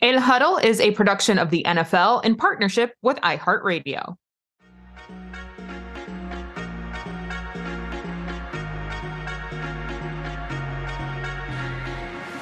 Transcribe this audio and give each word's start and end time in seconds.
El 0.00 0.20
Huddle 0.20 0.58
is 0.58 0.78
a 0.78 0.92
production 0.92 1.40
of 1.40 1.50
the 1.50 1.64
NFL 1.66 2.24
in 2.24 2.36
partnership 2.36 2.94
with 3.02 3.16
iHeartRadio. 3.16 4.14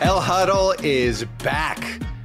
El 0.02 0.20
Huddle 0.20 0.74
is 0.82 1.24
back. 1.42 1.82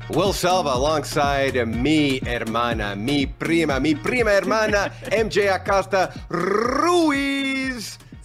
Will 0.10 0.34
Selva 0.34 0.73
alongside 0.73 1.66
me, 1.66 2.20
hermana, 2.20 2.98
mi 2.98 3.26
prima, 3.26 3.80
mi 3.80 3.95
prima 3.95 4.32
hermana, 4.32 4.92
MJ 5.14 5.50
Acosta 5.50 6.12
Ruiz. 6.28 7.61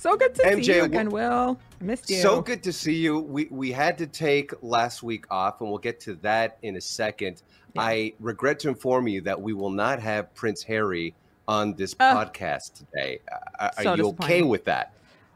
So 0.06 0.16
good 0.16 0.36
to 0.36 0.42
MJ, 0.44 0.64
see 0.64 0.76
you 0.76 0.84
again, 0.84 1.10
Will. 1.10 1.58
I 1.80 1.84
missed 1.84 2.08
you. 2.08 2.18
So 2.18 2.40
good 2.40 2.62
to 2.62 2.72
see 2.72 2.94
you. 2.94 3.18
We 3.18 3.48
we 3.50 3.72
had 3.72 3.98
to 3.98 4.06
take 4.06 4.52
last 4.62 5.02
week 5.02 5.24
off, 5.32 5.60
and 5.60 5.68
we'll 5.68 5.80
get 5.80 5.98
to 6.02 6.14
that 6.16 6.58
in 6.62 6.76
a 6.76 6.80
second. 6.80 7.42
Yeah. 7.74 7.82
I 7.82 8.12
regret 8.20 8.60
to 8.60 8.68
inform 8.68 9.08
you 9.08 9.20
that 9.22 9.40
we 9.40 9.52
will 9.52 9.70
not 9.70 9.98
have 9.98 10.32
Prince 10.36 10.62
Harry 10.62 11.12
on 11.48 11.74
this 11.74 11.96
uh, 11.98 12.14
podcast 12.14 12.74
today. 12.74 13.18
Uh, 13.58 13.70
so 13.82 13.90
are 13.90 13.96
you 13.96 14.08
okay 14.10 14.42
with 14.42 14.64
that? 14.66 14.92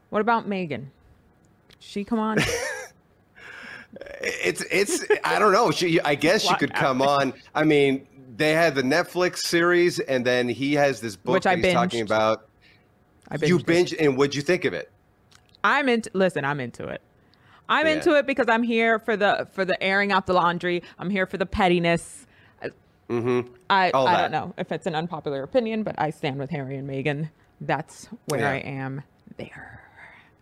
What 0.09 0.21
about 0.21 0.47
Meghan? 0.47 0.85
She 1.79 2.05
come 2.05 2.19
on. 2.19 2.37
It's 4.21 4.63
it's 4.71 5.05
I 5.25 5.37
don't 5.37 5.51
know. 5.51 5.69
She 5.71 5.99
I 5.99 6.15
guess 6.15 6.43
she 6.43 6.55
could 6.55 6.73
come 6.73 7.01
on. 7.01 7.33
I 7.53 7.65
mean, 7.65 8.07
they 8.37 8.51
had 8.53 8.73
the 8.73 8.83
Netflix 8.83 9.39
series, 9.39 9.99
and 9.99 10.25
then 10.25 10.47
he 10.47 10.75
has 10.75 11.01
this 11.01 11.17
book 11.17 11.33
Which 11.33 11.45
I 11.45 11.57
he's 11.57 11.65
binged. 11.65 11.73
talking 11.73 12.01
about. 12.01 12.47
I 13.31 13.37
binged 13.37 13.47
you 13.47 13.57
it. 13.57 13.65
binge, 13.65 13.93
and 13.99 14.17
what'd 14.17 14.35
you 14.35 14.41
think 14.41 14.65
of 14.65 14.73
it? 14.73 14.91
I'm 15.63 15.87
into. 15.89 16.09
Listen, 16.13 16.43
I'm 16.45 16.59
into 16.59 16.87
it. 16.87 17.01
I'm 17.69 17.87
Yeah. 17.87 17.93
into 17.93 18.15
it 18.17 18.27
because 18.27 18.49
I'm 18.49 18.63
here 18.63 18.99
for 18.99 19.15
the 19.15 19.47
for 19.53 19.63
the 19.65 19.81
airing 19.81 20.11
out 20.11 20.25
the 20.27 20.33
laundry. 20.33 20.83
I'm 20.99 21.09
here 21.09 21.25
for 21.25 21.37
the 21.37 21.45
pettiness. 21.45 22.27
Mm-hmm. 23.09 23.53
I 23.69 23.89
All 23.91 24.07
I 24.07 24.13
that. 24.13 24.21
don't 24.21 24.31
know 24.31 24.53
if 24.57 24.71
it's 24.71 24.85
an 24.87 24.95
unpopular 24.95 25.43
opinion, 25.43 25.83
but 25.83 25.95
I 25.99 26.11
stand 26.11 26.39
with 26.39 26.49
Harry 26.49 26.77
and 26.77 26.89
Meghan. 26.89 27.29
That's 27.59 28.07
where 28.25 28.39
Yeah. 28.41 28.51
I 28.51 28.55
am. 28.57 29.03
There. 29.37 29.81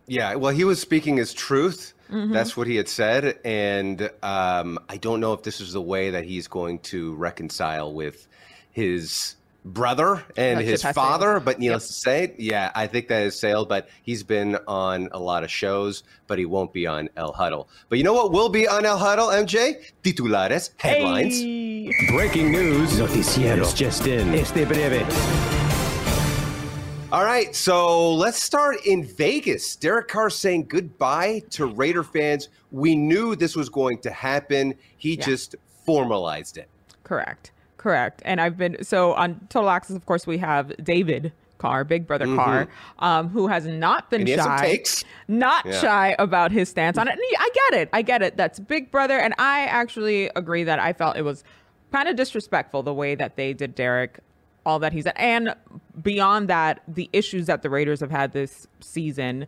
Yeah, 0.06 0.34
well, 0.36 0.52
he 0.52 0.64
was 0.64 0.80
speaking 0.80 1.16
his 1.16 1.32
truth. 1.32 1.94
Mhm. 2.10 2.32
That's 2.32 2.56
what 2.56 2.66
he 2.66 2.74
had 2.76 2.88
said, 2.88 3.38
and 3.44 4.02
um, 4.22 4.78
I 4.88 4.96
don't 4.96 5.20
know 5.20 5.32
if 5.32 5.42
this 5.42 5.60
is 5.60 5.72
the 5.72 5.80
way 5.82 6.10
that 6.10 6.24
he's 6.24 6.48
going 6.48 6.80
to 6.80 7.14
reconcile 7.14 7.92
with 7.92 8.26
his 8.72 9.36
brother 9.64 10.24
and 10.36 10.58
That 10.60 10.64
his 10.64 10.82
father. 10.82 11.34
sailed. 11.34 11.44
But 11.44 11.58
needless 11.58 11.86
to 11.88 11.92
say, 11.92 12.34
yeah, 12.38 12.70
I 12.74 12.86
think 12.86 13.08
that 13.08 13.20
has 13.22 13.38
sailed. 13.38 13.68
But 13.68 13.88
he's 14.02 14.22
been 14.22 14.56
on 14.66 15.08
a 15.12 15.18
lot 15.18 15.44
of 15.44 15.50
shows, 15.50 16.02
but 16.26 16.38
he 16.38 16.46
won't 16.46 16.72
be 16.72 16.86
on 16.86 17.08
El 17.16 17.32
Huddle. 17.32 17.68
But 17.88 17.98
you 17.98 18.04
know 18.04 18.14
what 18.14 18.32
will 18.32 18.48
be 18.48 18.66
on 18.68 18.84
El 18.86 18.98
Huddle, 18.98 19.28
MJ? 19.28 19.82
Titulares, 20.02 20.70
headlines. 20.78 21.38
Hey. 21.38 21.92
Breaking 22.12 22.50
news. 22.52 22.90
Noticieros 22.98 23.74
just 23.74 24.06
in. 24.06 24.34
Este 24.34 24.66
breve. 24.66 25.06
All 27.12 27.24
right, 27.24 27.52
so 27.56 28.14
let's 28.14 28.40
start 28.40 28.86
in 28.86 29.02
Vegas. 29.04 29.74
Derek 29.74 30.06
Carr 30.06 30.30
saying 30.30 30.66
goodbye 30.68 31.42
to 31.50 31.66
Raider 31.66 32.04
fans. 32.04 32.48
We 32.70 32.94
knew 32.94 33.34
this 33.34 33.56
was 33.56 33.68
going 33.68 33.98
to 34.02 34.10
happen. 34.12 34.74
He 34.96 35.14
Yeah. 35.16 35.24
just 35.26 35.56
formalized 35.84 36.56
it. 36.56 36.68
Correct. 37.02 37.50
Correct. 37.80 38.20
And 38.26 38.42
I've 38.42 38.58
been 38.58 38.76
so 38.84 39.14
on 39.14 39.40
Total 39.48 39.70
Access. 39.70 39.96
Of 39.96 40.04
course, 40.04 40.26
we 40.26 40.36
have 40.36 40.76
David 40.84 41.32
Carr, 41.56 41.82
Big 41.82 42.06
Brother 42.06 42.26
Carr, 42.26 42.68
um, 42.98 43.30
who 43.30 43.46
has 43.48 43.66
not 43.66 44.10
been 44.10 44.20
Mm-hmm. 44.20 44.26
He 44.26 44.32
has 44.32 44.44
some 44.44 44.58
shy, 44.58 44.66
takes. 44.66 45.04
not 45.28 45.64
Yeah. 45.64 45.80
shy 45.80 46.16
about 46.18 46.52
his 46.52 46.68
stance 46.68 46.98
on 46.98 47.08
it. 47.08 47.12
And 47.12 47.20
I 47.38 47.48
get 47.70 47.80
it. 47.80 47.88
I 47.94 48.02
get 48.02 48.20
it. 48.20 48.36
That's 48.36 48.60
Big 48.60 48.90
Brother, 48.90 49.18
and 49.18 49.32
I 49.38 49.60
actually 49.62 50.30
agree 50.36 50.62
that 50.64 50.78
I 50.78 50.92
felt 50.92 51.16
it 51.16 51.22
was 51.22 51.42
kind 51.90 52.06
of 52.06 52.16
disrespectful 52.16 52.82
the 52.82 52.92
way 52.94 53.14
that 53.14 53.36
they 53.36 53.54
did 53.54 53.74
Derek, 53.74 54.20
all 54.66 54.78
that 54.78 54.92
he's 54.92 55.06
and 55.16 55.54
beyond 56.02 56.48
that, 56.48 56.82
the 56.86 57.08
issues 57.14 57.46
that 57.46 57.62
the 57.62 57.70
Raiders 57.70 58.00
have 58.00 58.10
had 58.10 58.32
this 58.32 58.66
season 58.80 59.46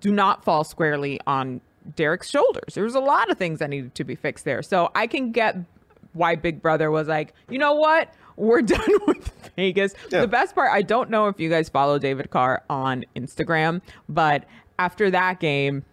do 0.00 0.10
not 0.10 0.44
fall 0.44 0.64
squarely 0.64 1.20
on 1.26 1.60
Derek's 1.94 2.30
shoulders. 2.30 2.74
There's 2.74 2.94
a 2.94 3.00
lot 3.00 3.30
of 3.30 3.36
things 3.38 3.58
that 3.60 3.68
needed 3.70 3.94
to 3.94 4.02
be 4.04 4.14
fixed 4.14 4.44
there. 4.46 4.62
So 4.62 4.90
I 4.94 5.06
can 5.06 5.30
get 5.30 5.56
why 6.16 6.34
Big 6.34 6.62
Brother 6.62 6.90
was 6.90 7.08
like, 7.08 7.34
you 7.48 7.58
know 7.58 7.74
what? 7.74 8.12
We're 8.36 8.62
done 8.62 8.90
with 9.06 9.32
Vegas. 9.56 9.94
Yeah. 10.10 10.20
The 10.22 10.28
best 10.28 10.54
part, 10.54 10.70
I 10.72 10.82
don't 10.82 11.10
know 11.10 11.28
if 11.28 11.40
you 11.40 11.48
guys 11.48 11.68
follow 11.68 11.98
David 11.98 12.30
Carr 12.30 12.62
on 12.68 13.04
Instagram, 13.14 13.80
but 14.08 14.44
after 14.78 15.10
that 15.10 15.40
game, 15.40 15.84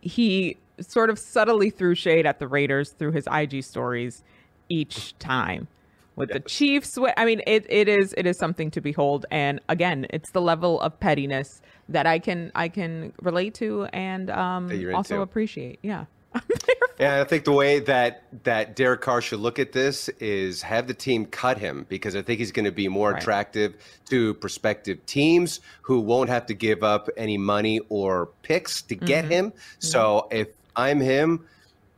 he 0.00 0.56
sort 0.80 1.10
of 1.10 1.18
subtly 1.18 1.70
threw 1.70 1.94
shade 1.94 2.26
at 2.26 2.38
the 2.38 2.46
Raiders 2.46 2.90
through 2.90 3.12
his 3.12 3.26
IG 3.32 3.64
stories 3.64 4.22
each 4.68 5.18
time. 5.18 5.68
With 6.16 6.30
the 6.30 6.40
Chiefs, 6.40 6.98
I 7.18 7.26
mean, 7.26 7.42
it, 7.46 7.66
it 7.68 7.88
is 7.88 8.14
it 8.16 8.26
is 8.26 8.38
something 8.38 8.70
to 8.70 8.80
behold, 8.80 9.26
and 9.30 9.60
again, 9.68 10.06
it's 10.08 10.30
the 10.30 10.40
level 10.40 10.80
of 10.80 10.98
pettiness 10.98 11.60
that 11.90 12.06
I 12.06 12.18
can 12.18 12.50
I 12.54 12.70
can 12.70 13.12
relate 13.20 13.52
to 13.56 13.84
and 13.92 14.30
um, 14.30 14.70
also 14.94 15.20
appreciate. 15.20 15.78
Yeah, 15.82 16.06
And 16.98 17.08
I 17.12 17.24
think 17.24 17.44
the 17.44 17.52
way 17.52 17.78
that 17.80 18.22
that 18.44 18.74
Derek 18.74 19.02
Carr 19.02 19.20
should 19.20 19.40
look 19.40 19.58
at 19.58 19.72
this 19.72 20.08
is 20.20 20.62
have 20.62 20.86
the 20.86 20.94
team 20.94 21.26
cut 21.26 21.58
him 21.58 21.84
because 21.90 22.16
I 22.16 22.22
think 22.22 22.38
he's 22.38 22.52
going 22.52 22.64
to 22.64 22.72
be 22.72 22.88
more 22.88 23.12
Right. 23.12 23.20
attractive 23.22 23.74
to 24.08 24.32
prospective 24.34 25.04
teams 25.04 25.60
who 25.82 26.00
won't 26.00 26.30
have 26.30 26.46
to 26.46 26.54
give 26.54 26.82
up 26.82 27.08
any 27.16 27.36
money 27.36 27.80
or 27.90 28.30
picks 28.42 28.80
to 28.82 28.94
get 28.94 29.26
Mhm. 29.26 29.30
him. 29.30 29.52
So 29.78 30.26
if 30.30 30.48
I'm 30.74 31.00
him, 31.00 31.44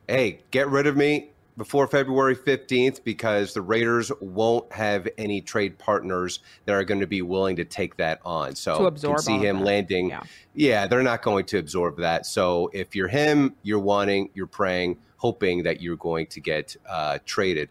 hey, 0.07 0.39
get 0.51 0.67
rid 0.67 0.85
of 0.85 0.97
me 0.97 1.29
before 1.59 1.85
February 1.87 2.35
15th 2.35 3.03
because 3.03 3.53
the 3.53 3.61
Raiders 3.61 4.11
won't 4.21 4.71
have 4.71 5.07
any 5.17 5.41
trade 5.41 5.77
partners 5.77 6.39
that 6.65 6.73
are 6.73 6.85
going 6.85 7.01
to 7.01 7.07
be 7.07 7.21
willing 7.21 7.57
to 7.57 7.65
take 7.65 7.97
that 7.97 8.19
on. 8.25 8.55
So 8.55 8.85
absorb 8.85 9.17
can 9.17 9.23
see 9.23 9.37
him 9.37 9.61
landing. 9.61 10.09
Yeah. 10.09 10.23
Yeah, 10.55 10.87
they're 10.87 11.03
not 11.03 11.21
going 11.21 11.45
to 11.47 11.59
absorb 11.59 11.97
that. 11.97 12.25
So 12.25 12.71
if 12.73 12.95
you're 12.95 13.09
him, 13.09 13.55
you're 13.61 13.77
wanting, 13.79 14.29
you're 14.33 14.47
praying, 14.47 14.97
hoping 15.17 15.63
that 15.63 15.81
you're 15.81 15.97
going 15.97 16.27
to 16.27 16.39
get 16.39 16.75
uh, 16.89 17.19
traded. 17.25 17.69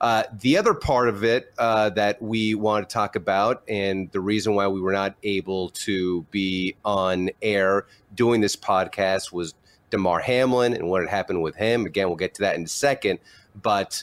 Uh, 0.00 0.22
the 0.40 0.56
other 0.56 0.72
part 0.72 1.08
of 1.08 1.24
it 1.24 1.52
uh, 1.58 1.90
that 1.90 2.20
we 2.22 2.54
want 2.54 2.88
to 2.88 2.92
talk 2.92 3.16
about, 3.16 3.62
and 3.68 4.10
the 4.12 4.20
reason 4.20 4.54
why 4.54 4.66
we 4.68 4.80
were 4.80 4.92
not 4.92 5.14
able 5.22 5.70
to 5.70 6.22
be 6.30 6.74
on 6.84 7.30
air 7.42 7.86
doing 8.14 8.40
this 8.40 8.56
podcast 8.56 9.32
was 9.32 9.54
Damar 9.90 10.20
Hamlin 10.20 10.74
and 10.74 10.88
what 10.88 11.02
had 11.02 11.10
happened 11.10 11.42
with 11.42 11.56
him. 11.56 11.86
Again, 11.86 12.08
we'll 12.08 12.16
get 12.16 12.34
to 12.34 12.42
that 12.42 12.56
in 12.56 12.64
a 12.64 12.68
second. 12.68 13.18
But 13.62 14.02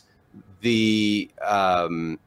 the 0.62 1.30
um, 1.46 2.20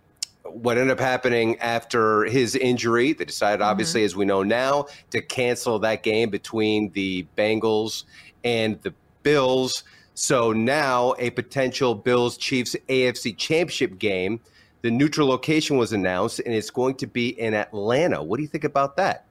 what 0.45 0.79
ended 0.79 0.93
up 0.93 1.01
happening 1.01 1.59
after 1.59 2.25
his 2.25 2.57
injury, 2.57 3.13
they 3.13 3.25
decided, 3.25 3.63
obviously, 3.63 4.01
mm-hmm. 4.01 4.07
as 4.07 4.17
we 4.17 4.25
know 4.25 4.43
now, 4.43 4.87
to 5.11 5.21
cancel 5.21 5.79
that 5.81 6.03
game 6.03 6.31
between 6.31 6.91
the 6.93 7.27
Bengals 7.37 8.05
and 8.45 8.81
the 8.83 8.95
Bills. 9.23 9.85
So 10.15 10.53
now 10.53 11.15
a 11.19 11.31
potential 11.31 11.95
Bills 11.95 12.37
Chiefs 12.37 12.77
AFC 12.89 13.37
Championship 13.37 13.99
game. 13.99 14.41
The 14.83 14.91
neutral 14.91 15.29
location 15.29 15.77
was 15.77 15.93
announced, 15.93 16.41
and 16.41 16.55
it's 16.55 16.71
going 16.71 16.95
to 16.97 17.07
be 17.07 17.29
in 17.39 17.53
Atlanta. 17.53 18.23
What 18.23 18.39
do 18.39 18.43
you 18.43 18.49
think 18.49 18.65
about 18.65 18.97
that? 18.97 19.27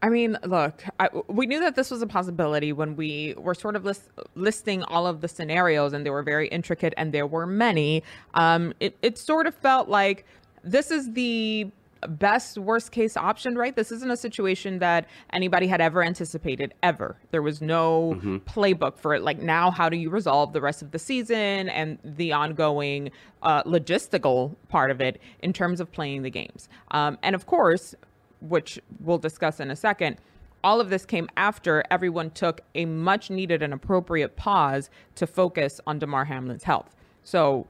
I 0.00 0.08
mean, 0.10 0.38
look, 0.44 0.84
I, 1.00 1.08
we 1.26 1.46
knew 1.46 1.60
that 1.60 1.74
this 1.74 1.90
was 1.90 2.02
a 2.02 2.06
possibility 2.06 2.72
when 2.72 2.94
we 2.94 3.34
were 3.36 3.54
sort 3.54 3.74
of 3.74 3.84
list, 3.84 4.02
listing 4.36 4.84
all 4.84 5.06
of 5.06 5.20
the 5.20 5.28
scenarios, 5.28 5.92
and 5.92 6.06
they 6.06 6.10
were 6.10 6.22
very 6.22 6.48
intricate, 6.48 6.94
and 6.96 7.12
there 7.12 7.26
were 7.26 7.46
many. 7.46 8.04
Um, 8.34 8.72
it, 8.78 8.96
it 9.02 9.18
sort 9.18 9.46
of 9.46 9.54
felt 9.54 9.88
like 9.88 10.24
this 10.62 10.90
is 10.90 11.12
the 11.14 11.70
best 12.06 12.58
worst 12.58 12.92
case 12.92 13.16
option, 13.16 13.56
right? 13.56 13.74
This 13.74 13.90
isn't 13.90 14.10
a 14.10 14.16
situation 14.16 14.78
that 14.78 15.06
anybody 15.32 15.66
had 15.66 15.80
ever 15.80 16.02
anticipated 16.02 16.74
ever. 16.82 17.16
There 17.30 17.42
was 17.42 17.60
no 17.60 18.14
mm-hmm. 18.16 18.36
playbook 18.36 18.98
for 18.98 19.14
it. 19.14 19.22
Like 19.22 19.40
now, 19.40 19.70
how 19.70 19.88
do 19.88 19.96
you 19.96 20.10
resolve 20.10 20.52
the 20.52 20.60
rest 20.60 20.82
of 20.82 20.92
the 20.92 20.98
season 20.98 21.68
and 21.68 21.98
the 22.04 22.32
ongoing 22.32 23.10
uh, 23.42 23.62
logistical 23.64 24.54
part 24.68 24.90
of 24.90 25.00
it 25.00 25.20
in 25.40 25.52
terms 25.52 25.80
of 25.80 25.90
playing 25.90 26.22
the 26.22 26.30
games? 26.30 26.68
Um, 26.92 27.18
and 27.22 27.34
of 27.34 27.46
course, 27.46 27.94
which 28.40 28.80
we'll 29.00 29.18
discuss 29.18 29.60
in 29.60 29.70
a 29.70 29.76
second, 29.76 30.16
all 30.64 30.80
of 30.80 30.90
this 30.90 31.04
came 31.06 31.28
after 31.36 31.84
everyone 31.90 32.30
took 32.30 32.60
a 32.74 32.84
much 32.84 33.30
needed 33.30 33.62
and 33.62 33.72
appropriate 33.72 34.36
pause 34.36 34.90
to 35.14 35.26
focus 35.26 35.80
on 35.86 35.98
Damar 35.98 36.24
Hamlin's 36.24 36.64
health. 36.64 36.94
So 37.22 37.66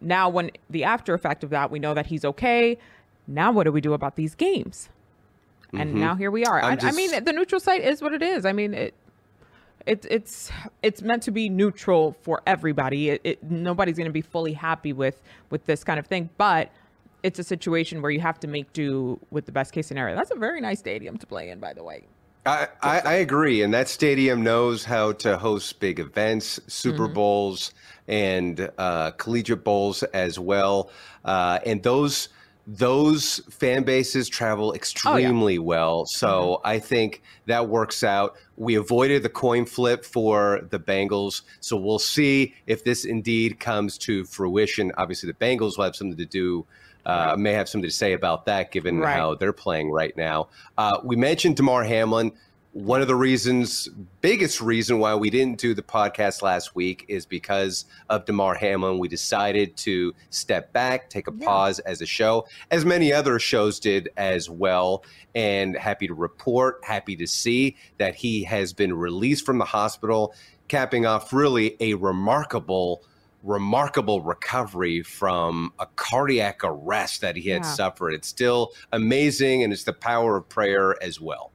now, 0.00 0.28
when 0.28 0.50
the 0.68 0.84
after 0.84 1.14
effect 1.14 1.44
of 1.44 1.50
that, 1.50 1.70
we 1.70 1.78
know 1.78 1.94
that 1.94 2.06
he's 2.06 2.24
okay. 2.24 2.78
Now, 3.26 3.52
what 3.52 3.64
do 3.64 3.72
we 3.72 3.80
do 3.80 3.92
about 3.92 4.16
these 4.16 4.34
games? 4.34 4.88
And 5.72 5.90
mm-hmm. 5.90 6.00
now 6.00 6.14
here 6.14 6.30
we 6.30 6.44
are. 6.44 6.62
I, 6.62 6.74
just... 6.74 6.86
I, 6.86 6.96
mean, 6.96 7.24
the 7.24 7.32
neutral 7.32 7.60
site 7.60 7.82
is 7.82 8.02
what 8.02 8.12
it 8.12 8.22
is. 8.22 8.44
I 8.44 8.52
mean, 8.52 8.74
it, 8.74 8.94
it 9.86 10.06
it's 10.10 10.50
it's 10.82 11.02
meant 11.02 11.22
to 11.24 11.30
be 11.30 11.48
neutral 11.48 12.16
for 12.22 12.42
everybody. 12.46 13.10
It, 13.10 13.20
it 13.24 13.50
nobody's 13.50 13.96
going 13.96 14.08
to 14.08 14.12
be 14.12 14.20
fully 14.20 14.52
happy 14.52 14.92
with 14.92 15.22
with 15.50 15.64
this 15.66 15.82
kind 15.82 15.98
of 15.98 16.06
thing, 16.06 16.30
but 16.36 16.70
it's 17.22 17.38
a 17.38 17.44
situation 17.44 18.02
where 18.02 18.10
you 18.10 18.20
have 18.20 18.40
to 18.40 18.46
make 18.46 18.72
do 18.72 19.18
with 19.30 19.46
the 19.46 19.52
best 19.52 19.72
case 19.72 19.86
scenario. 19.86 20.16
That's 20.16 20.30
a 20.30 20.36
very 20.36 20.60
nice 20.60 20.78
stadium 20.78 21.16
to 21.18 21.26
play 21.26 21.50
in, 21.50 21.60
by 21.60 21.72
the 21.72 21.82
way. 21.82 22.04
I, 22.44 22.66
I, 22.82 23.00
I 23.00 23.12
agree, 23.14 23.62
and 23.62 23.72
that 23.72 23.88
stadium 23.88 24.42
knows 24.42 24.84
how 24.84 25.12
to 25.12 25.38
host 25.38 25.78
big 25.78 26.00
events, 26.00 26.58
Super 26.66 27.04
mm-hmm. 27.04 27.14
Bowls, 27.14 27.72
and 28.08 28.68
uh, 28.78 29.12
collegiate 29.12 29.62
bowls 29.62 30.02
as 30.02 30.38
well. 30.38 30.90
Uh, 31.24 31.60
and 31.64 31.82
those 31.82 32.28
those 32.66 33.40
fan 33.50 33.82
bases 33.82 34.28
travel 34.28 34.72
extremely 34.72 35.58
oh, 35.58 35.60
yeah. 35.60 35.66
well. 35.66 36.06
So 36.06 36.28
mm-hmm. 36.28 36.66
I 36.66 36.78
think 36.78 37.22
that 37.46 37.68
works 37.68 38.04
out. 38.04 38.36
We 38.56 38.76
avoided 38.76 39.24
the 39.24 39.28
coin 39.28 39.66
flip 39.66 40.04
for 40.04 40.60
the 40.70 40.78
Bengals. 40.78 41.42
So 41.60 41.76
we'll 41.76 41.98
see 41.98 42.54
if 42.66 42.84
this 42.84 43.04
indeed 43.04 43.58
comes 43.58 43.98
to 43.98 44.24
fruition. 44.24 44.92
Obviously, 44.96 45.28
the 45.28 45.38
Bengals 45.44 45.76
will 45.76 45.84
have 45.84 45.96
something 45.96 46.18
to 46.18 46.26
do. 46.26 46.64
Uh. 47.04 47.36
May 47.38 47.52
have 47.52 47.68
something 47.68 47.88
to 47.88 47.94
say 47.94 48.12
about 48.12 48.46
that, 48.46 48.70
given 48.70 48.98
right. 48.98 49.16
how 49.16 49.34
they're 49.34 49.52
playing 49.52 49.90
right 49.90 50.16
now. 50.16 50.48
Uh, 50.78 50.98
we 51.02 51.16
mentioned 51.16 51.56
Damar 51.56 51.84
Hamlin 51.84 52.32
one 52.72 53.02
of 53.02 53.08
the 53.08 53.14
reasons, 53.14 53.88
biggest 54.22 54.62
reason 54.62 54.98
why 54.98 55.14
we 55.14 55.28
didn't 55.28 55.58
do 55.58 55.74
the 55.74 55.82
podcast 55.82 56.40
last 56.40 56.74
week 56.74 57.04
is 57.06 57.26
because 57.26 57.84
of 58.08 58.24
Damar 58.24 58.54
Hamlin. 58.54 58.98
We 58.98 59.08
decided 59.08 59.76
to 59.78 60.14
step 60.30 60.72
back, 60.72 61.10
take 61.10 61.28
a 61.28 61.32
yeah. 61.36 61.46
pause 61.46 61.80
as 61.80 62.00
a 62.00 62.06
show, 62.06 62.46
as 62.70 62.86
many 62.86 63.12
other 63.12 63.38
shows 63.38 63.78
did 63.78 64.08
as 64.16 64.48
well. 64.48 65.04
And 65.34 65.76
happy 65.76 66.06
to 66.06 66.14
report, 66.14 66.80
happy 66.82 67.14
to 67.16 67.26
see 67.26 67.76
that 67.98 68.14
he 68.14 68.44
has 68.44 68.72
been 68.72 68.94
released 68.94 69.44
from 69.44 69.58
the 69.58 69.66
hospital, 69.66 70.34
capping 70.68 71.04
off 71.04 71.30
really 71.30 71.76
a 71.78 71.92
remarkable 71.94 73.02
remarkable 73.42 74.20
recovery 74.20 75.02
from 75.02 75.72
a 75.78 75.86
cardiac 75.96 76.60
arrest 76.62 77.20
that 77.20 77.36
he 77.36 77.48
had 77.50 77.62
yeah. 77.62 77.72
suffered. 77.72 78.14
It's 78.14 78.28
still 78.28 78.72
amazing, 78.92 79.62
and 79.62 79.72
it's 79.72 79.84
the 79.84 79.92
power 79.92 80.36
of 80.36 80.48
prayer 80.48 81.02
as 81.02 81.20
well 81.20 81.52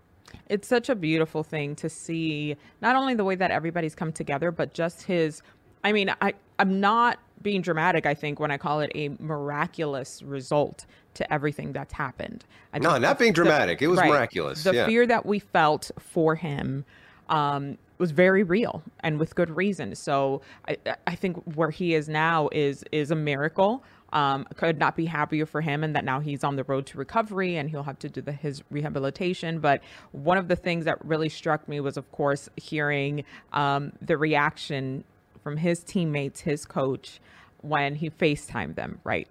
it's 0.49 0.67
such 0.67 0.89
a 0.89 0.95
beautiful 0.95 1.43
thing 1.43 1.75
to 1.75 1.89
see 1.89 2.55
not 2.81 2.95
only 2.95 3.13
the 3.13 3.23
way 3.23 3.35
that 3.35 3.51
everybody's 3.51 3.95
come 3.95 4.11
together, 4.11 4.51
but 4.51 4.73
just 4.73 5.03
his. 5.03 5.41
I 5.83 5.91
mean, 5.91 6.13
I 6.21 6.33
I'm 6.59 6.79
not 6.79 7.19
being 7.41 7.61
dramatic. 7.61 8.05
I 8.05 8.13
think 8.13 8.39
when 8.39 8.51
I 8.51 8.57
call 8.57 8.79
it 8.81 8.91
a 8.95 9.09
miraculous 9.19 10.21
result 10.23 10.85
to 11.15 11.33
everything 11.33 11.71
that's 11.71 11.93
happened. 11.93 12.45
I 12.73 12.79
no, 12.79 12.97
not 12.97 13.19
being 13.19 13.33
dramatic. 13.33 13.79
The, 13.79 13.85
it 13.85 13.87
was 13.89 13.99
right, 13.99 14.09
miraculous. 14.09 14.63
The 14.63 14.73
yeah. 14.73 14.85
fear 14.85 15.05
that 15.07 15.25
we 15.25 15.39
felt 15.39 15.91
for 15.99 16.35
him 16.35 16.85
um, 17.29 17.77
was 17.97 18.11
very 18.11 18.43
real 18.43 18.83
and 19.01 19.19
with 19.19 19.35
good 19.35 19.55
reason. 19.55 19.95
So 19.95 20.41
I, 20.67 20.77
I 21.05 21.15
think 21.15 21.37
where 21.55 21.71
he 21.71 21.93
is 21.93 22.07
now 22.07 22.49
is 22.51 22.83
is 22.91 23.11
a 23.11 23.15
miracle 23.15 23.83
um, 24.13 24.45
could 24.55 24.79
not 24.79 24.95
be 24.95 25.05
happier 25.05 25.45
for 25.45 25.61
him 25.61 25.83
and 25.83 25.95
that 25.95 26.05
now 26.05 26.19
he's 26.19 26.43
on 26.43 26.55
the 26.55 26.63
road 26.63 26.85
to 26.87 26.97
recovery 26.97 27.57
and 27.57 27.69
he'll 27.69 27.83
have 27.83 27.99
to 27.99 28.09
do 28.09 28.21
the, 28.21 28.31
his 28.31 28.63
rehabilitation. 28.69 29.59
But 29.59 29.81
one 30.11 30.37
of 30.37 30.47
the 30.47 30.55
things 30.55 30.85
that 30.85 31.03
really 31.03 31.29
struck 31.29 31.67
me 31.67 31.79
was, 31.79 31.97
of 31.97 32.11
course, 32.11 32.49
hearing 32.55 33.23
um, 33.53 33.91
the 34.01 34.17
reaction 34.17 35.03
from 35.43 35.57
his 35.57 35.83
teammates, 35.83 36.41
his 36.41 36.65
coach, 36.65 37.19
when 37.61 37.95
he 37.95 38.09
FaceTimed 38.09 38.75
them, 38.75 38.99
right, 39.03 39.27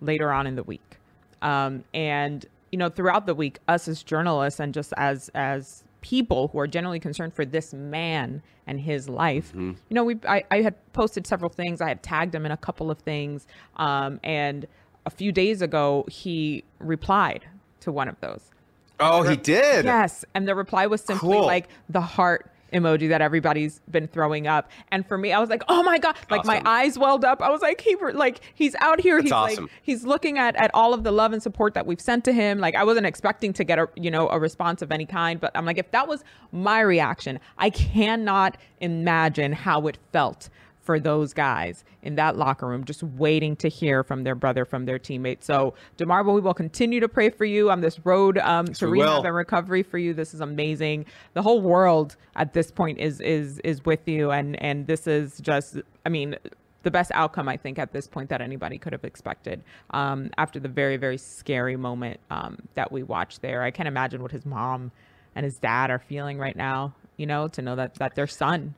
later 0.00 0.32
on 0.32 0.46
in 0.46 0.54
the 0.54 0.62
week. 0.62 0.98
Um, 1.42 1.84
and, 1.94 2.44
you 2.70 2.78
know, 2.78 2.88
throughout 2.88 3.26
the 3.26 3.34
week, 3.34 3.58
us 3.66 3.88
as 3.88 4.02
journalists 4.02 4.60
and 4.60 4.74
just 4.74 4.92
as, 4.96 5.30
as 5.34 5.84
people 6.00 6.48
who 6.48 6.58
are 6.58 6.66
generally 6.66 7.00
concerned 7.00 7.34
for 7.34 7.44
this 7.44 7.72
man 7.72 8.42
and 8.66 8.80
his 8.80 9.08
life. 9.08 9.48
Mm-hmm. 9.48 9.72
You 9.88 9.94
know, 9.94 10.04
we 10.04 10.16
I, 10.28 10.44
I, 10.50 10.62
had 10.62 10.74
posted 10.92 11.26
several 11.26 11.50
things. 11.50 11.80
I 11.80 11.88
had 11.88 12.02
tagged 12.02 12.34
him 12.34 12.46
in 12.46 12.52
a 12.52 12.56
couple 12.56 12.90
of 12.90 12.98
things, 12.98 13.46
um, 13.76 14.20
and 14.22 14.66
a 15.06 15.10
few 15.10 15.32
days 15.32 15.62
ago 15.62 16.04
he 16.08 16.64
replied 16.78 17.44
to 17.80 17.92
one 17.92 18.08
of 18.08 18.18
those. 18.20 18.50
Oh, 18.98 19.22
he 19.22 19.36
did. 19.36 19.86
Yes, 19.86 20.24
and 20.34 20.46
the 20.46 20.54
reply 20.54 20.86
was 20.86 21.00
simply 21.00 21.36
cool. 21.36 21.46
like 21.46 21.68
the 21.88 22.02
heart 22.02 22.50
emoji 22.72 23.08
that 23.08 23.20
everybody's 23.20 23.80
been 23.90 24.08
throwing 24.08 24.46
up. 24.46 24.70
And 24.90 25.06
for 25.06 25.18
me, 25.18 25.32
I 25.32 25.38
was 25.38 25.50
like, 25.50 25.62
oh 25.68 25.82
my 25.82 25.98
god, 25.98 26.16
like 26.30 26.40
awesome. 26.40 26.62
my 26.64 26.70
eyes 26.70 26.98
welled 26.98 27.24
up. 27.24 27.42
I 27.42 27.50
was 27.50 27.62
like, 27.62 27.80
he 27.80 27.96
like 27.96 28.40
he's 28.54 28.74
out 28.80 29.00
here. 29.00 29.16
That's 29.16 29.24
he's 29.24 29.32
awesome. 29.32 29.64
like 29.64 29.72
he's 29.82 30.04
looking 30.04 30.38
at 30.38 30.56
at 30.56 30.70
all 30.74 30.94
of 30.94 31.04
the 31.04 31.12
love 31.12 31.32
and 31.32 31.42
support 31.42 31.74
that 31.74 31.86
we've 31.86 32.00
sent 32.00 32.24
to 32.24 32.32
him. 32.32 32.58
Like 32.58 32.74
I 32.74 32.84
wasn't 32.84 33.06
expecting 33.06 33.52
to 33.54 33.64
get 33.64 33.78
a 33.78 33.88
you 33.96 34.10
know 34.10 34.28
a 34.28 34.38
response 34.38 34.82
of 34.82 34.92
any 34.92 35.06
kind, 35.06 35.40
but 35.40 35.50
I'm 35.54 35.64
like, 35.64 35.78
if 35.78 35.90
that 35.92 36.08
was 36.08 36.24
my 36.52 36.80
reaction, 36.80 37.40
I 37.58 37.70
cannot 37.70 38.56
imagine 38.80 39.52
how 39.52 39.86
it 39.86 39.98
felt 40.12 40.48
for 40.90 40.98
those 40.98 41.32
guys 41.32 41.84
in 42.02 42.16
that 42.16 42.36
locker 42.36 42.66
room, 42.66 42.82
just 42.82 43.04
waiting 43.04 43.54
to 43.54 43.68
hear 43.68 44.02
from 44.02 44.24
their 44.24 44.34
brother, 44.34 44.64
from 44.64 44.86
their 44.86 44.98
teammates. 44.98 45.46
So, 45.46 45.74
Damar, 45.96 46.24
we 46.24 46.40
will 46.40 46.52
continue 46.52 46.98
to 46.98 47.08
pray 47.08 47.30
for 47.30 47.44
you 47.44 47.70
on 47.70 47.80
this 47.80 48.04
road 48.04 48.38
um, 48.38 48.66
to 48.66 48.88
rehab 48.88 49.08
will. 49.08 49.26
and 49.26 49.32
recovery 49.36 49.84
for 49.84 49.98
you. 49.98 50.12
This 50.12 50.34
is 50.34 50.40
amazing. 50.40 51.06
The 51.34 51.42
whole 51.42 51.60
world 51.60 52.16
at 52.34 52.54
this 52.54 52.72
point 52.72 52.98
is 52.98 53.20
is 53.20 53.60
is 53.60 53.84
with 53.84 54.08
you, 54.08 54.32
and 54.32 54.60
and 54.60 54.88
this 54.88 55.06
is 55.06 55.38
just, 55.38 55.78
I 56.04 56.08
mean, 56.08 56.34
the 56.82 56.90
best 56.90 57.12
outcome 57.14 57.48
I 57.48 57.56
think 57.56 57.78
at 57.78 57.92
this 57.92 58.08
point 58.08 58.28
that 58.30 58.40
anybody 58.40 58.76
could 58.76 58.92
have 58.92 59.04
expected 59.04 59.62
um, 59.90 60.30
after 60.38 60.58
the 60.58 60.68
very 60.68 60.96
very 60.96 61.18
scary 61.18 61.76
moment 61.76 62.18
um, 62.30 62.58
that 62.74 62.90
we 62.90 63.04
watched 63.04 63.42
there. 63.42 63.62
I 63.62 63.70
can't 63.70 63.86
imagine 63.86 64.22
what 64.22 64.32
his 64.32 64.44
mom 64.44 64.90
and 65.36 65.44
his 65.44 65.56
dad 65.56 65.88
are 65.92 66.00
feeling 66.00 66.36
right 66.36 66.56
now. 66.56 66.96
You 67.16 67.26
know, 67.26 67.46
to 67.46 67.62
know 67.62 67.76
that 67.76 67.94
that 68.00 68.16
their 68.16 68.26
son 68.26 68.74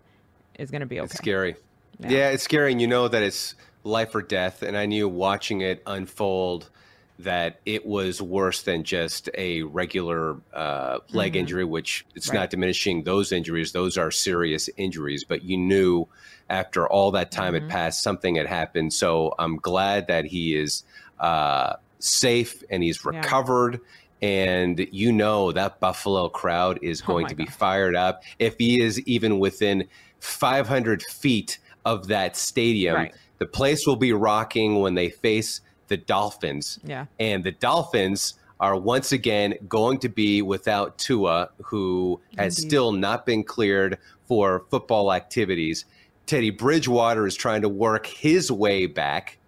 is 0.58 0.70
going 0.70 0.82
to 0.82 0.86
be 0.86 1.00
okay. 1.00 1.06
It's 1.06 1.16
scary. 1.16 1.56
Yeah. 2.02 2.10
yeah, 2.10 2.28
it's 2.30 2.42
scary. 2.42 2.72
And 2.72 2.80
you 2.80 2.86
know 2.86 3.08
that 3.08 3.22
it's 3.22 3.54
life 3.84 4.14
or 4.14 4.22
death. 4.22 4.62
And 4.62 4.76
I 4.76 4.86
knew 4.86 5.08
watching 5.08 5.60
it 5.60 5.82
unfold 5.86 6.70
that 7.18 7.60
it 7.66 7.86
was 7.86 8.20
worse 8.20 8.62
than 8.62 8.82
just 8.84 9.28
a 9.34 9.62
regular 9.62 10.36
uh, 10.52 10.98
leg 11.12 11.32
mm-hmm. 11.32 11.40
injury, 11.40 11.64
which 11.64 12.04
it's 12.14 12.28
right. 12.28 12.40
not 12.40 12.50
diminishing 12.50 13.04
those 13.04 13.32
injuries. 13.32 13.72
Those 13.72 13.96
are 13.96 14.10
serious 14.10 14.68
injuries. 14.76 15.24
But 15.24 15.44
you 15.44 15.56
knew 15.56 16.08
after 16.50 16.86
all 16.86 17.12
that 17.12 17.30
time 17.30 17.54
mm-hmm. 17.54 17.64
had 17.64 17.70
passed, 17.70 18.02
something 18.02 18.36
had 18.36 18.46
happened. 18.46 18.92
So 18.92 19.34
I'm 19.38 19.56
glad 19.56 20.08
that 20.08 20.24
he 20.24 20.56
is 20.56 20.84
uh, 21.20 21.74
safe 21.98 22.62
and 22.70 22.82
he's 22.82 23.04
recovered. 23.04 23.74
Yeah 23.74 23.88
and 24.22 24.86
you 24.92 25.10
know 25.10 25.50
that 25.50 25.80
Buffalo 25.80 26.28
crowd 26.28 26.78
is 26.80 27.02
oh 27.02 27.06
going 27.06 27.26
oh 27.26 27.28
to 27.30 27.34
be 27.34 27.44
God. 27.44 27.54
fired 27.54 27.96
up. 27.96 28.22
If 28.38 28.54
he 28.56 28.80
is 28.80 29.00
even 29.00 29.40
within 29.40 29.88
500 30.20 31.02
feet 31.02 31.58
of 31.84 32.08
that 32.08 32.36
stadium. 32.36 32.94
Right. 32.94 33.14
The 33.38 33.46
place 33.46 33.86
will 33.86 33.96
be 33.96 34.12
rocking 34.12 34.80
when 34.80 34.94
they 34.94 35.10
face 35.10 35.60
the 35.88 35.96
Dolphins. 35.96 36.78
Yeah. 36.84 37.06
And 37.18 37.44
the 37.44 37.52
Dolphins 37.52 38.34
are 38.60 38.76
once 38.76 39.10
again 39.10 39.54
going 39.68 39.98
to 39.98 40.08
be 40.08 40.40
without 40.40 40.96
Tua, 40.96 41.50
who 41.64 42.20
has 42.38 42.56
Indeed. 42.56 42.68
still 42.68 42.92
not 42.92 43.26
been 43.26 43.42
cleared 43.42 43.98
for 44.26 44.64
football 44.70 45.12
activities. 45.12 45.84
Teddy 46.26 46.50
Bridgewater 46.50 47.26
is 47.26 47.34
trying 47.34 47.62
to 47.62 47.68
work 47.68 48.06
his 48.06 48.52
way 48.52 48.86
back, 48.86 49.38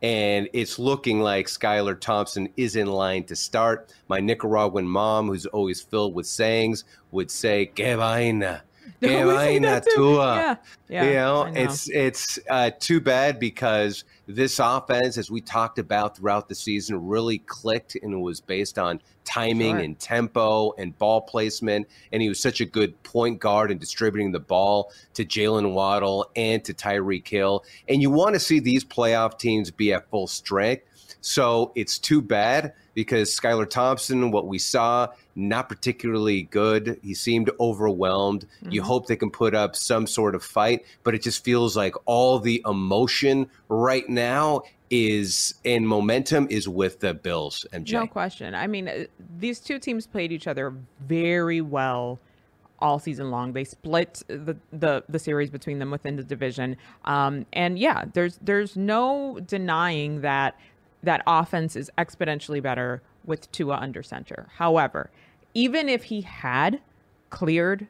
and 0.00 0.48
it's 0.52 0.78
looking 0.78 1.20
like 1.20 1.46
Skylar 1.48 1.98
Thompson 2.00 2.48
is 2.56 2.76
in 2.76 2.86
line 2.86 3.24
to 3.24 3.34
start. 3.34 3.92
My 4.08 4.20
Nicaraguan 4.20 4.86
mom, 4.86 5.26
who's 5.26 5.46
always 5.46 5.82
filled 5.82 6.14
with 6.14 6.26
sayings, 6.26 6.84
would 7.10 7.30
say, 7.32 7.66
Que 7.66 7.96
vaina. 7.96 8.62
Que 9.08 9.24
We 9.24 9.32
say 9.32 9.58
vaina 9.58 9.82
tua. 9.94 10.34
Yeah, 10.34 10.56
yeah, 10.88 11.04
you 11.04 11.14
know, 11.14 11.44
know. 11.44 11.60
it's 11.60 11.88
it's 11.88 12.38
uh, 12.50 12.70
too 12.78 13.00
bad 13.00 13.38
because 13.38 14.04
this 14.26 14.58
offense, 14.58 15.16
as 15.16 15.30
we 15.30 15.40
talked 15.40 15.78
about 15.78 16.16
throughout 16.16 16.48
the 16.48 16.54
season, 16.54 17.06
really 17.06 17.38
clicked 17.38 17.96
and 17.96 18.12
it 18.12 18.18
was 18.18 18.40
based 18.40 18.78
on 18.78 19.00
timing 19.24 19.76
Sure. 19.76 19.78
and 19.78 19.98
tempo 19.98 20.72
and 20.76 20.96
ball 20.98 21.20
placement. 21.22 21.88
And 22.12 22.20
he 22.20 22.28
was 22.28 22.40
such 22.40 22.60
a 22.60 22.64
good 22.64 23.00
point 23.02 23.40
guard 23.40 23.70
in 23.70 23.78
distributing 23.78 24.32
the 24.32 24.40
ball 24.40 24.92
to 25.14 25.24
Jaylen 25.24 25.72
Waddle 25.72 26.30
and 26.36 26.64
to 26.64 26.74
Tyreek 26.74 27.26
Hill. 27.26 27.64
And 27.88 28.02
you 28.02 28.10
want 28.10 28.34
to 28.34 28.40
see 28.40 28.60
these 28.60 28.84
playoff 28.84 29.38
teams 29.38 29.70
be 29.70 29.92
at 29.92 30.08
full 30.10 30.26
strength. 30.26 30.84
So 31.20 31.72
it's 31.74 31.98
too 31.98 32.22
bad 32.22 32.72
because 32.94 33.38
Skylar 33.38 33.68
Thompson, 33.68 34.30
what 34.30 34.46
we 34.46 34.58
saw, 34.58 35.08
not 35.40 35.68
particularly 35.68 36.42
good. 36.42 37.00
He 37.02 37.14
seemed 37.14 37.50
overwhelmed. 37.58 38.46
You 38.68 38.82
hope 38.82 39.06
they 39.06 39.16
can 39.16 39.30
put 39.30 39.54
up 39.54 39.74
some 39.76 40.06
sort 40.06 40.34
of 40.34 40.44
fight, 40.44 40.84
but 41.02 41.14
it 41.14 41.22
just 41.22 41.44
feels 41.44 41.76
like 41.76 41.94
all 42.06 42.38
the 42.38 42.62
emotion 42.66 43.50
right 43.68 44.08
now 44.08 44.62
is 44.90 45.54
and 45.64 45.86
momentum 45.86 46.48
is 46.50 46.68
with 46.68 47.00
the 47.00 47.14
Bills, 47.14 47.64
MJ. 47.72 47.92
No 47.92 48.06
question. 48.06 48.54
I 48.54 48.66
mean, 48.66 48.88
uh, 48.88 49.04
these 49.38 49.60
two 49.60 49.78
teams 49.78 50.06
played 50.06 50.32
each 50.32 50.46
other 50.46 50.74
very 51.06 51.60
well 51.60 52.18
all 52.80 52.98
season 52.98 53.30
long. 53.30 53.52
They 53.52 53.64
split 53.64 54.22
the 54.26 54.56
the, 54.72 55.04
the 55.08 55.18
series 55.18 55.50
between 55.50 55.78
them 55.78 55.90
within 55.90 56.16
the 56.16 56.24
division. 56.24 56.76
Um, 57.04 57.46
and 57.52 57.78
yeah, 57.78 58.04
there's 58.12 58.38
there's 58.42 58.76
no 58.76 59.38
denying 59.46 60.22
that 60.22 60.58
that 61.02 61.22
offense 61.26 61.76
is 61.76 61.90
exponentially 61.96 62.62
better 62.62 63.02
with 63.24 63.50
Tua 63.52 63.76
under 63.76 64.02
center. 64.02 64.48
However, 64.56 65.10
even 65.54 65.88
if 65.88 66.04
he 66.04 66.20
had 66.22 66.80
cleared 67.30 67.86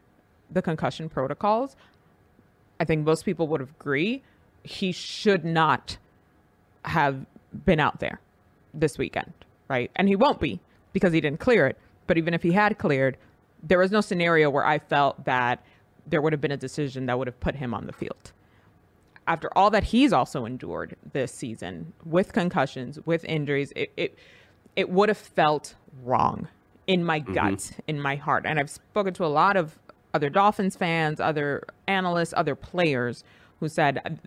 the 0.50 0.62
concussion 0.62 1.08
protocols, 1.08 1.76
I 2.78 2.84
think 2.84 3.04
most 3.04 3.24
people 3.24 3.46
would 3.48 3.60
agree 3.60 4.22
he 4.62 4.92
should 4.92 5.44
not 5.44 5.98
have 6.84 7.26
been 7.64 7.80
out 7.80 8.00
there 8.00 8.20
this 8.72 8.98
weekend, 8.98 9.32
right? 9.68 9.90
And 9.96 10.08
he 10.08 10.16
won't 10.16 10.40
be 10.40 10.60
because 10.92 11.12
he 11.12 11.20
didn't 11.20 11.40
clear 11.40 11.66
it. 11.66 11.78
But 12.06 12.18
even 12.18 12.34
if 12.34 12.42
he 12.42 12.52
had 12.52 12.78
cleared, 12.78 13.16
there 13.62 13.78
was 13.78 13.90
no 13.90 14.00
scenario 14.00 14.50
where 14.50 14.64
I 14.64 14.78
felt 14.78 15.24
that 15.24 15.64
there 16.06 16.22
would 16.22 16.32
have 16.32 16.40
been 16.40 16.52
a 16.52 16.56
decision 16.56 17.06
that 17.06 17.18
would 17.18 17.26
have 17.26 17.38
put 17.40 17.56
him 17.56 17.74
on 17.74 17.86
the 17.86 17.92
field. 17.92 18.32
After 19.26 19.56
all 19.56 19.70
that 19.70 19.84
he's 19.84 20.12
also 20.12 20.44
endured 20.44 20.96
this 21.12 21.30
season 21.30 21.92
with 22.04 22.32
concussions, 22.32 22.98
with 23.04 23.24
injuries, 23.24 23.72
it 23.76 23.92
it, 23.96 24.18
it 24.74 24.90
would 24.90 25.08
have 25.08 25.18
felt 25.18 25.74
wrong 26.02 26.48
in 26.90 27.04
my 27.04 27.20
mm-hmm. 27.20 27.34
gut, 27.34 27.70
in 27.86 28.00
my 28.00 28.16
heart. 28.16 28.44
And 28.44 28.58
I've 28.58 28.68
spoken 28.68 29.14
to 29.14 29.24
a 29.24 29.28
lot 29.28 29.56
of 29.56 29.78
other 30.12 30.28
Dolphins 30.28 30.74
fans, 30.74 31.20
other 31.20 31.62
analysts, 31.86 32.34
other 32.36 32.56
players 32.56 33.22
who 33.60 33.68
said 33.68 34.18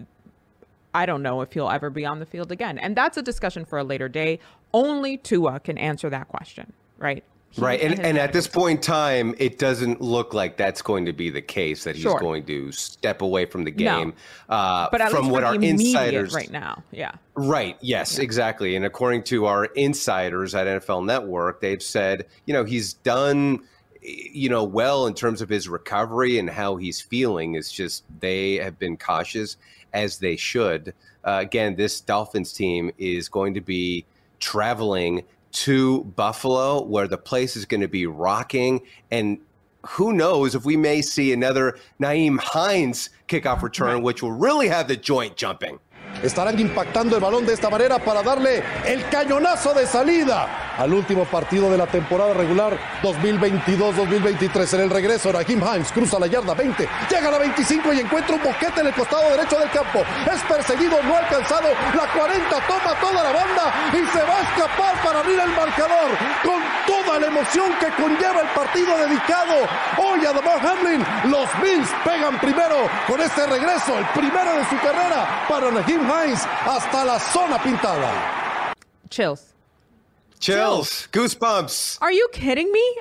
I 0.95 1.05
don't 1.05 1.21
know 1.21 1.41
if 1.41 1.51
he'll 1.51 1.69
ever 1.69 1.89
be 1.89 2.05
on 2.05 2.19
the 2.19 2.25
field 2.25 2.53
again. 2.53 2.77
And 2.77 2.95
that's 2.95 3.17
a 3.17 3.21
discussion 3.21 3.65
for 3.65 3.79
a 3.79 3.83
later 3.83 4.07
day. 4.07 4.39
Only 4.73 5.17
Tua 5.17 5.59
can 5.59 5.77
answer 5.77 6.09
that 6.09 6.29
question, 6.29 6.71
right? 6.97 7.23
He 7.53 7.61
Right. 7.61 7.79
And, 7.81 7.99
and 7.99 8.17
at 8.17 8.33
this 8.33 8.47
point 8.47 8.79
in 8.79 8.81
time, 8.81 9.35
it 9.37 9.59
doesn't 9.59 10.01
look 10.01 10.33
like 10.33 10.57
that's 10.57 10.81
going 10.81 11.05
to 11.05 11.13
be 11.13 11.29
the 11.29 11.41
case, 11.41 11.83
that 11.83 11.95
he's 11.95 12.01
Sure. 12.01 12.19
going 12.19 12.45
to 12.45 12.71
step 12.71 13.21
away 13.21 13.45
from 13.45 13.63
the 13.63 13.71
No. 13.71 13.77
game. 13.99 14.13
Uh, 14.49 14.87
but 14.91 15.07
from 15.11 15.29
what 15.29 15.43
our 15.43 15.53
insiders 15.55 16.33
right 16.33 16.51
now, 16.51 16.81
yeah. 16.91 17.11
Right. 17.35 17.77
Yes, 17.79 18.17
exactly. 18.17 18.75
And 18.75 18.85
according 18.85 19.23
to 19.25 19.45
our 19.45 19.65
insiders 19.65 20.55
at 20.55 20.65
NFL 20.65 21.05
Network, 21.05 21.61
they've 21.61 21.81
said, 21.81 22.25
you 22.45 22.53
know, 22.55 22.63
he's 22.63 22.93
done, 22.93 23.59
you 24.01 24.49
know, 24.49 24.63
well 24.63 25.05
in 25.05 25.13
terms 25.13 25.39
of 25.41 25.47
his 25.49 25.69
recovery 25.69 26.39
and 26.39 26.49
how 26.49 26.75
he's 26.77 27.01
feeling. 27.01 27.53
It's 27.53 27.71
just 27.71 28.03
they 28.19 28.55
have 28.55 28.79
been 28.79 28.97
cautious 28.97 29.57
as 29.93 30.17
they 30.17 30.35
should. 30.35 30.95
Uh, 31.23 31.37
again, 31.41 31.75
this 31.75 32.01
Dolphins 32.01 32.51
team 32.51 32.91
is 32.97 33.29
going 33.29 33.53
to 33.53 33.61
be 33.61 34.05
traveling 34.39 35.23
to 35.53 36.03
Buffalo, 36.03 36.83
where 36.83 37.07
the 37.07 37.17
place 37.17 37.55
is 37.55 37.65
going 37.65 37.81
to 37.81 37.87
be 37.87 38.05
rocking 38.05 38.81
and. 39.11 39.39
Who 39.85 40.13
knows 40.13 40.55
if 40.55 40.63
we 40.63 40.77
may 40.77 41.01
see 41.01 41.33
another 41.33 41.77
Nyheim 42.01 42.39
Hines 42.39 43.09
kickoff 43.27 43.61
return, 43.61 44.01
which 44.01 44.23
will 44.23 44.31
really 44.31 44.69
have 44.69 44.87
the 44.87 44.95
joint 44.95 45.35
jumping. 45.35 45.77
Estarán 46.21 46.59
impactando 46.59 47.15
el 47.15 47.21
balón 47.21 47.45
de 47.45 47.53
esta 47.53 47.69
manera 47.69 47.99
para 47.99 48.21
darle 48.21 48.63
el 48.85 49.07
cañonazo 49.09 49.73
de 49.73 49.85
salida 49.85 50.73
al 50.77 50.93
último 50.93 51.25
partido 51.25 51.69
de 51.69 51.77
la 51.77 51.87
temporada 51.87 52.33
regular 52.33 52.77
2022-2023. 53.01 54.73
En 54.73 54.81
el 54.81 54.89
regreso, 54.89 55.31
Raheem 55.31 55.61
Hines 55.61 55.91
cruza 55.91 56.19
la 56.19 56.27
yarda 56.27 56.53
20, 56.53 56.87
llega 57.09 57.27
a 57.27 57.31
la 57.31 57.37
25 57.39 57.93
y 57.93 57.99
encuentra 57.99 58.35
un 58.35 58.43
boquete 58.43 58.81
en 58.81 58.87
el 58.87 58.93
costado 58.93 59.29
derecho 59.31 59.59
del 59.59 59.69
campo. 59.71 60.03
Es 60.31 60.41
perseguido, 60.43 61.01
no 61.03 61.17
alcanzado. 61.17 61.69
La 61.95 62.07
40 62.13 62.49
toma 62.67 62.99
toda 62.99 63.23
la 63.23 63.31
banda 63.31 63.73
y 63.93 64.05
se 64.11 64.23
va 64.23 64.37
a 64.37 64.41
escapar 64.41 65.03
para 65.03 65.19
abrir 65.19 65.39
el 65.39 65.49
marcador 65.49 66.09
con 66.43 66.61
toda 66.87 67.19
la 67.19 67.27
emoción 67.27 67.71
que 67.79 67.89
conlleva 68.01 68.41
el 68.41 68.49
partido 68.55 68.97
dedicado 68.97 69.67
hoy 69.97 70.25
a 70.25 70.33
Damar 70.33 70.59
Hamlin. 70.65 71.05
Los 71.29 71.49
Bills 71.61 71.89
pegan 72.03 72.39
primero 72.39 72.89
con 73.07 73.21
este 73.21 73.45
regreso, 73.45 73.97
el 73.97 74.05
primero 74.19 74.55
de 74.55 74.65
su 74.69 74.77
carrera 74.77 75.45
para 75.47 75.69
Raheem 75.69 76.02
Hines 76.05 76.43
hasta 76.43 77.05
la 77.05 77.17
zona 77.17 77.57
pintada. 77.59 78.73
Chills. 79.09 79.53
Chills, 80.39 81.07
goosebumps. 81.11 81.99
Are 82.01 82.11
you 82.11 82.27
kidding 82.33 82.71
me? 82.71 82.97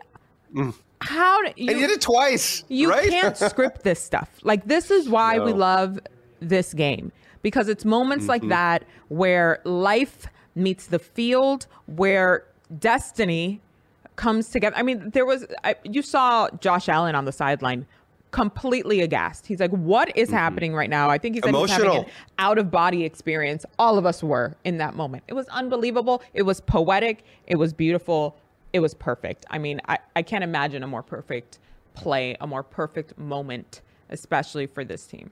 Mm. 0.55 0.75
How 1.01 1.43
do 1.43 1.49
And 1.49 1.57
you 1.59 1.65
you, 1.65 1.81
did 1.89 1.91
it 1.91 2.01
twice, 2.01 2.65
you 2.69 2.89
right? 2.91 3.09
can't 3.09 3.37
script 3.51 3.83
this 3.83 4.01
stuff. 4.01 4.31
Like 4.43 4.67
this 4.67 4.91
is 4.91 5.09
why 5.09 5.39
we 5.39 5.53
love 5.53 5.99
this 6.41 6.73
game 6.75 7.11
because 7.43 7.69
it's 7.69 7.85
moments 7.85 8.27
like 8.29 8.43
mm-hmm. 8.43 8.51
that 8.51 8.85
where 9.09 9.61
life 9.65 10.27
meets 10.55 10.87
the 10.87 10.99
field, 10.99 11.67
where 11.87 12.45
destiny 12.79 13.61
comes 14.17 14.49
together. 14.51 14.77
I 14.77 14.83
mean, 14.83 15.11
there 15.11 15.27
was 15.27 15.47
I, 15.65 15.75
you 15.83 16.03
saw 16.03 16.49
Josh 16.61 16.89
Allen 16.89 17.15
on 17.15 17.25
the 17.25 17.33
sideline 17.33 17.87
completely 18.33 19.01
aghast. 19.03 19.47
He's 19.47 19.61
like, 19.61 19.71
"What 19.71 20.17
is 20.17 20.29
mm-hmm. 20.29 20.37
happening 20.37 20.75
right 20.75 20.91
now?" 20.91 21.09
I 21.09 21.19
think 21.19 21.37
he's 21.37 21.45
having 21.45 21.87
an 21.99 22.07
out 22.39 22.59
of 22.59 22.71
body 22.71 23.05
experience. 23.05 23.65
All 23.79 23.97
of 23.99 24.05
us 24.05 24.23
were 24.23 24.57
in 24.65 24.79
that 24.79 24.97
moment. 24.97 25.23
It 25.29 25.35
was 25.35 25.47
unbelievable. 25.49 26.23
It 26.35 26.43
was 26.43 26.61
poetic. 26.61 27.25
It 27.47 27.57
was 27.57 27.73
beautiful. 27.73 28.37
It 28.73 28.81
was 28.81 28.95
perfect. 28.95 29.47
I 29.51 29.59
mean, 29.59 29.81
I, 29.87 29.99
I 30.17 30.23
can't 30.23 30.43
imagine 30.43 30.83
a 30.83 30.87
more 30.89 31.03
perfect 31.03 31.59
play, 31.95 32.37
a 32.41 32.47
more 32.47 32.63
perfect 32.63 33.17
moment, 33.19 33.83
especially 34.11 34.67
for 34.67 34.85
this 34.85 35.07
team. 35.07 35.31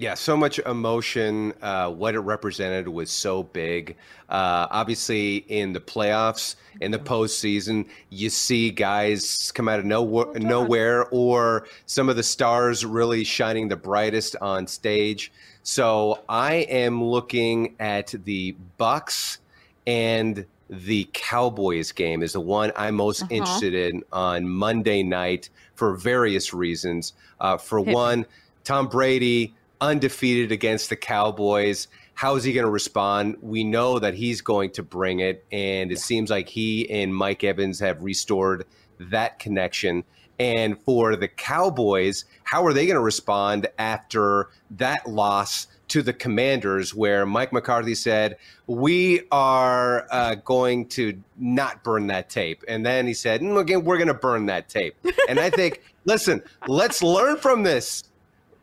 Yeah, 0.00 0.14
so 0.14 0.34
much 0.34 0.58
emotion. 0.60 1.52
Uh, 1.60 1.90
what 1.90 2.14
it 2.14 2.20
represented 2.20 2.88
was 2.88 3.10
so 3.10 3.42
big. 3.42 3.98
Uh, 4.30 4.66
obviously, 4.70 5.44
in 5.48 5.74
the 5.74 5.80
playoffs, 5.80 6.56
in 6.80 6.90
the 6.90 6.98
postseason, 6.98 7.86
you 8.08 8.30
see 8.30 8.70
guys 8.70 9.52
come 9.52 9.68
out 9.68 9.78
of 9.78 9.84
nowhere, 9.84 10.32
nowhere, 10.36 11.06
or 11.10 11.66
some 11.84 12.08
of 12.08 12.16
the 12.16 12.22
stars 12.22 12.82
really 12.86 13.24
shining 13.24 13.68
the 13.68 13.76
brightest 13.76 14.36
on 14.40 14.66
stage. 14.66 15.30
So 15.64 16.24
I 16.30 16.66
am 16.70 17.04
looking 17.04 17.76
at 17.78 18.14
the 18.24 18.56
Bucks 18.78 19.40
and 19.86 20.46
the 20.70 21.10
Cowboys 21.12 21.92
game 21.92 22.22
is 22.22 22.32
the 22.32 22.40
one 22.40 22.72
I'm 22.74 22.94
most 22.94 23.24
interested 23.28 23.74
in 23.74 24.02
on 24.14 24.48
Monday 24.48 25.02
night 25.02 25.50
for 25.74 25.94
various 25.94 26.54
reasons. 26.54 27.12
Uh, 27.38 27.58
for 27.58 27.80
Hit 27.80 27.88
me. 27.88 27.94
one, 27.94 28.26
Tom 28.64 28.88
Brady 28.88 29.54
undefeated 29.80 30.52
against 30.52 30.90
the 30.90 30.96
Cowboys. 30.96 31.88
How 32.14 32.36
is 32.36 32.44
he 32.44 32.52
going 32.52 32.66
to 32.66 32.70
respond? 32.70 33.36
We 33.40 33.64
know 33.64 33.98
that 33.98 34.14
he's 34.14 34.40
going 34.40 34.72
to 34.72 34.82
bring 34.82 35.20
it, 35.20 35.44
and 35.50 35.90
it 35.90 36.00
seems 36.00 36.30
like 36.30 36.48
he 36.48 36.88
and 36.90 37.14
Mike 37.14 37.44
Evans 37.44 37.80
have 37.80 38.02
restored 38.02 38.66
that 38.98 39.38
connection. 39.38 40.04
And 40.38 40.80
for 40.82 41.16
the 41.16 41.28
Cowboys, 41.28 42.24
how 42.44 42.64
are 42.64 42.72
they 42.72 42.86
going 42.86 42.96
to 42.96 43.00
respond 43.02 43.68
after 43.78 44.48
that 44.72 45.06
loss 45.08 45.66
to 45.88 46.02
the 46.02 46.12
Commanders, 46.12 46.94
where 46.94 47.26
Mike 47.26 47.52
McCarthy 47.52 47.94
said, 47.94 48.36
We 48.66 49.22
are 49.32 50.06
uh, 50.10 50.36
going 50.36 50.88
to 50.90 51.22
not 51.36 51.82
burn 51.82 52.06
that 52.06 52.30
tape? 52.30 52.64
And 52.68 52.86
then 52.86 53.06
he 53.06 53.14
said, 53.14 53.40
"Mm, 53.40 53.60
Again, 53.60 53.84
we're 53.84 53.98
going 53.98 54.08
to 54.08 54.14
burn 54.14 54.46
that 54.46 54.68
tape. 54.68 54.96
And 55.28 55.38
I 55.38 55.50
think, 55.50 55.82
listen, 56.04 56.42
let's 56.68 57.02
learn 57.02 57.36
from 57.36 57.62
this 57.62 58.04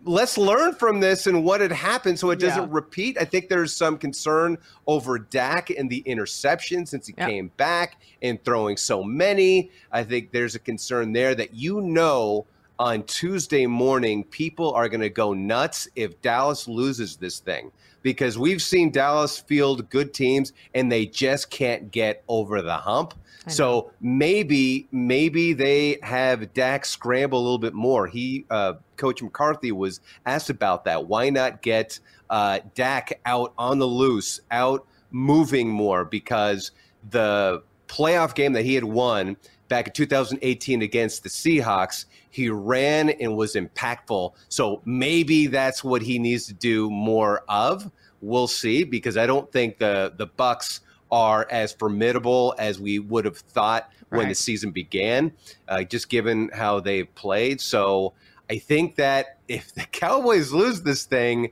let's 0.07 0.37
learn 0.37 0.73
from 0.73 0.99
this 0.99 1.27
and 1.27 1.43
what 1.43 1.61
had 1.61 1.71
happened 1.71 2.17
so 2.17 2.31
it 2.31 2.39
doesn't 2.39 2.63
Yeah. 2.69 2.75
repeat. 2.75 3.17
I 3.19 3.25
think 3.25 3.49
there's 3.49 3.75
some 3.75 3.97
concern 3.97 4.57
over 4.87 5.19
Dak 5.19 5.69
and 5.69 5.89
the 5.89 5.99
interception 5.99 6.85
since 6.85 7.07
he 7.07 7.13
Yeah. 7.17 7.27
came 7.27 7.51
back 7.57 8.01
and 8.21 8.43
throwing 8.43 8.77
so 8.77 9.03
many. 9.03 9.69
I 9.91 10.03
think 10.03 10.31
there's 10.31 10.55
a 10.55 10.59
concern 10.59 11.13
there 11.13 11.35
that 11.35 11.53
you 11.53 11.81
know 11.81 12.45
on 12.79 13.03
Tuesday 13.03 13.65
morning, 13.65 14.23
people 14.23 14.71
are 14.73 14.87
going 14.87 15.01
to 15.01 15.09
go 15.09 15.33
nuts 15.33 15.87
if 15.95 16.21
Dallas 16.21 16.67
loses 16.67 17.15
this 17.15 17.39
thing 17.39 17.71
because 18.03 18.37
we've 18.37 18.61
seen 18.61 18.91
Dallas 18.91 19.39
field 19.39 19.89
good 19.89 20.13
teams 20.13 20.53
and 20.75 20.91
they 20.91 21.05
just 21.07 21.49
can't 21.49 21.91
get 21.91 22.23
over 22.27 22.61
the 22.61 22.77
hump. 22.77 23.13
So 23.49 23.91
maybe 24.01 24.87
maybe 24.91 25.53
they 25.53 25.99
have 26.03 26.53
Dak 26.53 26.85
scramble 26.85 27.39
a 27.39 27.41
little 27.41 27.57
bit 27.57 27.73
more. 27.73 28.05
He 28.05 28.45
uh, 28.49 28.73
Coach 28.97 29.21
McCarthy 29.21 29.71
was 29.71 30.01
asked 30.25 30.49
about 30.49 30.85
that. 30.85 31.07
Why 31.07 31.29
not 31.29 31.61
get 31.61 31.99
uh, 32.29 32.59
Dak 32.75 33.19
out 33.25 33.53
on 33.57 33.79
the 33.79 33.87
loose, 33.87 34.41
out 34.51 34.85
moving 35.11 35.69
more? 35.69 36.03
Because 36.05 36.71
the 37.09 37.63
playoff 37.87 38.35
game 38.35 38.53
that 38.53 38.65
he 38.65 38.75
had 38.75 38.83
won 38.83 39.37
back 39.67 39.87
in 39.87 39.93
2018 39.93 40.81
against 40.81 41.23
the 41.23 41.29
Seahawks, 41.29 42.05
he 42.29 42.49
ran 42.49 43.09
and 43.09 43.35
was 43.35 43.55
impactful. 43.55 44.33
So 44.49 44.81
maybe 44.85 45.47
that's 45.47 45.83
what 45.83 46.01
he 46.01 46.19
needs 46.19 46.47
to 46.47 46.53
do 46.53 46.89
more 46.89 47.43
of. 47.47 47.89
We'll 48.21 48.47
see 48.47 48.83
because 48.83 49.17
I 49.17 49.27
don't 49.27 49.51
think 49.51 49.77
the 49.77 50.13
the 50.17 50.25
Bucks 50.25 50.81
are 51.11 51.47
as 51.49 51.71
formidable 51.71 52.55
as 52.57 52.79
we 52.79 52.99
would 52.99 53.25
have 53.25 53.37
thought 53.37 53.91
when 54.09 54.29
the 54.29 54.35
season 54.35 54.71
began, 54.71 55.33
uh, 55.67 55.83
just 55.83 56.09
given 56.09 56.49
how 56.53 56.79
they've 56.79 57.13
played. 57.15 57.61
So 57.61 58.13
I 58.49 58.57
think 58.57 58.95
that 58.95 59.37
if 59.47 59.73
the 59.73 59.81
Cowboys 59.91 60.51
lose 60.51 60.81
this 60.81 61.05
thing, 61.05 61.51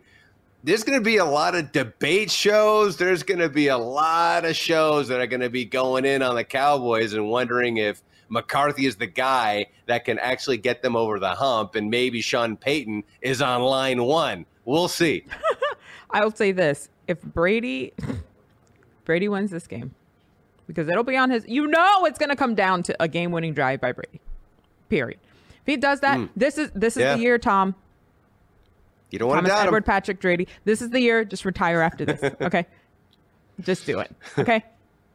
there's 0.63 0.83
going 0.83 0.97
to 0.97 1.03
be 1.03 1.17
a 1.17 1.25
lot 1.25 1.53
of 1.53 1.71
debate 1.71 2.31
shows. 2.31 2.97
There's 2.97 3.21
going 3.21 3.39
to 3.39 3.49
be 3.49 3.67
a 3.67 3.77
lot 3.77 4.45
of 4.45 4.55
shows 4.55 5.07
that 5.09 5.21
are 5.21 5.27
going 5.27 5.41
to 5.41 5.49
be 5.49 5.63
going 5.63 6.05
in 6.05 6.23
on 6.23 6.35
the 6.35 6.43
Cowboys 6.43 7.13
and 7.13 7.29
wondering 7.29 7.77
if 7.77 8.01
McCarthy 8.29 8.87
is 8.87 8.95
the 8.95 9.07
guy 9.07 9.67
that 9.85 10.05
can 10.05 10.17
actually 10.19 10.57
get 10.57 10.81
them 10.81 10.95
over 10.95 11.19
the 11.19 11.29
hump, 11.29 11.75
and 11.75 11.91
maybe 11.91 12.21
Sean 12.21 12.57
Payton 12.57 13.03
is 13.21 13.41
on 13.41 13.61
line 13.61 14.03
one. 14.03 14.45
We'll 14.65 14.87
see. 14.87 15.25
I'll 16.09 16.35
say 16.35 16.51
this: 16.51 16.89
if 17.07 17.21
Brady 17.21 17.93
Brady 19.05 19.29
wins 19.29 19.51
this 19.51 19.67
game, 19.67 19.93
because 20.65 20.87
it'll 20.87 21.03
be 21.03 21.17
on 21.17 21.29
his, 21.29 21.47
you 21.47 21.67
know, 21.67 22.05
it's 22.05 22.17
going 22.17 22.29
to 22.29 22.35
come 22.35 22.55
down 22.55 22.81
to 22.83 22.95
a 22.99 23.07
game-winning 23.07 23.53
drive 23.53 23.81
by 23.81 23.91
Brady. 23.91 24.19
Period. 24.89 25.19
If 25.65 25.71
he 25.71 25.77
does 25.77 26.01
that, 26.01 26.29
this 26.35 26.59
is 26.59 26.69
this 26.75 26.95
is 26.95 27.01
Yeah. 27.01 27.15
the 27.15 27.21
year, 27.23 27.39
Tom. 27.39 27.73
You 29.09 29.17
don't 29.17 29.29
want 29.29 29.39
Thomas 29.39 29.49
to 29.51 29.55
doubt 29.55 29.65
Edward 29.67 29.77
him. 29.79 29.83
Patrick 29.85 30.21
Brady. 30.21 30.47
This 30.63 30.79
is 30.81 30.91
the 30.91 30.99
year. 30.99 31.25
Just 31.25 31.43
retire 31.43 31.81
after 31.81 32.05
this. 32.05 32.21
Okay. 32.41 32.67
Just 33.61 33.85
do 33.87 33.99
it. 33.99 34.13
Okay. 34.37 34.63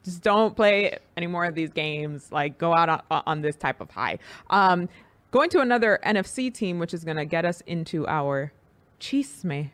Just 0.05 0.23
don't 0.23 0.57
play 0.57 0.99
any 1.17 1.27
more 1.29 1.45
of 1.45 1.55
these 1.55 1.71
games. 1.71 2.33
Like 2.33 2.59
go 2.59 2.75
out 2.75 3.05
on, 3.11 3.23
on 3.27 3.43
this 3.43 3.55
type 3.55 3.81
of 3.81 3.91
high. 3.91 4.19
Um, 4.49 4.89
going 5.31 5.51
to 5.51 5.61
another 5.61 6.01
NFC 6.05 6.53
team, 6.53 6.79
which 6.81 6.95
is 6.95 7.05
going 7.05 7.19
to 7.19 7.27
get 7.27 7.45
us 7.45 7.61
into 7.67 8.09
our 8.09 8.51
chisme 8.99 9.71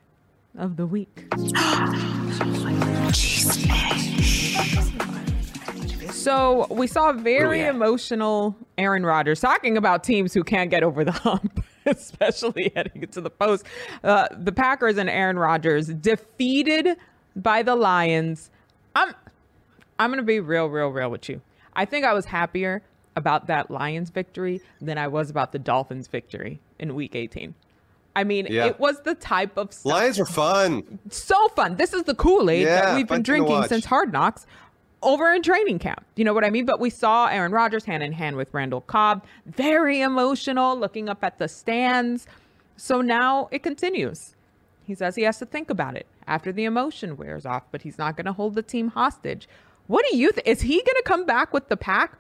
of 0.59 0.77
the 0.77 0.87
week. 0.87 1.33
So 6.27 6.67
we 6.71 6.89
saw 6.89 7.13
very 7.13 7.63
emotional 7.63 8.57
Aaron 8.77 9.07
Rodgers 9.07 9.39
talking 9.39 9.77
about 9.77 10.03
teams 10.03 10.35
who 10.35 10.43
can't 10.43 10.71
get 10.71 10.83
over 10.83 11.05
the 11.05 11.13
hump, 11.13 11.65
especially 11.87 12.73
heading 12.75 13.05
into 13.05 13.21
the 13.21 13.31
post. 13.31 13.65
Uh, 14.03 14.27
the 14.37 14.51
Packers 14.51 14.99
and 14.99 15.09
Aaron 15.09 15.39
Rodgers 15.39 15.87
defeated 15.87 16.97
by 17.37 17.63
the 17.63 17.77
Lions. 17.77 18.51
I'm 18.97 19.15
I'm 20.01 20.11
gonna 20.11 20.25
be 20.25 20.41
real, 20.41 20.67
real, 20.67 20.89
real 20.89 21.13
with 21.13 21.29
you. 21.29 21.43
I 21.77 21.85
think 21.85 22.05
I 22.05 22.13
was 22.13 22.25
happier 22.25 22.83
about 23.15 23.47
that 23.47 23.71
Lions 23.71 24.11
victory 24.11 24.61
than 24.81 24.99
I 24.99 25.07
was 25.07 25.31
about 25.31 25.53
the 25.53 25.61
Dolphins 25.61 26.09
victory 26.09 26.59
in 26.81 26.97
Week 26.97 27.15
18. 27.15 27.55
I 28.17 28.25
mean, 28.25 28.49
Yeah. 28.51 28.65
it 28.67 28.81
was 28.81 29.01
the 29.03 29.15
type 29.15 29.57
of 29.57 29.73
stuff 29.73 29.93
Lions 29.93 30.19
are 30.19 30.25
fun. 30.27 30.99
so 31.11 31.49
fun. 31.51 31.77
This 31.77 31.93
is 31.93 32.03
the 32.03 32.15
Kool 32.17 32.51
Aid 32.51 32.63
Yeah, 32.65 32.81
that 32.87 32.95
we've 32.97 33.07
been 33.07 33.23
drinking 33.23 33.63
since 33.69 33.85
Hard 33.85 34.13
Knocks 34.13 34.45
over 35.07 35.33
in 35.33 35.43
training 35.43 35.79
camp. 35.79 36.05
You 36.17 36.25
know 36.25 36.35
what 36.35 36.45
I 36.45 36.51
mean? 36.51 36.67
But 36.67 36.81
we 36.81 36.91
saw 36.91 37.27
Aaron 37.29 37.53
Rodgers 37.53 37.85
hand 37.85 38.03
in 38.03 38.13
hand 38.13 38.37
with 38.37 38.53
Randall 38.53 38.83
Cobb, 38.83 39.25
very 39.47 40.03
emotional, 40.03 40.79
looking 40.79 41.09
up 41.09 41.25
at 41.25 41.39
the 41.39 41.49
stands. 41.49 42.27
So 42.77 43.01
now 43.01 43.49
it 43.51 43.63
continues. 43.63 44.35
He 44.85 44.95
says 44.95 45.15
he 45.15 45.23
has 45.23 45.39
to 45.39 45.47
think 45.47 45.71
about 45.71 45.97
it 45.97 46.07
after 46.27 46.53
the 46.53 46.65
emotion 46.65 47.17
wears 47.17 47.47
off, 47.47 47.63
but 47.71 47.83
he's 47.83 47.99
not 47.99 48.17
going 48.17 48.27
to 48.27 48.33
hold 48.33 48.55
the 48.55 48.63
team 48.63 48.89
hostage. 48.89 49.49
What 49.87 50.05
do 50.11 50.17
you 50.17 50.33
think? 50.33 50.47
Is 50.47 50.61
he 50.61 50.75
going 50.75 50.97
to 50.97 51.03
come 51.05 51.25
back 51.25 51.53
with 51.53 51.69
the 51.69 51.77
pack? 51.77 52.19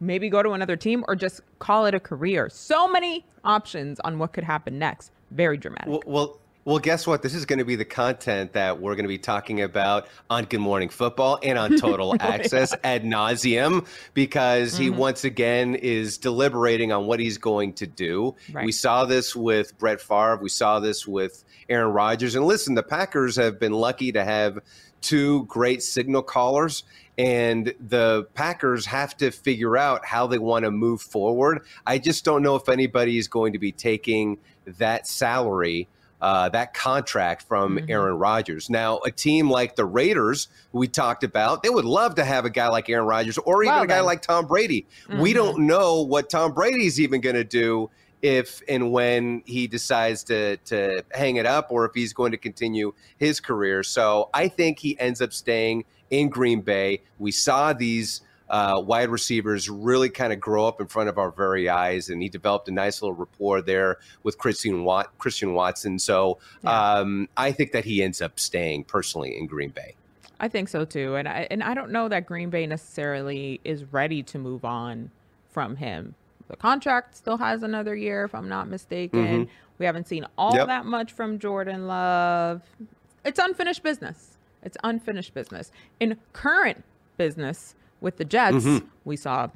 Maybe 0.00 0.30
go 0.30 0.42
to 0.42 0.52
another 0.52 0.76
team 0.76 1.04
or 1.08 1.16
just 1.16 1.40
call 1.58 1.86
it 1.86 1.94
a 1.94 2.00
career? 2.00 2.48
So 2.48 2.88
many 2.88 3.26
options 3.42 3.98
on 4.04 4.18
what 4.18 4.32
could 4.32 4.44
happen 4.44 4.78
next. 4.78 5.10
Very 5.32 5.56
dramatic. 5.56 5.88
Well, 5.88 6.02
well, 6.06 6.38
well, 6.68 6.78
guess 6.78 7.06
what? 7.06 7.22
This 7.22 7.34
is 7.34 7.46
going 7.46 7.60
to 7.60 7.64
be 7.64 7.76
the 7.76 7.84
content 7.86 8.52
that 8.52 8.78
we're 8.78 8.94
going 8.94 9.06
to 9.06 9.08
be 9.08 9.16
talking 9.16 9.62
about 9.62 10.06
on 10.28 10.44
Good 10.44 10.60
Morning 10.60 10.90
Football 10.90 11.38
and 11.42 11.58
on 11.58 11.76
Total 11.78 12.10
oh, 12.10 12.16
Access 12.20 12.74
ad 12.84 13.04
nauseum 13.04 13.86
because 14.12 14.76
he 14.76 14.90
mm-hmm. 14.90 14.98
once 14.98 15.24
again 15.24 15.76
is 15.76 16.18
deliberating 16.18 16.92
on 16.92 17.06
what 17.06 17.20
he's 17.20 17.38
going 17.38 17.72
to 17.72 17.86
do. 17.86 18.36
Right. 18.52 18.66
We 18.66 18.72
saw 18.72 19.06
this 19.06 19.34
with 19.34 19.78
Brett 19.78 19.98
Favre. 19.98 20.36
We 20.42 20.50
saw 20.50 20.78
this 20.78 21.08
with 21.08 21.42
Aaron 21.70 21.94
Rodgers. 21.94 22.34
And 22.34 22.44
listen, 22.44 22.74
the 22.74 22.82
Packers 22.82 23.36
have 23.36 23.58
been 23.58 23.72
lucky 23.72 24.12
to 24.12 24.22
have 24.22 24.58
two 25.00 25.46
great 25.46 25.82
signal 25.82 26.20
callers. 26.20 26.84
And 27.16 27.72
the 27.80 28.28
Packers 28.34 28.84
have 28.84 29.16
to 29.16 29.30
figure 29.30 29.78
out 29.78 30.04
how 30.04 30.26
they 30.26 30.38
want 30.38 30.66
to 30.66 30.70
move 30.70 31.00
forward. 31.00 31.62
I 31.86 31.96
just 31.96 32.26
don't 32.26 32.42
know 32.42 32.56
if 32.56 32.68
anybody 32.68 33.16
is 33.16 33.26
going 33.26 33.54
to 33.54 33.58
be 33.58 33.72
taking 33.72 34.36
that 34.66 35.06
salary, 35.06 35.88
uh, 36.20 36.48
that 36.48 36.74
contract 36.74 37.42
from 37.42 37.78
Aaron 37.88 38.16
Rodgers. 38.18 38.68
Now, 38.68 38.98
a 39.04 39.10
team 39.10 39.50
like 39.50 39.76
the 39.76 39.84
Raiders, 39.84 40.48
we 40.72 40.88
talked 40.88 41.24
about, 41.24 41.62
they 41.62 41.70
would 41.70 41.84
love 41.84 42.16
to 42.16 42.24
have 42.24 42.44
a 42.44 42.50
guy 42.50 42.68
like 42.68 42.88
Aaron 42.88 43.06
Rodgers 43.06 43.38
or 43.38 43.62
even 43.62 43.74
Well 43.74 43.84
a 43.84 43.86
guy 43.86 43.96
then. 43.96 44.04
like 44.04 44.22
Tom 44.22 44.46
Brady. 44.46 44.86
We 45.18 45.32
don't 45.32 45.66
know 45.66 46.02
what 46.02 46.28
Tom 46.28 46.52
Brady's 46.52 47.00
even 47.00 47.20
going 47.20 47.36
to 47.36 47.44
do 47.44 47.90
if 48.20 48.62
and 48.68 48.90
when 48.90 49.42
he 49.46 49.68
decides 49.68 50.24
to 50.24 50.56
to 50.56 51.04
hang 51.12 51.36
it 51.36 51.46
up 51.46 51.68
or 51.70 51.84
if 51.84 51.92
he's 51.94 52.12
going 52.12 52.32
to 52.32 52.36
continue 52.38 52.92
his 53.16 53.38
career. 53.38 53.82
So 53.84 54.28
I 54.34 54.48
think 54.48 54.80
he 54.80 54.98
ends 54.98 55.20
up 55.20 55.32
staying 55.32 55.84
in 56.10 56.28
Green 56.28 56.60
Bay. 56.60 57.02
We 57.18 57.30
saw 57.30 57.72
these 57.72 58.22
uh, 58.50 58.82
wide 58.84 59.08
receivers 59.10 59.68
really 59.68 60.08
kind 60.08 60.32
of 60.32 60.40
grow 60.40 60.66
up 60.66 60.80
in 60.80 60.86
front 60.86 61.08
of 61.08 61.18
our 61.18 61.30
very 61.30 61.68
eyes, 61.68 62.08
and 62.08 62.22
he 62.22 62.28
developed 62.28 62.68
a 62.68 62.72
nice 62.72 63.02
little 63.02 63.14
rapport 63.14 63.60
there 63.62 63.98
with 64.22 64.38
Christian 64.38 64.84
Wat- 64.84 65.16
Christian 65.18 65.54
Watson. 65.54 65.98
So 65.98 66.38
um, 66.64 67.28
I 67.36 67.52
think 67.52 67.72
that 67.72 67.84
he 67.84 68.02
ends 68.02 68.22
up 68.22 68.38
staying 68.40 68.84
personally 68.84 69.36
in 69.36 69.46
Green 69.46 69.70
Bay. 69.70 69.94
I 70.40 70.48
think 70.48 70.68
so 70.68 70.84
too, 70.84 71.16
and 71.16 71.28
I 71.28 71.46
and 71.50 71.62
I 71.62 71.74
don't 71.74 71.90
know 71.90 72.08
that 72.08 72.26
Green 72.26 72.48
Bay 72.50 72.66
necessarily 72.66 73.60
is 73.64 73.84
ready 73.92 74.22
to 74.24 74.38
move 74.38 74.64
on 74.64 75.10
from 75.50 75.76
him. 75.76 76.14
The 76.48 76.56
contract 76.56 77.16
still 77.16 77.36
has 77.38 77.62
another 77.62 77.94
year, 77.94 78.24
if 78.24 78.34
I'm 78.34 78.48
not 78.48 78.68
mistaken. 78.68 79.48
We 79.78 79.86
haven't 79.86 80.08
seen 80.08 80.26
all 80.36 80.54
Yep. 80.56 80.66
that 80.68 80.86
much 80.86 81.12
from 81.12 81.38
Jordan 81.38 81.86
Love. 81.86 82.62
It's 83.24 83.38
unfinished 83.38 83.82
business. 83.82 84.38
It's 84.62 84.76
unfinished 84.82 85.34
business. 85.34 85.70
In 86.00 86.16
current 86.32 86.84
business 87.16 87.74
with 88.00 88.16
the 88.16 88.24
Jets, 88.24 88.66
we 89.04 89.16
saw 89.16 89.48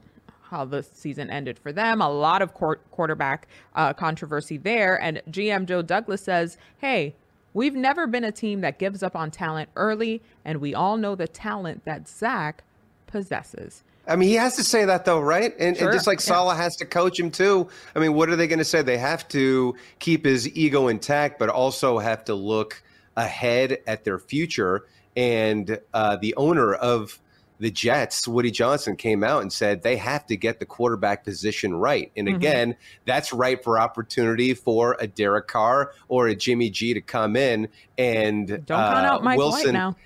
how 0.42 0.64
the 0.64 0.82
season 0.82 1.30
ended 1.30 1.58
for 1.58 1.72
them. 1.72 2.02
A 2.02 2.10
lot 2.10 2.42
of 2.42 2.52
quar- 2.52 2.80
quarterback 2.90 3.48
uh, 3.74 3.94
controversy 3.94 4.58
there. 4.58 5.00
And 5.00 5.22
GM 5.30 5.66
Joe 5.66 5.80
Douglas 5.82 6.22
says, 6.22 6.58
hey, 6.78 7.14
we've 7.54 7.74
never 7.74 8.06
been 8.06 8.24
a 8.24 8.32
team 8.32 8.60
that 8.60 8.78
gives 8.78 9.02
up 9.02 9.16
on 9.16 9.30
talent 9.30 9.70
early, 9.76 10.20
and 10.44 10.60
we 10.60 10.74
all 10.74 10.96
know 10.96 11.14
the 11.14 11.26
talent 11.26 11.84
that 11.84 12.06
Zach 12.06 12.64
possesses. 13.06 13.82
I 14.06 14.16
mean, 14.16 14.28
he 14.28 14.34
has 14.34 14.56
to 14.56 14.64
say 14.64 14.84
that 14.84 15.04
though, 15.04 15.20
right? 15.20 15.54
And, 15.58 15.76
Sure, 15.76 15.88
and 15.88 15.96
just 15.96 16.06
like 16.06 16.18
yeah. 16.18 16.24
Saleh 16.24 16.56
has 16.56 16.76
to 16.76 16.84
coach 16.84 17.18
him 17.18 17.30
too. 17.30 17.68
I 17.94 18.00
mean, 18.00 18.14
what 18.14 18.28
are 18.28 18.36
they 18.36 18.48
going 18.48 18.58
to 18.58 18.64
say? 18.64 18.82
They 18.82 18.98
have 18.98 19.28
to 19.28 19.76
keep 20.00 20.24
his 20.24 20.48
ego 20.56 20.88
intact, 20.88 21.38
but 21.38 21.48
also 21.48 21.98
have 21.98 22.24
to 22.24 22.34
look 22.34 22.82
ahead 23.16 23.78
at 23.86 24.04
their 24.04 24.18
future. 24.18 24.86
And 25.16 25.78
uh, 25.94 26.16
the 26.16 26.34
owner 26.36 26.74
of 26.74 27.20
the 27.62 27.70
Jets, 27.70 28.26
Woody 28.26 28.50
Johnson, 28.50 28.96
came 28.96 29.22
out 29.24 29.40
and 29.42 29.52
said 29.52 29.82
they 29.82 29.96
have 29.96 30.26
to 30.26 30.36
get 30.36 30.58
the 30.58 30.66
quarterback 30.66 31.24
position 31.24 31.74
right. 31.74 32.10
And 32.16 32.26
Mm-hmm. 32.26 32.36
again, 32.36 32.76
that's 33.06 33.32
right 33.32 33.62
for 33.62 33.78
opportunity 33.78 34.52
for 34.52 34.96
a 35.00 35.06
Derek 35.06 35.46
Carr 35.48 35.92
or 36.08 36.26
a 36.26 36.34
Jimmy 36.34 36.70
G 36.70 36.92
to 36.92 37.00
come 37.00 37.36
in 37.36 37.68
and 37.96 38.48
Don't 38.48 38.66
count 38.66 39.06
uh, 39.06 39.10
out 39.12 39.24
Mike 39.24 39.38
Wilson. 39.38 39.66
White 39.66 39.72
now. 39.72 39.96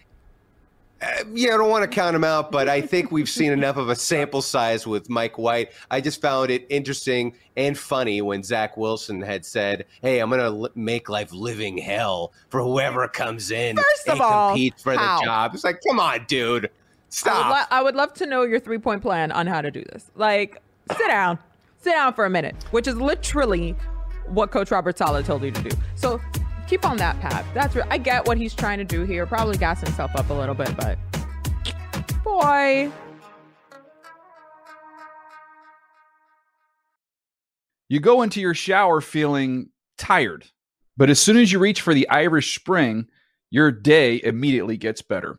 Yeah, 1.35 1.55
I 1.55 1.57
don't 1.59 1.69
want 1.69 1.83
to 1.85 1.89
count 1.95 2.17
him 2.17 2.25
out, 2.25 2.51
but 2.51 2.71
I 2.71 2.81
think 2.81 3.13
we've 3.13 3.29
seen 3.29 3.53
enough 3.53 3.77
of 3.77 3.91
a 3.91 3.95
sample 3.95 4.41
size 4.41 4.87
with 4.87 5.11
Mike 5.11 5.37
White. 5.37 5.73
I 5.91 6.01
just 6.01 6.23
found 6.23 6.51
it 6.51 6.67
interesting 6.71 7.35
and 7.55 7.77
funny 7.79 8.23
when 8.23 8.43
Zach 8.43 8.79
Wilson 8.79 9.21
had 9.21 9.45
said, 9.45 9.85
"Hey, 10.01 10.21
I'm 10.21 10.31
going 10.31 10.41
to 10.41 10.51
li- 10.51 10.71
make 10.75 11.11
life 11.11 11.33
living 11.35 11.77
hell 11.77 12.33
for 12.49 12.63
whoever 12.63 13.07
comes 13.09 13.51
in 13.51 13.77
First 13.77 14.09
of 14.09 14.13
and 14.15 14.21
all, 14.23 14.49
competes 14.51 14.83
for 14.83 14.95
how? 14.95 15.19
the 15.21 15.25
job." 15.27 15.55
It's 15.55 15.65
like, 15.65 15.81
come 15.87 16.01
on, 16.01 16.25
dude, 16.29 16.71
I 17.07 17.09
would, 17.09 17.15
stop. 17.15 17.51
lo- 17.71 17.77
I 17.79 17.83
would 17.83 17.95
love 17.95 18.15
to 18.15 18.27
know 18.27 18.43
your 18.43 18.61
three 18.61 18.79
point 18.79 19.03
plan 19.03 19.33
on 19.33 19.47
how 19.47 19.61
to 19.63 19.71
do 19.71 19.83
this. 19.93 20.11
Like, 20.17 20.61
sit 20.97 21.07
down, 21.09 21.39
sit 21.79 21.93
down 21.93 22.15
for 22.15 22.25
a 22.27 22.31
minute, 22.31 22.57
which 22.73 22.87
is 22.87 22.97
literally 22.97 23.77
what 24.27 24.51
Coach 24.51 24.71
Robert 24.71 24.99
Saleh 24.99 25.25
told 25.25 25.43
you 25.43 25.51
to 25.53 25.63
do. 25.63 25.77
So 25.95 26.21
keep 26.69 26.85
on 26.85 26.97
that 26.99 27.19
path. 27.21 27.47
That's 27.55 27.75
re- 27.77 27.85
I 27.91 27.99
get 27.99 28.27
what 28.27 28.39
he's 28.39 28.55
trying 28.55 28.79
to 28.79 28.85
do 28.85 29.05
here. 29.05 29.25
Probably 29.25 29.57
gas 29.57 29.81
himself 29.81 30.11
up 30.17 30.29
a 30.31 30.35
little 30.35 30.55
bit, 30.55 30.77
but 30.77 30.99
boy. 32.25 32.91
You 37.89 38.01
go 38.01 38.23
into 38.23 38.41
your 38.41 38.55
shower 38.55 39.01
feeling 39.01 39.69
tired, 39.97 40.47
but 40.97 41.09
as 41.09 41.21
soon 41.21 41.37
as 41.37 41.53
you 41.53 41.61
reach 41.61 41.81
for 41.81 41.95
the 41.95 42.09
Irish 42.09 42.59
Spring, 42.59 43.07
your 43.49 43.71
day 43.71 44.21
immediately 44.25 44.77
gets 44.77 45.03
better. 45.03 45.39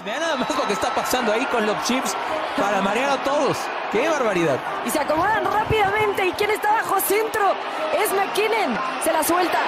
Vean 0.00 0.20
nada 0.20 0.36
más 0.36 0.48
lo 0.56 0.66
que 0.66 0.72
está 0.72 0.92
pasando 0.94 1.32
ahí 1.32 1.44
con 1.46 1.66
los 1.66 1.76
chips 1.84 2.16
para 2.56 2.80
marear 2.80 3.10
a 3.10 3.22
todos. 3.22 3.58
¡Qué 3.92 4.08
barbaridad! 4.08 4.58
Y 4.86 4.90
se 4.90 4.98
acomodan 4.98 5.44
rápidamente. 5.44 6.26
¿Y 6.26 6.32
quién 6.32 6.50
está 6.50 6.72
bajo 6.72 6.98
centro? 7.00 7.54
Es 7.92 8.10
McKinnon. 8.12 8.76
Se 9.04 9.12
la 9.12 9.22
suelta 9.22 9.58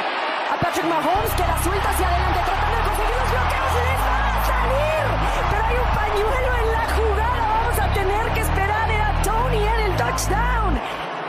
a 0.51 0.57
Patrick 0.57 0.87
Mahomes, 0.87 1.31
que 1.37 1.47
la 1.47 1.63
suelta 1.63 1.91
hacia 1.91 2.09
adelante, 2.09 2.41
tratando 2.47 2.77
de 2.77 2.83
conseguir 2.89 3.17
los 3.21 3.31
bloqueos. 3.31 3.75
¡Les 3.85 4.01
va 4.01 4.17
a 4.27 4.47
salir! 4.49 5.05
Pero 5.51 5.65
hay 5.67 5.77
un 5.77 5.91
pañuelo 5.95 6.51
en 6.57 6.73
la 6.73 6.85
jugada. 6.97 7.41
Vamos 7.55 7.79
a 7.79 7.95
tener 7.95 8.33
que 8.33 8.41
esperar 8.41 8.91
a 8.91 9.23
Tony 9.23 9.63
en 9.63 9.81
el 9.81 9.97
touchdown. 9.97 10.81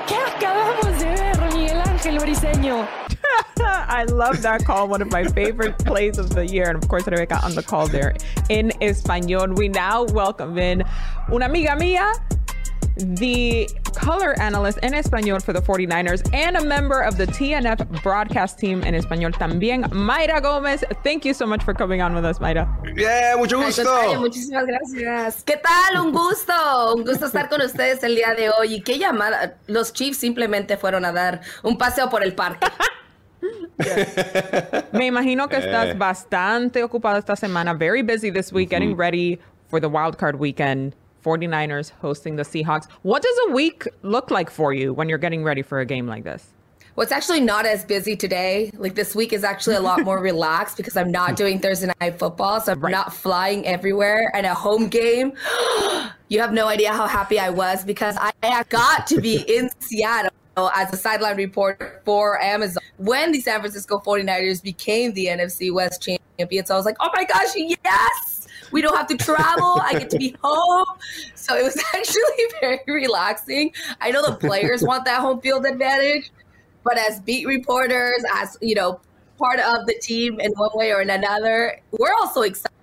¿Qué 0.08 0.16
acabamos 0.16 1.00
de 1.00 1.10
ver, 1.10 1.54
Miguel 1.54 1.82
Ángel 1.82 2.20
Briseño? 2.20 3.05
I 3.60 4.06
love 4.06 4.42
that 4.42 4.66
call, 4.66 4.88
one 4.88 5.02
of 5.02 5.12
my 5.12 5.24
favorite 5.26 5.78
plays 5.80 6.18
of 6.18 6.30
the 6.30 6.46
year. 6.46 6.70
And 6.70 6.82
of 6.82 6.90
course, 6.90 7.08
Rebecca 7.08 7.40
on 7.44 7.56
the 7.56 7.64
call 7.64 7.88
there 7.88 8.16
in 8.50 8.72
Espanol. 8.82 9.54
We 9.54 9.70
now 9.70 10.04
welcome 10.04 10.58
in 10.58 10.84
una 11.32 11.46
amiga 11.46 11.72
mía, 11.72 12.14
the 12.98 13.70
color 13.94 14.40
analyst 14.40 14.80
in 14.84 14.94
Espanol 14.94 15.40
for 15.40 15.54
the 15.54 15.62
49ers 15.62 16.34
and 16.34 16.58
a 16.58 16.64
member 16.64 17.02
of 17.02 17.18
the 17.18 17.26
TNF 17.26 18.04
broadcast 18.04 18.60
team 18.60 18.84
in 18.84 18.94
Espanol 18.94 19.32
también, 19.32 19.84
Mayra 19.92 20.42
Gomez. 20.42 20.84
Thank 21.04 21.26
you 21.26 21.34
so 21.34 21.46
much 21.46 21.64
for 21.64 21.74
coming 21.74 22.02
on 22.02 22.14
with 22.14 22.26
us, 22.26 22.40
Mayra. 22.40 22.68
Yeah, 22.96 23.36
mucho 23.38 23.58
gusto. 23.58 23.84
Ay, 23.84 24.18
muchísimas 24.18 24.66
gracias. 24.66 25.44
¿Qué 25.44 25.58
tal? 25.58 26.06
Un 26.06 26.12
gusto. 26.12 26.96
Un 26.96 27.04
gusto 27.04 27.26
estar 27.26 27.50
con 27.50 27.62
ustedes 27.62 28.04
el 28.04 28.16
día 28.16 28.34
de 28.36 28.50
hoy. 28.50 28.76
¿Y 28.76 28.82
qué 28.82 28.98
llamada? 28.98 29.58
Los 29.68 29.94
Chiefs 29.94 30.18
simplemente 30.18 30.78
fueron 30.78 31.06
a 31.06 31.12
dar 31.12 31.42
un 31.64 31.78
paseo 31.78 32.10
por 32.10 32.24
el 32.24 32.34
parque. 32.34 32.68
Me 34.94 35.08
imagino 35.08 35.50
que 35.50 35.58
estás 35.58 35.90
eh. 35.90 35.94
bastante 35.94 36.84
ocupado 36.84 37.18
esta 37.18 37.36
semana. 37.36 37.78
Very 37.78 38.02
busy 38.02 38.30
this 38.30 38.52
week, 38.52 38.70
getting 38.70 38.96
ready 38.96 39.40
for 39.68 39.80
the 39.80 39.90
wild 39.90 40.18
card 40.18 40.40
weekend. 40.40 40.96
49ers 41.24 41.92
hosting 42.02 42.36
the 42.36 42.44
Seahawks. 42.44 42.88
What 43.02 43.24
does 43.24 43.36
a 43.48 43.52
week 43.52 43.88
look 44.04 44.30
like 44.30 44.52
for 44.52 44.74
you 44.74 44.94
when 44.94 45.10
you're 45.10 45.18
getting 45.18 45.44
ready 45.44 45.64
for 45.64 45.80
a 45.80 45.86
game 45.86 46.06
like 46.08 46.24
this? 46.24 46.54
Well, 46.96 47.04
it's 47.04 47.12
actually 47.12 47.42
not 47.42 47.66
as 47.66 47.84
busy 47.84 48.16
today. 48.16 48.72
Like 48.78 48.96
this 48.96 49.16
week 49.16 49.34
is 49.34 49.44
actually 49.44 49.76
a 49.76 49.82
lot 49.82 50.02
more 50.04 50.20
relaxed 50.32 50.78
because 50.78 50.96
I'm 50.96 51.12
not 51.12 51.36
doing 51.36 51.60
Thursday 51.60 51.92
night 52.00 52.20
football. 52.20 52.62
So 52.62 52.72
I'm 52.72 52.80
not 52.80 53.14
flying 53.14 53.66
everywhere. 53.66 54.32
And 54.34 54.46
a 54.46 54.54
home 54.54 54.88
game, 54.88 55.34
you 56.30 56.40
have 56.40 56.54
no 56.54 56.68
idea 56.68 56.94
how 56.94 57.08
happy 57.08 57.38
I 57.38 57.50
was 57.50 57.84
because 57.84 58.16
I 58.20 58.64
got 58.70 59.08
to 59.08 59.20
be 59.20 59.38
in 59.48 59.70
Seattle 59.80 60.32
as 60.58 60.94
a 60.94 60.98
sideline 60.98 61.38
reporter 61.38 62.02
for 62.06 62.42
Amazon 62.42 62.82
when 62.98 63.32
the 63.32 63.40
San 63.42 63.60
Francisco 63.60 64.00
49ers 64.00 64.64
became 64.64 65.14
the 65.14 65.28
NFC 65.28 65.74
West 65.74 66.02
champions. 66.02 66.68
So 66.68 66.76
I 66.76 66.78
was 66.78 66.86
like, 66.86 66.98
oh 67.00 67.10
my 67.14 67.26
gosh, 67.26 67.54
yes! 67.56 68.48
We 68.72 68.82
don't 68.82 68.96
have 68.96 69.08
to 69.08 69.18
travel. 69.18 69.80
I 69.82 69.94
get 69.94 70.10
to 70.10 70.18
be 70.18 70.36
home. 70.44 70.86
So 71.36 71.56
it 71.56 71.64
was 71.64 71.82
actually 71.94 72.46
very 72.62 72.80
relaxing. 72.88 73.74
I 74.02 74.12
know 74.12 74.26
the 74.26 74.36
players 74.36 74.82
want 74.82 75.06
that 75.06 75.22
home 75.22 75.42
field 75.42 75.66
advantage, 75.66 76.32
but 76.84 76.98
as 76.98 77.20
beat 77.20 77.48
reporters, 77.48 78.24
as 78.34 78.58
you 78.62 78.76
know, 78.76 79.00
part 79.38 79.60
of 79.60 79.86
the 79.86 79.96
team 80.02 80.40
in 80.40 80.52
one 80.54 80.72
way 80.74 80.92
or 80.92 81.02
another, 81.02 81.80
we're 81.92 82.14
also 82.14 82.42
excited. 82.42 82.75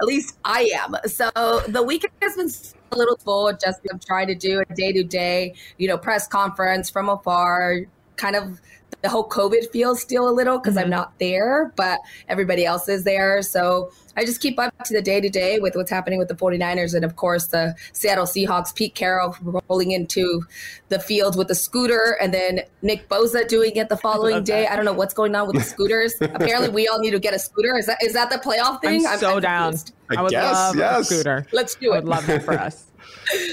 At 0.00 0.06
least 0.06 0.38
I 0.44 0.70
am. 0.74 0.94
So 1.06 1.30
the 1.68 1.82
weekend 1.82 2.12
has 2.22 2.36
been 2.36 2.50
a 2.92 2.96
little 2.96 3.16
full. 3.18 3.52
Just 3.52 3.80
I'm 3.90 3.98
trying 3.98 4.28
to 4.28 4.34
do 4.34 4.62
a 4.68 4.74
day 4.74 4.92
to 4.92 5.04
day, 5.04 5.54
you 5.78 5.88
know, 5.88 5.98
press 5.98 6.26
conference 6.26 6.88
from 6.88 7.08
afar, 7.08 7.80
kind 8.16 8.36
of 8.36 8.60
the 9.02 9.08
whole 9.08 9.28
COVID 9.28 9.70
feels 9.70 10.00
still 10.00 10.28
a 10.28 10.32
little 10.32 10.58
because 10.58 10.76
I'm 10.76 10.84
mm-hmm. 10.84 10.90
not 10.90 11.18
there, 11.18 11.72
but 11.76 12.00
everybody 12.28 12.64
else 12.64 12.88
is 12.88 13.04
there. 13.04 13.42
So 13.42 13.90
I 14.16 14.24
just 14.24 14.40
keep 14.40 14.58
up 14.58 14.74
to 14.84 14.94
the 14.94 15.02
day 15.02 15.20
to 15.20 15.28
day 15.28 15.58
with 15.58 15.76
what's 15.76 15.90
happening 15.90 16.18
with 16.18 16.28
the 16.28 16.34
49ers 16.34 16.94
and, 16.94 17.04
of 17.04 17.16
course, 17.16 17.46
the 17.46 17.74
Seattle 17.92 18.26
Seahawks. 18.26 18.74
Pete 18.74 18.94
Carroll 18.94 19.34
rolling 19.68 19.92
into 19.92 20.42
the 20.88 20.98
field 20.98 21.36
with 21.36 21.48
the 21.48 21.54
scooter, 21.54 22.16
and 22.20 22.34
then 22.34 22.60
Nick 22.82 23.08
Bosa 23.08 23.46
doing 23.46 23.76
it 23.76 23.88
the 23.88 23.96
following 24.08 24.44
day. 24.44 24.66
I 24.66 24.76
don't 24.76 24.84
know 24.84 24.92
what's 24.92 25.14
going 25.14 25.34
on 25.34 25.46
with 25.46 25.56
the 25.56 25.62
scooters. 25.62 26.14
Apparently, 26.20 26.68
we 26.68 26.88
all 26.88 26.98
need 26.98 27.12
to 27.12 27.18
get 27.18 27.34
a 27.34 27.38
scooter. 27.38 27.76
Is 27.76 27.86
that 27.86 28.02
is 28.02 28.12
that 28.14 28.30
the 28.30 28.36
playoff 28.36 28.80
thing? 28.80 29.06
I'm 29.06 29.18
so 29.18 29.40
down. 29.40 29.74
I, 30.10 30.22
would 30.22 30.32
love 30.32 30.76
a 30.76 31.04
scooter. 31.04 31.46
Let's 31.52 31.74
do 31.76 31.92
it. 31.92 31.96
I 31.96 32.00
would 32.00 32.08
love 32.08 32.26
that 32.26 32.42
for 32.42 32.54
us. 32.54 32.86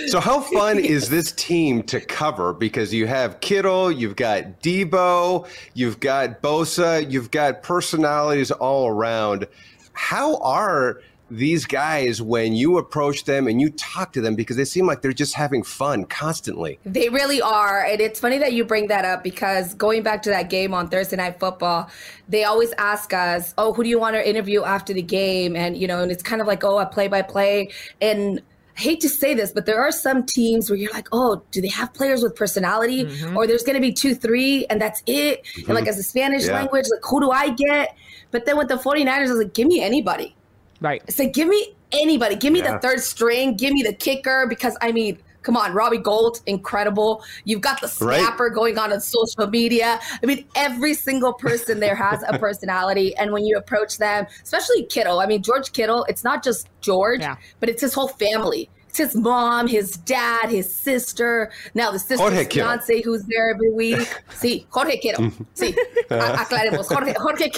So 0.07 0.19
how 0.19 0.39
fun 0.39 0.79
is 0.79 1.09
this 1.09 1.31
team 1.33 1.83
to 1.83 1.99
cover? 1.99 2.53
Because 2.53 2.93
you 2.93 3.07
have 3.07 3.39
Kittle, 3.41 3.91
you've 3.91 4.15
got 4.15 4.61
Deebo, 4.61 5.47
you've 5.73 5.99
got 5.99 6.41
Bosa, 6.41 7.09
you've 7.09 7.31
got 7.31 7.63
personalities 7.63 8.51
all 8.51 8.87
around. 8.87 9.47
How 9.93 10.37
are 10.37 11.01
these 11.29 11.65
guys 11.65 12.21
when 12.21 12.53
you 12.53 12.77
approach 12.77 13.25
them 13.25 13.47
and 13.47 13.59
you 13.59 13.69
talk 13.71 14.13
to 14.13 14.21
them 14.21 14.35
because 14.35 14.55
they 14.55 14.65
seem 14.65 14.87
like 14.87 15.01
they're 15.01 15.11
just 15.11 15.33
having 15.33 15.63
fun 15.63 16.05
constantly. 16.05 16.79
They 16.85 17.09
really 17.09 17.41
are. 17.41 17.83
And 17.83 17.99
it's 17.99 18.19
funny 18.19 18.37
that 18.37 18.53
you 18.53 18.63
bring 18.63 18.87
that 18.87 19.05
up 19.05 19.23
because 19.23 19.73
going 19.73 20.03
back 20.03 20.21
to 20.23 20.29
that 20.29 20.49
game 20.49 20.73
on 20.73 20.89
Thursday 20.89 21.17
Night 21.17 21.39
Football, 21.39 21.89
they 22.29 22.43
always 22.45 22.71
ask 22.77 23.13
us, 23.13 23.53
Oh, 23.57 23.73
who 23.73 23.83
do 23.83 23.89
you 23.89 23.99
want 23.99 24.15
to 24.15 24.27
interview 24.27 24.63
after 24.63 24.93
the 24.93 25.01
game? 25.01 25.55
And, 25.55 25.77
you 25.77 25.87
know, 25.87 26.01
and 26.01 26.11
it's 26.11 26.23
kind 26.23 26.41
of 26.41 26.47
like, 26.47 26.63
Oh, 26.63 26.79
a 26.79 26.85
play 26.85 27.07
by 27.07 27.21
play. 27.21 27.71
And 28.01 28.41
hate 28.77 28.99
to 29.01 29.09
say 29.09 29.33
this, 29.33 29.51
but 29.51 29.65
there 29.65 29.79
are 29.79 29.91
some 29.91 30.23
teams 30.23 30.69
where 30.69 30.77
you're 30.77 30.91
like, 30.93 31.07
oh, 31.11 31.41
do 31.51 31.61
they 31.61 31.67
have 31.69 31.93
players 31.93 32.21
with 32.21 32.35
personality? 32.35 33.05
Mm-hmm. 33.05 33.35
Or 33.35 33.47
there's 33.47 33.63
going 33.63 33.75
to 33.75 33.81
be 33.81 33.91
two, 33.91 34.15
three, 34.15 34.65
and 34.67 34.79
that's 34.79 35.01
it. 35.05 35.43
Mm-hmm. 35.43 35.71
And 35.71 35.75
like 35.75 35.87
as 35.87 35.97
a 35.97 36.03
Spanish 36.03 36.45
yeah. 36.45 36.53
language, 36.53 36.85
like 36.91 37.03
who 37.03 37.19
do 37.19 37.31
I 37.31 37.49
get? 37.49 37.95
But 38.31 38.45
then 38.45 38.57
with 38.57 38.67
the 38.67 38.75
49ers, 38.75 39.07
I 39.07 39.21
was 39.21 39.31
like, 39.31 39.53
give 39.53 39.67
me 39.67 39.81
anybody. 39.81 40.35
Right. 40.79 41.01
It's 41.07 41.17
like, 41.17 41.33
give 41.33 41.47
me 41.47 41.75
anybody. 41.91 42.35
Give 42.35 42.53
me 42.53 42.59
yeah. 42.59 42.73
the 42.73 42.79
third 42.79 42.99
string. 42.99 43.55
Give 43.55 43.73
me 43.73 43.83
the 43.83 43.93
kicker. 43.93 44.45
Because 44.47 44.77
I 44.81 44.91
mean, 44.91 45.17
come 45.47 45.55
on, 45.55 45.73
Robbie 45.73 45.97
Gould, 45.97 46.41
incredible. 46.45 47.23
You've 47.45 47.61
got 47.61 47.79
the 47.79 47.87
snapper 47.87 48.47
right. 48.47 48.53
going 48.53 48.77
on 48.77 48.91
on 48.91 48.99
social 48.99 49.47
media. 49.47 49.97
I 50.21 50.25
mean, 50.25 50.45
every 50.57 50.93
single 50.93 51.31
person 51.31 51.79
there 51.79 51.95
has 51.95 52.21
a 52.27 52.37
personality. 52.47 53.15
And 53.15 53.31
when 53.31 53.45
you 53.45 53.55
approach 53.55 53.97
them, 53.97 54.27
especially 54.43 54.83
Kittle, 54.87 55.21
I 55.21 55.25
mean, 55.25 55.41
George 55.41 55.71
Kittle, 55.71 56.05
it's 56.09 56.25
not 56.25 56.43
just 56.43 56.67
George, 56.81 57.21
yeah. 57.21 57.37
but 57.61 57.69
it's 57.69 57.81
his 57.81 57.93
whole 57.93 58.09
family. 58.09 58.69
It's 58.99 59.13
his 59.13 59.21
mom, 59.21 59.67
his 59.67 59.97
dad, 59.97 60.49
his 60.49 60.71
sister. 60.71 61.51
Now 61.75 61.91
the 61.91 61.99
sister's 61.99 62.47
fiance 62.47 63.01
who's 63.03 63.23
there 63.25 63.51
every 63.51 63.69
week. 63.69 64.07
Sí, 64.37 64.65
Jorge 64.69 64.99
Kittle. 64.99 65.31
Sí, 65.53 65.75
aclaremos, 66.09 66.87
Jorge, 66.87 67.13
Jorge. 67.15 67.51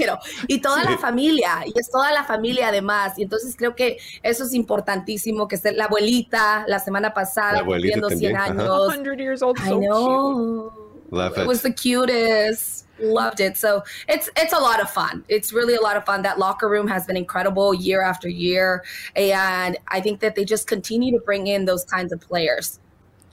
Y 0.47 0.59
toda 0.59 0.83
la 0.83 0.97
familia, 0.97 1.63
y 1.65 1.73
es 1.77 1.89
toda 1.89 2.11
la 2.11 2.23
familia 2.23 2.69
además. 2.69 3.17
Y 3.17 3.23
entonces 3.23 3.55
creo 3.57 3.75
que 3.75 3.97
eso 4.23 4.43
es 4.43 4.53
importantísimo, 4.53 5.47
que 5.47 5.55
esté 5.55 5.71
la 5.73 5.85
abuelita 5.85 6.65
la 6.67 6.79
semana 6.79 7.13
pasada 7.13 7.63
cumpliendo 7.63 8.09
100 8.09 8.37
años. 8.37 8.93
100 8.93 9.19
years 9.19 9.41
old, 9.41 9.57
so 9.59 9.81
I 9.81 9.85
know. 9.85 10.71
Cute. 10.71 10.89
Love 11.11 11.37
it. 11.37 11.41
It 11.41 11.47
was 11.47 11.61
the 11.61 11.73
cutest 11.73 12.85
loved 13.01 13.39
it. 13.39 13.57
So 13.57 13.83
it's 14.07 14.29
it's 14.37 14.53
a 14.53 14.59
lot 14.59 14.81
of 14.81 14.89
fun. 14.89 15.23
It's 15.27 15.53
really 15.53 15.75
a 15.75 15.81
lot 15.81 15.97
of 15.97 16.05
fun. 16.05 16.21
That 16.21 16.39
locker 16.39 16.69
room 16.69 16.87
has 16.87 17.05
been 17.05 17.17
incredible 17.17 17.73
year 17.73 18.01
after 18.01 18.29
year, 18.29 18.83
and 19.15 19.77
I 19.87 20.01
think 20.01 20.19
that 20.21 20.35
they 20.35 20.45
just 20.45 20.67
continue 20.67 21.11
to 21.17 21.23
bring 21.23 21.47
in 21.47 21.65
those 21.65 21.83
kinds 21.85 22.11
of 22.11 22.19
players. 22.19 22.79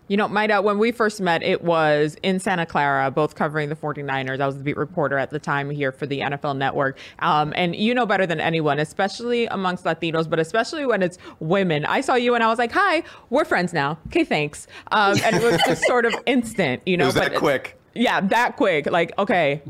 You 0.08 0.16
know, 0.16 0.28
Mayra, 0.28 0.62
when 0.62 0.78
we 0.78 0.92
first 0.92 1.20
met, 1.20 1.42
it 1.42 1.62
was 1.62 2.16
in 2.22 2.38
Santa 2.38 2.64
Clara, 2.64 3.10
both 3.10 3.34
covering 3.34 3.68
the 3.68 3.74
49ers. 3.74 4.40
I 4.40 4.46
was 4.46 4.56
the 4.56 4.62
beat 4.62 4.76
reporter 4.76 5.18
at 5.18 5.30
the 5.30 5.40
time 5.40 5.68
here 5.68 5.90
for 5.90 6.06
the 6.06 6.20
NFL 6.20 6.56
Network. 6.56 6.96
Um, 7.18 7.52
and 7.56 7.74
you 7.74 7.92
know 7.92 8.06
better 8.06 8.24
than 8.24 8.40
anyone, 8.40 8.78
especially 8.78 9.46
amongst 9.46 9.84
Latinos, 9.84 10.30
but 10.30 10.38
especially 10.38 10.86
when 10.86 11.02
it's 11.02 11.18
women. 11.40 11.84
I 11.84 12.02
saw 12.02 12.14
you 12.14 12.36
and 12.36 12.44
I 12.44 12.46
was 12.46 12.58
like, 12.58 12.70
hi, 12.70 13.02
we're 13.30 13.44
friends 13.44 13.72
now. 13.72 13.98
Okay, 14.06 14.24
thanks. 14.24 14.68
Um, 14.92 15.18
and 15.24 15.34
it 15.34 15.42
was 15.42 15.60
just 15.66 15.82
sort 15.86 16.06
of 16.06 16.14
instant, 16.26 16.82
you 16.86 16.96
know. 16.96 17.04
It 17.04 17.08
was 17.08 17.14
that 17.16 17.34
quick 17.34 17.75
yeah, 17.96 18.20
that 18.20 18.56
quick. 18.56 18.86
Like, 18.86 19.12
okay, 19.18 19.62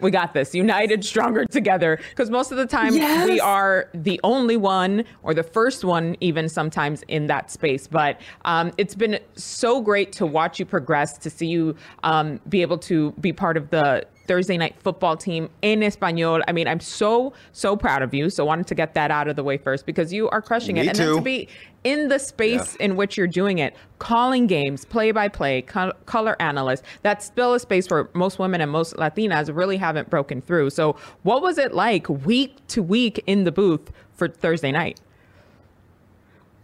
we 0.00 0.10
got 0.10 0.34
this. 0.34 0.54
United, 0.54 1.04
stronger 1.04 1.44
together. 1.46 2.00
Because 2.10 2.30
most 2.30 2.50
of 2.50 2.58
the 2.58 2.66
time 2.66 2.94
Yes. 2.94 3.26
we 3.26 3.40
are 3.40 3.88
the 3.94 4.20
only 4.24 4.56
one 4.56 5.04
or 5.22 5.34
the 5.34 5.42
first 5.42 5.84
one, 5.84 6.16
even 6.20 6.48
sometimes 6.48 7.02
in 7.08 7.26
that 7.28 7.50
space. 7.50 7.86
But 7.86 8.20
um, 8.44 8.72
it's 8.76 8.94
been 8.94 9.18
so 9.34 9.80
great 9.80 10.12
to 10.12 10.26
watch 10.26 10.58
you 10.58 10.66
progress, 10.66 11.16
to 11.18 11.30
see 11.30 11.46
you 11.46 11.76
um, 12.02 12.40
be 12.48 12.62
able 12.62 12.78
to 12.78 13.12
be 13.12 13.32
part 13.32 13.56
of 13.56 13.70
the 13.70 14.04
Thursday 14.26 14.56
night 14.56 14.74
football 14.80 15.16
team 15.16 15.50
in 15.62 15.82
Espanol. 15.82 16.42
I 16.48 16.52
mean, 16.52 16.68
I'm 16.68 16.80
so, 16.80 17.32
so 17.52 17.76
proud 17.76 18.02
of 18.02 18.14
you. 18.14 18.30
So 18.30 18.44
wanted 18.44 18.66
to 18.68 18.74
get 18.74 18.94
that 18.94 19.10
out 19.10 19.28
of 19.28 19.36
the 19.36 19.44
way 19.44 19.56
first 19.56 19.86
because 19.86 20.12
you 20.12 20.28
are 20.30 20.42
crushing 20.42 20.76
it. 20.76 20.82
Me 20.82 20.88
and 20.88 20.98
then 20.98 21.14
to 21.16 21.20
be 21.20 21.48
in 21.84 22.08
the 22.08 22.18
space 22.18 22.76
in 22.76 22.96
which 22.96 23.16
you're 23.16 23.26
doing 23.26 23.58
it, 23.58 23.76
calling 23.98 24.46
games, 24.46 24.84
play 24.84 25.12
by 25.12 25.28
play, 25.28 25.62
color 25.62 26.36
analyst, 26.40 26.82
that's 27.02 27.26
still 27.26 27.54
a 27.54 27.60
space 27.60 27.90
where 27.90 28.08
most 28.14 28.38
women 28.38 28.60
and 28.60 28.70
most 28.70 28.94
Latinas 28.96 29.54
really 29.54 29.76
haven't 29.76 30.08
broken 30.08 30.40
through. 30.40 30.70
So 30.70 30.96
what 31.22 31.42
was 31.42 31.58
it 31.58 31.74
like 31.74 32.08
week 32.08 32.56
to 32.68 32.82
week 32.82 33.22
in 33.26 33.44
the 33.44 33.52
booth 33.52 33.92
for 34.14 34.28
Thursday 34.28 34.72
night? 34.72 35.00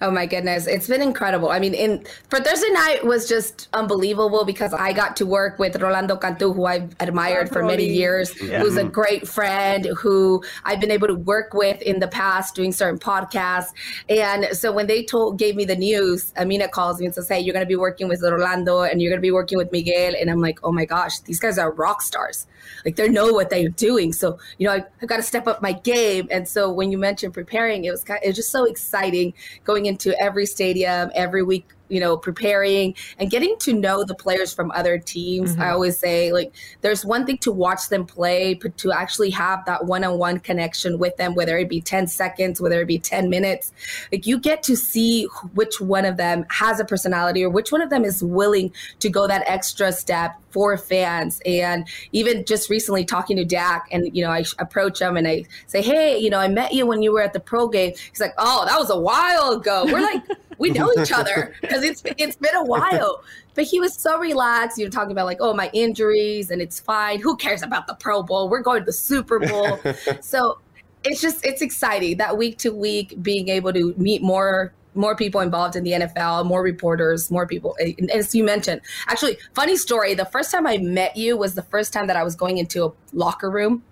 Oh 0.03 0.11
my 0.11 0.25
goodness, 0.25 0.67
it's 0.67 0.89
been 0.89 1.03
incredible. 1.03 1.51
I 1.51 1.59
mean, 1.59 1.75
in 1.75 2.07
for 2.31 2.41
Thursday 2.41 2.71
night 2.71 3.05
was 3.05 3.29
just 3.29 3.69
unbelievable 3.75 4.47
because 4.47 4.73
I 4.73 4.95
got 4.95 5.15
to 5.17 5.27
work 5.27 5.59
with 5.59 5.77
Rolando 5.77 6.17
Cantu, 6.17 6.55
who 6.55 6.65
I've 6.65 6.97
admired 7.01 7.51
for 7.51 7.63
many 7.63 7.85
years, 7.85 8.33
Yeah. 8.41 8.61
who's 8.61 8.79
a 8.79 8.85
mm-hmm. 8.85 8.91
great 8.91 9.29
friend 9.29 9.87
who 9.99 10.43
I've 10.65 10.81
been 10.81 10.91
able 10.91 11.09
to 11.09 11.15
work 11.15 11.53
with 11.53 11.83
in 11.83 12.01
the 12.01 12.09
past 12.09 12.55
doing 12.55 12.73
certain 12.73 12.99
podcasts. 12.99 13.73
And 14.09 14.47
so 14.57 14.73
when 14.73 14.87
they 14.87 15.05
told 15.05 15.39
gave 15.39 15.55
me 15.55 15.67
the 15.67 15.77
news, 15.77 16.33
Amina 16.39 16.69
calls 16.69 16.99
me 16.99 17.05
and 17.05 17.15
says, 17.15 17.29
"Hey, 17.29 17.41
you're 17.41 17.53
going 17.53 17.67
to 17.67 17.69
be 17.69 17.77
working 17.77 18.09
with 18.09 18.23
Rolando 18.23 18.81
and 18.81 19.03
you're 19.03 19.11
going 19.11 19.21
to 19.21 19.29
be 19.31 19.33
working 19.33 19.59
with 19.59 19.71
Miguel." 19.71 20.15
And 20.19 20.31
I'm 20.31 20.41
like, 20.41 20.61
"Oh 20.63 20.73
my 20.73 20.87
gosh, 20.87 21.19
these 21.21 21.41
guys 21.41 21.59
are 21.59 21.73
rock 21.73 22.01
stars. 22.01 22.47
Like 22.87 22.97
they 22.97 23.07
know 23.11 23.35
what 23.35 23.51
they're 23.51 23.69
doing." 23.69 24.15
So 24.15 24.39
you 24.57 24.67
know, 24.67 24.73
I, 24.73 24.85
I 25.03 25.05
got 25.07 25.19
to 25.19 25.23
step 25.23 25.47
up 25.47 25.61
my 25.61 25.73
game. 25.73 26.27
And 26.31 26.49
so 26.49 26.73
when 26.73 26.91
you 26.91 26.97
mentioned 26.97 27.35
preparing, 27.35 27.85
it 27.85 27.91
was 27.91 28.03
ki- 28.03 28.15
it 28.25 28.29
was 28.29 28.37
just 28.37 28.51
so 28.51 28.65
exciting 28.65 29.35
going 29.65 29.90
into 29.91 30.17
every 30.23 30.47
stadium 30.47 31.11
every 31.17 31.43
week 31.43 31.67
you 31.91 32.01
know 32.01 32.17
preparing 32.17 32.95
and 33.19 33.31
getting 33.31 33.57
to 33.59 33.73
know 33.73 34.05
the 34.05 34.15
players 34.15 34.53
from 34.53 34.71
other 34.73 34.99
teams. 34.99 35.53
I 35.53 35.55
mm-hmm. 35.55 35.73
always 35.73 35.99
say 35.99 36.33
like 36.33 36.53
there's 36.81 37.05
one 37.05 37.27
thing 37.27 37.39
to 37.39 37.53
watch 37.53 37.89
them 37.89 38.07
play 38.07 38.55
but 38.55 38.77
to 38.79 38.93
actually 38.93 39.31
have 39.31 39.65
that 39.67 39.87
one-on-one 39.87 40.41
connection 40.41 40.99
with 40.99 41.17
them 41.17 41.35
whether 41.35 41.59
it 41.59 41.69
be 41.69 41.81
10 41.81 42.07
seconds 42.07 42.61
whether 42.61 42.81
it 42.81 42.87
be 42.87 42.99
10 42.99 43.29
minutes 43.29 43.73
like 44.13 44.27
you 44.27 44.39
get 44.39 44.63
to 44.63 44.77
see 44.77 45.25
which 45.55 45.81
one 45.81 46.05
of 46.05 46.17
them 46.17 46.45
has 46.51 46.81
a 46.81 46.85
personality 46.85 47.45
or 47.45 47.51
which 47.51 47.73
one 47.73 47.83
of 47.83 47.91
them 47.91 48.05
is 48.05 48.23
willing 48.23 48.73
to 48.99 49.09
go 49.09 49.27
that 49.27 49.43
extra 49.47 49.93
step 49.93 50.41
for 50.51 50.77
fans. 50.77 51.41
And 51.47 51.87
even 52.13 52.45
just 52.45 52.71
recently 52.71 53.05
talking 53.05 53.37
to 53.37 53.45
Dak 53.45 53.89
and 53.91 54.15
you 54.15 54.25
know 54.25 54.31
I 54.31 54.45
approach 54.59 55.01
him 55.01 55.17
and 55.17 55.27
I 55.27 55.45
say 55.67 55.83
hey 55.83 56.19
you 56.19 56.31
know 56.31 56.39
I 56.39 56.49
met 56.49 56.73
you 56.73 56.87
when 56.87 57.03
you 57.03 57.13
were 57.13 57.23
at 57.23 57.33
the 57.33 57.41
pro 57.41 57.69
game. 57.69 57.95
He's 58.11 58.21
like 58.21 58.35
oh 58.39 58.65
that 58.67 58.79
was 58.79 58.91
a 58.91 58.99
while 58.99 59.53
ago. 59.53 59.85
We're 59.87 60.01
like 60.01 60.23
we 60.61 60.71
know 60.71 60.93
each 60.99 61.11
other 61.21 61.53
because 61.61 61.83
it's 61.83 62.03
it's 62.05 62.37
been 62.37 62.55
a 62.55 62.65
while 62.65 63.25
but 63.55 63.65
he 63.65 63.81
was 63.81 63.95
so 63.95 64.19
relaxed 64.19 64.79
you 64.79 64.85
know 64.85 64.91
talking 64.91 65.11
about 65.11 65.27
like 65.27 65.39
oh 65.41 65.53
my 65.53 65.69
injuries 65.73 66.51
and 66.51 66.63
it's 66.63 66.79
fine 66.79 67.19
who 67.19 67.37
cares 67.37 67.63
about 67.63 67.89
the 67.89 67.95
pro 67.95 68.23
bowl 68.23 68.49
we're 68.49 68.63
going 68.63 68.81
to 68.81 68.87
the 68.87 68.93
super 68.93 69.41
bowl 69.41 69.81
so 70.21 70.59
it's 71.03 71.21
just 71.21 71.45
it's 71.45 71.63
exciting 71.63 72.17
that 72.19 72.37
week 72.37 72.59
to 72.59 72.71
week 72.71 73.21
being 73.23 73.49
able 73.49 73.73
to 73.73 73.95
meet 73.97 74.23
more 74.23 74.73
more 74.95 75.15
people 75.15 75.41
involved 75.41 75.77
in 75.77 75.85
the 75.85 75.93
NFL, 75.93 76.47
more 76.47 76.63
reporters, 76.63 77.31
more 77.31 77.47
people. 77.47 77.77
And 77.79 78.11
As 78.11 78.35
you 78.35 78.45
mentioned, 78.45 78.81
actually, 79.07 79.39
funny 79.55 79.77
story. 79.77 80.15
The 80.15 80.25
first 80.25 80.51
time 80.51 80.67
I 80.67 80.79
met 80.79 81.17
you 81.17 81.37
was 81.37 81.55
the 81.55 81.63
first 81.63 81.93
time 81.93 82.07
that 82.09 82.17
I 82.17 82.25
was 82.25 82.35
going 82.35 82.59
into 82.59 82.85
a 82.85 82.93
locker 83.13 83.51
room 83.51 83.85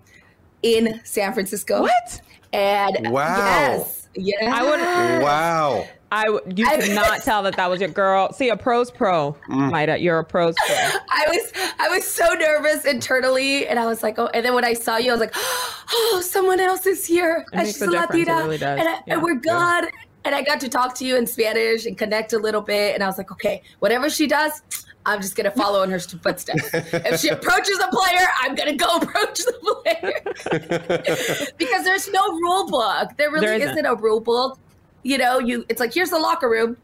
in 0.62 1.00
San 1.04 1.33
Francisco. 1.33 1.83
What? 1.83 2.20
And 2.52 3.12
Wow. 3.12 3.37
yes, 3.37 3.98
yes. 4.18 4.42
I 4.42 4.62
would. 4.62 5.22
Wow. 5.22 5.87
I 6.11 6.28
would. 6.31 6.59
You 6.59 6.66
could 6.68 6.90
not 6.94 7.22
tell 7.24 7.42
that 7.42 7.57
that 7.57 7.68
was 7.68 7.81
your 7.81 7.90
girl. 7.90 8.33
See, 8.33 8.48
a 8.48 8.57
pro's 8.57 8.90
pro, 8.90 9.37
Mm. 9.48 9.70
Mayra. 9.70 10.00
You're 10.00 10.18
a 10.20 10.24
pro's 10.24 10.54
pro. 10.66 10.74
I 10.76 11.24
was 11.28 11.52
I 11.78 11.88
was 11.88 12.07
so 12.07 12.33
nervous 12.35 12.85
internally, 12.87 13.66
and 13.66 13.78
I 13.78 13.85
was 13.87 14.02
like, 14.02 14.18
oh. 14.18 14.26
And 14.33 14.44
then 14.44 14.54
when 14.54 14.64
I 14.64 14.72
saw 14.72 14.96
you, 14.96 15.11
I 15.11 15.14
was 15.14 15.20
like, 15.20 15.35
oh, 15.37 16.22
someone 16.24 16.61
else 16.61 16.87
is 16.87 17.04
here, 17.04 17.44
It 17.52 17.54
and 17.57 17.62
makes 17.62 17.74
she's 17.78 17.83
a 17.83 17.88
a 17.88 17.90
difference. 17.90 18.14
It 18.14 18.18
Latina, 18.28 18.37
really 18.44 18.59
does. 18.59 18.78
and, 18.81 18.88
I, 18.88 18.92
Yeah. 19.07 19.14
and 19.14 19.22
we're 19.22 19.35
good. 19.35 19.90
And 20.24 20.35
I 20.35 20.42
got 20.42 20.61
to 20.61 20.68
talk 20.68 20.94
to 20.96 21.07
you 21.07 21.16
in 21.16 21.26
Spanish 21.26 21.87
and 21.87 21.96
connect 21.96 22.33
a 22.33 22.38
little 22.38 22.61
bit, 22.61 22.94
and 22.94 23.02
I 23.02 23.07
was 23.07 23.16
like, 23.18 23.31
okay, 23.33 23.62
whatever 23.78 24.11
she 24.11 24.26
does. 24.26 24.62
I'm 25.09 25.21
just 25.23 25.35
gonna 25.37 25.51
follow 25.51 25.83
in 25.83 25.90
her 25.90 25.99
footsteps. 25.99 26.68
if 26.75 27.21
she 27.21 27.29
approaches 27.29 27.79
a 27.79 27.88
player, 27.88 28.27
I'm 28.40 28.55
gonna 28.55 28.77
go 28.77 28.87
approach 28.97 29.38
the 29.38 29.83
player 29.85 31.53
because 31.59 31.85
there's 31.85 32.09
no 32.11 32.29
rule 32.33 32.66
book. 32.68 33.11
There 33.16 33.31
really 33.31 33.47
There 33.47 33.55
isn't. 33.57 33.71
isn't. 33.71 33.87
a 33.87 33.94
rule 33.94 34.21
book. 34.21 34.59
You 35.03 35.18
know, 35.18 35.38
you 35.38 35.64
it's 35.68 35.81
like 35.81 35.94
here's 35.94 36.11
the 36.11 36.18
locker 36.18 36.49
room, 36.49 36.77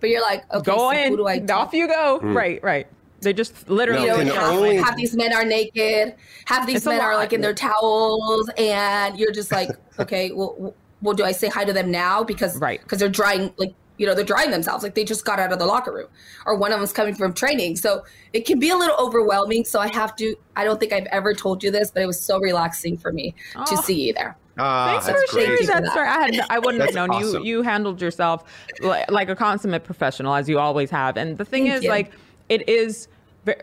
but 0.00 0.10
you're 0.10 0.20
like, 0.22 0.44
okay, 0.52 0.62
go 0.70 0.76
so 0.78 0.90
in. 0.90 1.10
who 1.10 1.16
do 1.18 1.26
I 1.26 1.38
talk 1.40 1.68
Off 1.68 1.74
you 1.74 1.88
go. 1.88 2.20
Mm. 2.22 2.34
Right. 2.34 2.62
Right. 2.62 2.86
They 3.20 3.32
just 3.32 3.68
literally. 3.70 4.06
you 4.06 4.24
know, 4.24 4.34
half, 4.34 4.52
only- 4.52 4.76
half 4.76 4.96
these 4.96 5.14
men 5.16 5.32
are 5.32 5.44
naked, 5.44 6.14
half 6.46 6.66
these 6.66 6.76
It's 6.78 6.86
men 6.86 7.00
are 7.00 7.14
like 7.16 7.32
in 7.32 7.40
their 7.40 7.54
towels, 7.54 8.50
and 8.58 9.16
you're 9.18 9.30
just 9.32 9.52
like, 9.52 9.70
okay, 9.98 10.32
well, 10.32 10.74
well, 11.02 11.14
do 11.14 11.24
I 11.24 11.32
say 11.32 11.48
hi 11.48 11.64
to 11.64 11.72
them 11.72 11.90
now 11.90 12.22
because 12.24 12.58
Right. 12.58 12.80
because 12.82 12.98
they're 12.98 13.08
drying 13.08 13.52
like 13.58 13.74
you 14.02 14.08
know 14.08 14.14
they're 14.16 14.24
drying 14.24 14.50
themselves 14.50 14.82
like 14.82 14.96
they 14.96 15.04
just 15.04 15.24
got 15.24 15.38
out 15.38 15.52
of 15.52 15.60
the 15.60 15.64
locker 15.64 15.92
room 15.92 16.08
or 16.44 16.56
one 16.56 16.72
of 16.72 16.78
them's 16.80 16.92
coming 16.92 17.14
from 17.14 17.32
training 17.32 17.76
so 17.76 18.04
it 18.32 18.44
can 18.44 18.58
be 18.58 18.68
a 18.68 18.76
little 18.76 18.96
overwhelming 18.98 19.64
so 19.64 19.78
i 19.78 19.86
have 19.86 20.16
to 20.16 20.34
i 20.56 20.64
don't 20.64 20.80
think 20.80 20.92
i've 20.92 21.06
ever 21.12 21.32
told 21.32 21.62
you 21.62 21.70
this 21.70 21.92
but 21.92 22.02
it 22.02 22.06
was 22.06 22.20
so 22.20 22.40
relaxing 22.40 22.96
for 22.98 23.12
me 23.12 23.32
to 23.54 23.60
Oh. 23.78 23.80
see 23.82 24.08
you 24.08 24.12
there 24.12 24.36
Ah, 24.58 24.98
Thanks 25.00 25.06
for 25.28 25.34
great. 25.34 25.46
sharing 25.46 25.66
that 25.66 25.82
that. 25.84 25.92
story. 25.92 26.06
I 26.08 26.20
had 26.20 26.40
I 26.50 26.58
wouldn't 26.58 26.84
have 26.84 26.94
known 26.94 27.10
awesome. 27.10 27.42
you. 27.42 27.58
You 27.58 27.62
handled 27.62 28.02
yourself 28.02 28.44
like, 28.80 29.10
like 29.10 29.28
a 29.30 29.34
consummate 29.34 29.82
professional, 29.84 30.34
as 30.34 30.46
you 30.46 30.58
always 30.58 30.90
have. 30.90 31.16
And 31.16 31.38
the 31.38 31.44
thing 31.46 31.62
Thank 31.64 31.76
is, 31.76 31.84
you. 31.84 31.88
like, 31.88 32.12
it 32.50 32.68
is. 32.68 33.08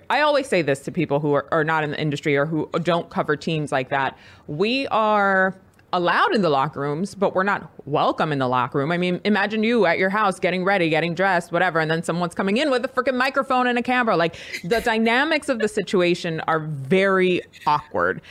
I 0.10 0.22
always 0.22 0.48
say 0.48 0.64
this 0.64 0.80
to 0.80 0.92
people 0.92 1.20
who 1.20 1.32
are, 1.34 1.46
are 1.52 1.64
not 1.64 1.84
in 1.84 1.92
the 1.92 2.02
industry 2.02 2.36
or 2.36 2.48
who 2.48 2.68
don't 2.82 3.08
cover 3.12 3.36
teams 3.38 3.72
like 3.72 3.90
that. 3.90 4.18
We 4.48 4.88
are 4.88 5.54
allowed 5.94 6.36
in 6.36 6.42
the 6.42 6.50
locker 6.50 6.80
rooms, 6.80 7.16
but 7.16 7.36
we're 7.36 7.44
not 7.44 7.72
welcome 7.86 8.32
in 8.32 8.40
the 8.40 8.48
locker 8.48 8.78
room. 8.78 8.92
I 8.92 8.98
mean, 8.98 9.20
imagine 9.26 9.64
you 9.64 9.86
at 9.86 9.98
your 9.98 10.10
house 10.10 10.40
getting 10.40 10.64
ready, 10.64 10.90
getting 10.90 11.16
dressed, 11.16 11.52
whatever, 11.52 11.80
and 11.80 11.90
then 11.90 12.04
someone's 12.04 12.36
coming 12.36 12.58
in 12.58 12.70
with 12.72 12.86
a 12.86 12.88
freaking 12.88 13.16
microphone 13.16 13.68
and 13.68 13.78
a 13.78 13.84
camera. 13.84 14.16
Like 14.16 14.36
the 14.64 14.82
dynamics 14.82 15.50
of 15.50 15.60
the 15.60 15.68
situation 15.68 16.40
are 16.42 16.60
very 16.60 17.42
awkward. 17.66 18.22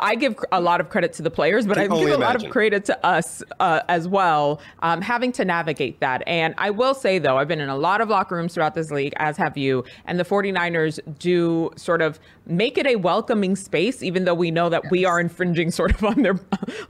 I 0.00 0.14
give 0.14 0.36
a 0.52 0.60
lot 0.60 0.80
of 0.80 0.90
credit 0.90 1.12
to 1.14 1.22
the 1.22 1.30
players, 1.30 1.66
but 1.66 1.78
I 1.78 1.82
give 1.82 1.92
only 1.92 2.12
a 2.12 2.18
lot 2.18 2.42
of 2.42 2.50
credit 2.50 2.84
to 2.86 3.06
us 3.06 3.42
uh, 3.60 3.80
as 3.88 4.08
well, 4.08 4.60
um, 4.80 5.00
having 5.00 5.32
to 5.32 5.44
navigate 5.44 6.00
that. 6.00 6.22
And 6.26 6.54
I 6.58 6.70
will 6.70 6.94
say, 6.94 7.18
though, 7.18 7.38
I've 7.38 7.48
been 7.48 7.60
in 7.60 7.68
a 7.68 7.76
lot 7.76 8.00
of 8.00 8.08
locker 8.08 8.36
rooms 8.36 8.54
throughout 8.54 8.74
this 8.74 8.90
league, 8.90 9.14
as 9.16 9.36
have 9.36 9.56
you. 9.56 9.84
And 10.04 10.18
the 10.18 10.24
49ers 10.24 11.00
do 11.18 11.70
sort 11.76 12.02
of 12.02 12.18
make 12.46 12.76
it 12.76 12.86
a 12.86 12.96
welcoming 12.96 13.56
space, 13.56 14.02
even 14.02 14.24
though 14.24 14.34
we 14.34 14.50
know 14.50 14.68
that 14.68 14.90
we 14.90 15.04
are 15.04 15.18
infringing 15.18 15.70
sort 15.70 15.94
of 15.94 16.04
on 16.04 16.22
their 16.22 16.38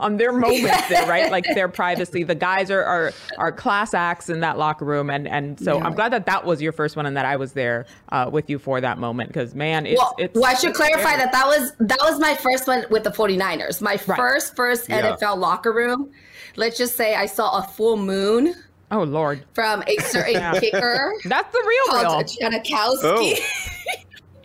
on 0.00 0.16
their 0.16 0.32
moments 0.32 0.88
there, 0.88 1.06
right? 1.06 1.30
Like 1.30 1.44
their 1.54 1.68
privacy. 1.68 2.22
The 2.22 2.34
guys 2.34 2.70
are, 2.70 2.82
are 2.82 3.12
are 3.38 3.52
class 3.52 3.94
acts 3.94 4.28
in 4.28 4.40
that 4.40 4.58
locker 4.58 4.84
room, 4.84 5.10
and 5.10 5.28
and 5.28 5.58
so 5.58 5.80
I'm 5.80 5.94
glad 5.94 6.12
that 6.12 6.26
that 6.26 6.44
was 6.44 6.60
your 6.60 6.72
first 6.72 6.96
one 6.96 7.06
and 7.06 7.16
that 7.16 7.26
I 7.26 7.36
was 7.36 7.52
there 7.52 7.86
uh, 8.10 8.28
with 8.30 8.50
you 8.50 8.58
for 8.58 8.80
that 8.80 8.98
moment 8.98 9.28
because 9.28 9.54
man, 9.54 9.86
it's 9.86 9.98
well, 9.98 10.14
it's. 10.18 10.34
well, 10.34 10.50
I 10.50 10.54
should 10.54 10.70
it's 10.70 10.78
clarify 10.78 11.10
scary. 11.10 11.18
that 11.18 11.32
that 11.32 11.46
was 11.46 11.72
that 11.80 11.98
was 12.02 12.18
my 12.18 12.34
first 12.34 12.66
one 12.66 12.73
with 12.90 13.04
the 13.04 13.10
49ers. 13.10 13.80
My 13.80 13.92
Right. 14.06 14.16
first 14.16 14.56
first 14.56 14.88
Yeah. 14.88 15.12
NFL 15.16 15.36
locker 15.38 15.72
room. 15.72 16.10
Let's 16.56 16.76
just 16.78 16.96
say 16.96 17.14
I 17.14 17.26
saw 17.26 17.58
a 17.58 17.62
full 17.62 17.96
moon 17.96 18.54
Oh 18.90 19.02
Lord, 19.02 19.44
from 19.54 19.82
a 19.86 19.96
certain 20.02 20.40
kicker 20.60 21.12
that's 21.24 21.50
the 21.52 21.64
real 21.66 22.00
real. 22.00 22.06
called 22.10 22.26
Janikowski. 22.26 23.40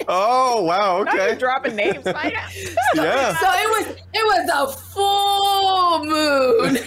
Oh, 0.07 0.63
wow. 0.63 1.03
Now 1.03 1.13
you're 1.13 1.23
Okay. 1.23 1.37
dropping 1.37 1.75
names. 1.75 2.03
Mayra. 2.05 2.41
Yeah. 2.95 3.35
So 3.37 3.47
it 3.51 3.69
was 3.87 3.95
it 4.13 4.25
was 4.25 4.49
a 4.53 4.79
full 4.93 6.05
moon. 6.05 6.79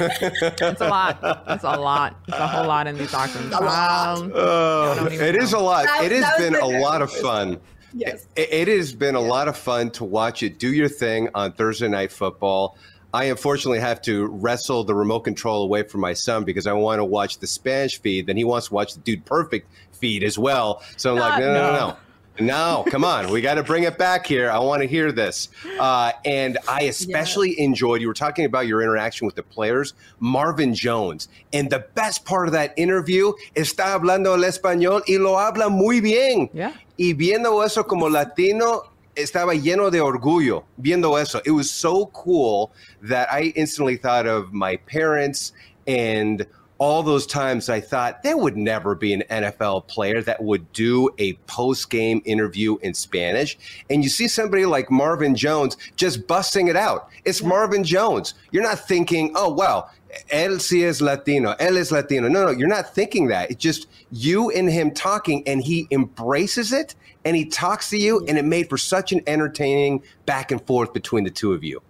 That's 0.59 0.81
a 0.81 0.89
lot. 0.89 1.45
It's 1.49 1.63
a 1.63 1.77
lot. 1.77 2.17
It's 2.27 2.37
a 2.37 2.47
whole 2.49 2.67
lot 2.67 2.87
in 2.89 2.97
these 2.99 3.13
locker 3.13 3.39
rooms. 3.39 3.55
A 3.55 3.61
lot. 3.63 4.19
Um, 4.19 4.33
Oh, 4.35 4.95
don't 4.97 5.13
even 5.13 5.27
it 5.27 5.37
is 5.37 5.53
a 5.53 5.59
lot. 5.59 5.85
That- 5.85 6.05
it 6.05 6.13
has 6.23 6.37
been 6.39 6.55
my 6.55 6.59
a 6.61 6.67
lot 6.81 7.01
of 7.03 7.13
fun. 7.13 7.59
Yes. 7.95 8.27
It, 8.37 8.53
it 8.53 8.69
has 8.69 8.93
been 8.93 9.15
a 9.15 9.21
lot 9.21 9.49
of 9.49 9.57
fun 9.57 9.91
to 9.93 10.05
watch 10.05 10.43
it 10.43 10.59
do 10.59 10.73
your 10.73 10.89
thing 10.89 11.29
on 11.35 11.53
Thursday 11.53 11.89
Night 11.89 12.13
Football. 12.13 12.77
I 13.15 13.25
unfortunately 13.25 13.81
have 13.81 14.01
to 14.03 14.27
wrestle 14.27 14.85
the 14.85 14.95
remote 14.95 15.21
control 15.21 15.63
away 15.63 15.83
from 15.83 16.01
my 16.01 16.15
son 16.15 16.45
because 16.45 16.67
I 16.67 16.73
want 16.73 16.99
to 16.99 17.05
watch 17.05 17.39
the 17.39 17.47
Spanish 17.47 18.01
feed. 18.01 18.27
Then 18.27 18.37
he 18.39 18.45
wants 18.45 18.69
to 18.69 18.75
watch 18.75 18.95
the 18.95 19.01
Dude 19.01 19.25
Perfect 19.27 19.71
feed 19.93 20.25
as 20.25 20.39
well. 20.39 20.83
So 20.97 21.13
I'm 21.13 21.19
like, 21.19 21.39
no, 21.41 21.53
no, 21.53 21.73
no, 21.73 21.73
no. 21.89 21.97
No. 22.41 22.85
Come 22.89 23.05
on. 23.05 23.31
We 23.31 23.41
got 23.41 23.55
to 23.55 23.63
bring 23.63 23.85
it 23.85 23.99
back 23.99 24.27
here. 24.27 24.51
I 24.51 24.59
want 24.59 24.83
to 24.83 24.89
hear 24.89 25.13
this. 25.13 25.49
Uh, 25.79 26.13
and 26.25 26.59
I 26.69 26.83
especially 26.83 27.59
enjoyed, 27.61 28.01
you 28.01 28.09
were 28.09 28.15
talking 28.15 28.45
about 28.45 28.67
your 28.67 28.83
interaction 28.83 29.27
with 29.27 29.35
the 29.35 29.43
players, 29.43 29.95
Marvin 30.21 30.75
Jones. 30.75 31.29
And 31.53 31.71
the 31.71 31.87
best 31.95 32.25
part 32.25 32.49
of 32.49 32.53
that 32.53 32.73
interview, 32.77 33.33
está 33.55 33.99
hablando 33.99 34.35
el 34.35 34.45
español 34.45 35.03
y 35.07 35.19
lo 35.19 35.39
habla 35.39 35.69
muy 35.71 36.01
bien. 36.01 36.51
Yeah. 36.53 36.73
Y 36.99 37.15
viendo 37.15 37.65
eso 37.65 37.83
como 37.85 38.09
latino, 38.09 38.83
estaba 39.17 39.55
lleno 39.55 39.91
de 39.91 40.01
orgullo 40.01 40.65
viendo 40.81 41.21
eso. 41.21 41.41
It 41.45 41.51
was 41.51 41.71
so 41.71 42.07
cool 42.07 42.73
that 43.03 43.29
I 43.31 43.53
instantly 43.57 43.97
thought 43.97 44.27
of 44.27 44.53
my 44.53 44.77
parents 44.77 45.53
and 45.87 46.47
all 46.83 47.05
those 47.05 47.27
times 47.27 47.69
I 47.69 47.81
thought 47.81 48.25
there 48.25 48.37
would 48.37 48.57
never 48.57 48.97
be 48.97 49.13
an 49.13 49.23
NFL 49.31 49.87
player 49.87 50.21
that 50.23 50.43
would 50.43 50.73
do 50.73 51.11
a 51.19 51.35
post 51.47 51.91
game 51.91 52.21
interview 52.25 52.77
in 52.79 52.93
Spanish. 52.93 53.57
And 53.89 54.03
you 54.03 54.11
see 54.11 54.27
somebody 54.27 54.67
like 54.67 54.91
Marvin 54.91 55.37
Jones 55.37 55.77
just 55.95 56.27
busting 56.27 56.67
it 56.67 56.75
out. 56.75 57.09
It's 57.25 57.41
Marvin 57.41 57.85
Jones. 57.85 58.35
You're 58.51 58.65
not 58.65 58.81
thinking, 58.81 59.31
oh, 59.37 59.53
well, 59.53 59.93
él 60.33 60.57
sí 60.57 60.83
es 60.85 61.01
Latino, 61.01 61.55
él 61.61 61.79
es 61.79 61.93
Latino. 61.93 62.27
No, 62.27 62.47
no, 62.47 62.51
you're 62.51 62.67
not 62.67 62.93
thinking 62.93 63.29
that. 63.29 63.53
It's 63.53 63.63
just 63.63 63.87
you 64.11 64.51
and 64.51 64.69
him 64.69 64.91
talking, 64.91 65.47
and 65.47 65.63
he 65.63 65.87
embraces 65.93 66.73
it 66.73 66.97
and 67.25 67.37
he 67.37 67.45
talks 67.45 67.91
to 67.91 67.97
you, 67.97 68.27
and 68.27 68.37
it 68.37 68.45
made 68.45 68.69
for 68.69 68.77
such 68.77 69.13
an 69.13 69.21
entertaining 69.29 70.03
back 70.27 70.51
and 70.51 70.61
forth 70.67 70.93
between 70.93 71.23
the 71.23 71.31
two 71.31 71.53
of 71.53 71.63
you. 71.63 71.81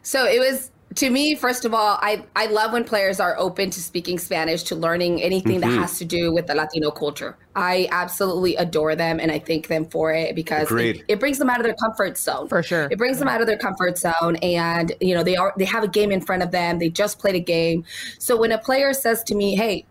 So 0.00 0.24
it 0.24 0.38
was 0.38 0.71
to 0.96 1.10
me, 1.10 1.34
first 1.34 1.64
of 1.64 1.74
all, 1.74 1.98
I, 2.00 2.24
I 2.34 2.46
love 2.46 2.72
when 2.72 2.84
players 2.84 3.20
are 3.20 3.36
open 3.38 3.70
to 3.70 3.80
speaking 3.80 4.18
Spanish, 4.18 4.62
to 4.64 4.74
learning 4.74 5.22
anything 5.22 5.58
Mhm. 5.58 5.62
that 5.62 5.70
has 5.80 5.98
to 5.98 6.04
do 6.04 6.32
with 6.32 6.46
the 6.46 6.54
Latino 6.54 6.90
culture. 6.90 7.36
I 7.54 7.88
absolutely 7.90 8.56
adore 8.56 8.96
them 8.96 9.20
and 9.20 9.30
I 9.30 9.38
thank 9.38 9.68
them 9.68 9.84
for 9.86 10.12
it 10.12 10.34
because 10.34 10.70
it, 10.72 11.02
it 11.08 11.20
brings 11.20 11.38
them 11.38 11.50
out 11.50 11.58
of 11.58 11.64
their 11.64 11.74
comfort 11.74 12.16
zone. 12.18 12.48
For 12.48 12.62
sure. 12.62 12.88
It 12.90 12.98
brings 12.98 13.18
them 13.18 13.28
out 13.28 13.40
of 13.40 13.46
their 13.46 13.58
comfort 13.58 13.98
zone 13.98 14.36
and 14.36 14.92
you 15.00 15.14
know, 15.14 15.22
they 15.22 15.36
are 15.36 15.52
they 15.56 15.64
have 15.66 15.84
a 15.84 15.88
game 15.88 16.10
in 16.10 16.20
front 16.20 16.42
of 16.42 16.50
them. 16.50 16.78
They 16.78 16.88
just 16.88 17.18
played 17.18 17.34
a 17.34 17.40
game. 17.40 17.84
So 18.18 18.36
when 18.36 18.52
a 18.52 18.58
player 18.58 18.92
says 18.92 19.22
to 19.24 19.34
me, 19.34 19.54
Hey, 19.54 19.84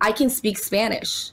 I 0.00 0.12
can 0.12 0.30
speak 0.30 0.58
Spanish, 0.58 1.30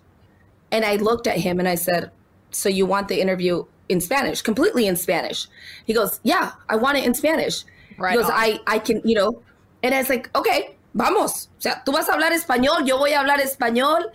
and 0.72 0.86
I 0.86 0.98
looked 0.98 1.26
at 1.26 1.38
him 1.38 1.60
and 1.60 1.68
I 1.68 1.76
said, 1.76 2.12
So 2.52 2.70
you 2.70 2.86
want 2.86 3.08
the 3.08 3.20
interview 3.20 3.66
in 3.88 4.02
Spanish, 4.02 4.42
completely 4.44 4.86
in 4.86 4.96
Spanish? 4.96 5.48
He 5.86 5.94
goes, 5.94 6.20
Yeah, 6.24 6.52
I 6.70 6.76
want 6.76 6.98
it 6.98 7.06
in 7.06 7.14
Spanish. 7.14 7.64
Right 8.00 8.12
he 8.12 8.18
goes, 8.18 8.30
on. 8.30 8.36
I, 8.36 8.60
I 8.68 8.80
can, 8.80 9.02
you 9.04 9.16
know, 9.16 9.42
and 9.84 9.94
I 9.94 10.00
was 10.00 10.10
like, 10.10 10.30
Okay, 10.36 10.76
vamos. 10.94 11.50
O 11.58 11.62
sea, 11.62 11.84
tú 11.86 11.94
vas 11.94 12.10
a 12.10 12.14
hablar 12.14 12.32
español, 12.32 12.86
yo 12.86 12.98
voy 12.98 13.14
a 13.14 13.20
hablar 13.20 13.40
español. 13.40 14.12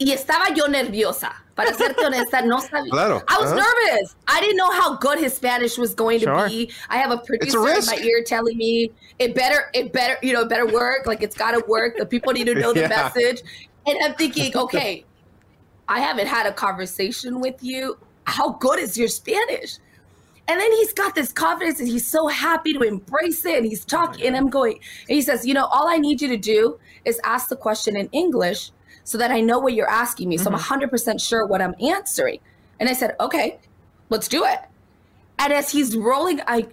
Y 0.00 0.12
estaba 0.12 0.54
yo 0.54 0.66
nerviosa. 0.68 1.34
Para 1.56 1.74
serte 1.74 2.06
honesta, 2.06 2.40
no 2.42 2.60
sabía. 2.60 2.88
Claro, 2.92 3.20
I 3.26 3.36
was 3.40 3.50
uh-huh. 3.50 3.56
nervous. 3.56 4.14
I 4.28 4.40
didn't 4.40 4.58
know 4.58 4.70
how 4.70 4.94
good 4.94 5.18
his 5.18 5.34
Spanish 5.34 5.76
was 5.76 5.92
going 5.92 6.20
to 6.20 6.46
be. 6.46 6.70
I 6.88 6.98
have 6.98 7.10
a 7.10 7.14
a 7.14 7.18
producer 7.18 7.58
in 7.58 7.84
my 7.84 7.98
ear 8.00 8.22
telling 8.22 8.56
me 8.56 8.92
it 9.18 9.34
better, 9.34 9.68
it 9.74 9.92
better, 9.92 10.16
you 10.22 10.32
know, 10.32 10.42
it 10.42 10.48
better 10.48 10.66
work. 10.66 11.04
Like 11.06 11.20
it's 11.20 11.36
got 11.36 11.52
to 11.52 11.64
work. 11.66 11.96
The 11.98 12.06
people 12.06 12.32
need 12.32 12.44
to 12.44 12.54
know 12.54 12.72
the 12.72 12.80
Yeah. 12.88 12.88
message. 12.88 13.42
And 13.88 13.98
I'm 14.04 14.14
thinking, 14.14 14.56
okay, 14.56 15.04
I 15.88 15.98
haven't 15.98 16.28
had 16.28 16.46
a 16.46 16.52
conversation 16.52 17.40
with 17.40 17.60
you. 17.60 17.98
How 18.22 18.50
good 18.50 18.78
is 18.78 18.96
your 18.96 19.08
Spanish? 19.08 19.78
And 20.48 20.58
then 20.58 20.72
he's 20.72 20.94
got 20.94 21.14
this 21.14 21.30
confidence 21.30 21.78
and 21.78 21.86
he's 21.86 22.06
so 22.06 22.26
happy 22.26 22.72
to 22.72 22.80
embrace 22.80 23.44
it. 23.44 23.58
And 23.58 23.66
he's 23.66 23.84
oh 23.84 23.88
talking, 23.88 24.26
and 24.26 24.34
I'm 24.34 24.48
going, 24.48 24.80
and 25.08 25.14
he 25.14 25.20
says, 25.20 25.46
You 25.46 25.52
know, 25.52 25.66
all 25.66 25.86
I 25.88 25.98
need 25.98 26.22
you 26.22 26.28
to 26.28 26.38
do 26.38 26.78
is 27.04 27.20
ask 27.22 27.50
the 27.50 27.56
question 27.56 27.96
in 27.96 28.08
English 28.12 28.72
so 29.04 29.18
that 29.18 29.30
I 29.30 29.40
know 29.40 29.58
what 29.58 29.74
you're 29.74 29.90
asking 29.90 30.28
me. 30.28 30.38
So 30.38 30.50
I'm 30.50 30.58
mm-hmm. 30.58 30.84
100% 30.84 31.20
sure 31.20 31.46
what 31.46 31.60
I'm 31.60 31.74
answering. 31.80 32.40
And 32.80 32.88
I 32.88 32.94
said, 32.94 33.14
Okay, 33.20 33.58
let's 34.08 34.26
do 34.26 34.44
it. 34.44 34.58
And 35.38 35.52
as 35.52 35.70
he's 35.70 35.94
rolling, 35.94 36.40
I 36.46 36.66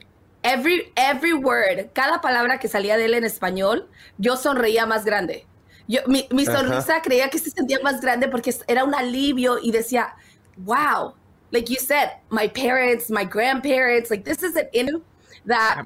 every 0.43 0.93
every 0.95 1.33
word, 1.33 1.89
cada 1.93 2.21
palabra 2.21 2.59
que 2.59 2.69
salía 2.69 2.95
de 2.97 3.05
él 3.05 3.13
en 3.13 3.25
español, 3.25 3.87
yo 4.17 4.37
sonreía 4.37 4.85
más 4.85 5.03
grande. 5.03 5.45
Yo, 5.87 5.99
mi, 6.07 6.27
mi 6.31 6.47
Ajá. 6.47 6.59
sonrisa 6.59 7.01
creía 7.01 7.29
que 7.29 7.37
se 7.37 7.51
sentía 7.51 7.79
más 7.83 8.01
grande 8.01 8.27
porque 8.27 8.55
era 8.67 8.83
un 8.83 8.95
alivio 8.95 9.59
y 9.61 9.71
decía, 9.71 10.15
wow, 10.57 11.13
like 11.55 11.69
you 11.69 11.77
said, 11.77 12.11
my 12.29 12.49
parents, 12.49 13.09
my 13.09 13.23
grandparents, 13.23 14.11
like 14.11 14.25
this 14.25 14.43
is 14.43 14.55
an 14.57 14.67
interview 14.73 15.01
that 15.45 15.85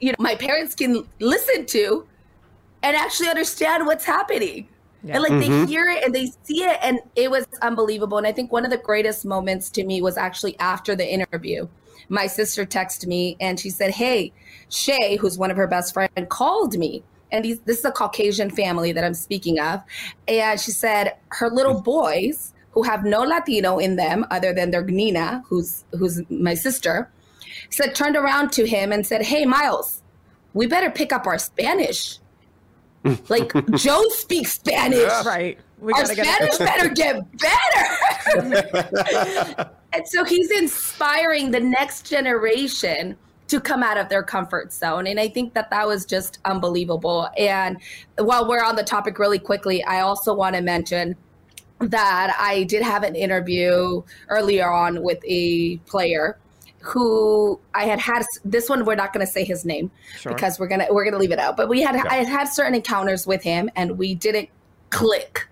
you 0.00 0.10
know 0.10 0.16
my 0.20 0.36
parents 0.36 0.74
can 0.74 1.04
listen 1.18 1.66
to 1.66 2.06
and 2.84 2.96
actually 2.96 3.28
understand 3.28 3.86
what's 3.86 4.04
happening. 4.04 4.68
Yeah. 5.02 5.14
And 5.14 5.22
like 5.22 5.32
Mhm. 5.32 5.40
they 5.40 5.66
hear 5.72 5.90
it 5.90 6.04
and 6.04 6.14
they 6.14 6.26
see 6.44 6.62
it, 6.62 6.78
and 6.80 7.00
it 7.16 7.30
was 7.30 7.46
unbelievable. 7.60 8.18
And 8.18 8.26
I 8.26 8.32
think 8.32 8.52
one 8.52 8.64
of 8.64 8.70
the 8.70 8.78
greatest 8.78 9.24
moments 9.24 9.68
to 9.70 9.84
me 9.84 10.00
was 10.00 10.16
actually 10.16 10.56
after 10.60 10.94
the 10.94 11.06
interview. 11.06 11.66
My 12.08 12.26
sister 12.28 12.64
texted 12.64 13.06
me 13.06 13.36
and 13.40 13.58
she 13.58 13.70
said, 13.70 13.90
Hey, 13.90 14.32
Shay, 14.68 15.16
who's 15.16 15.36
one 15.36 15.50
of 15.50 15.56
her 15.56 15.66
best 15.66 15.92
friends, 15.92 16.12
called 16.28 16.78
me. 16.78 17.02
And 17.32 17.44
he's, 17.44 17.58
this 17.60 17.80
is 17.80 17.84
a 17.84 17.90
Caucasian 17.90 18.50
family 18.50 18.92
that 18.92 19.02
I'm 19.02 19.14
speaking 19.14 19.58
of. 19.58 19.82
And 20.28 20.60
she 20.60 20.70
said, 20.70 21.16
Her 21.30 21.50
little 21.50 21.80
boys, 21.82 22.53
who 22.74 22.82
have 22.82 23.04
no 23.04 23.22
Latino 23.22 23.78
in 23.78 23.96
them 23.96 24.26
other 24.30 24.52
than 24.52 24.70
their 24.70 24.84
Nina, 24.84 25.42
who's, 25.48 25.84
who's 25.92 26.20
my 26.28 26.54
sister, 26.54 27.10
said, 27.70 27.94
turned 27.94 28.16
around 28.16 28.52
to 28.52 28.66
him 28.66 28.92
and 28.92 29.06
said, 29.06 29.22
Hey, 29.22 29.44
Miles, 29.44 30.02
we 30.52 30.66
better 30.66 30.90
pick 30.90 31.12
up 31.12 31.26
our 31.26 31.38
Spanish. 31.38 32.18
like 33.28 33.52
Joe 33.76 34.02
speaks 34.10 34.52
Spanish. 34.52 35.10
Right. 35.24 35.58
We 35.78 35.92
Our 35.92 36.02
gotta 36.02 36.14
get 36.14 36.54
Spanish 36.54 36.58
better 36.58 36.88
get 36.88 37.22
better. 38.34 39.70
and 39.92 40.08
so 40.08 40.24
he's 40.24 40.50
inspiring 40.50 41.50
the 41.50 41.60
next 41.60 42.08
generation 42.08 43.16
to 43.48 43.60
come 43.60 43.82
out 43.82 43.98
of 43.98 44.08
their 44.08 44.22
comfort 44.22 44.72
zone. 44.72 45.06
And 45.06 45.20
I 45.20 45.28
think 45.28 45.52
that 45.52 45.68
that 45.70 45.86
was 45.86 46.06
just 46.06 46.38
unbelievable. 46.46 47.28
And 47.36 47.78
while 48.16 48.48
we're 48.48 48.64
on 48.64 48.76
the 48.76 48.84
topic 48.84 49.18
really 49.18 49.38
quickly, 49.38 49.84
I 49.84 50.00
also 50.00 50.34
want 50.34 50.56
to 50.56 50.62
mention 50.62 51.14
that 51.88 52.36
I 52.38 52.64
did 52.64 52.82
have 52.82 53.02
an 53.02 53.14
interview 53.14 54.02
earlier 54.28 54.70
on 54.70 55.02
with 55.02 55.18
a 55.24 55.76
player 55.86 56.38
who 56.80 57.58
I 57.74 57.84
had 57.84 57.98
had 57.98 58.24
this 58.44 58.68
one 58.68 58.84
we're 58.84 58.94
not 58.94 59.14
going 59.14 59.24
to 59.24 59.32
say 59.32 59.42
his 59.42 59.64
name 59.64 59.90
Sure. 60.18 60.34
because 60.34 60.58
we're 60.58 60.68
going 60.68 60.80
to 60.80 60.92
we're 60.92 61.04
going 61.04 61.14
to 61.14 61.18
leave 61.18 61.32
it 61.32 61.38
out 61.38 61.56
but 61.56 61.68
we 61.68 61.80
had 61.80 61.96
I 61.96 62.16
had 62.16 62.28
had 62.28 62.44
certain 62.44 62.74
encounters 62.74 63.26
with 63.26 63.42
him 63.42 63.70
and 63.74 63.96
we 63.96 64.14
didn't 64.14 64.50
click 64.90 65.48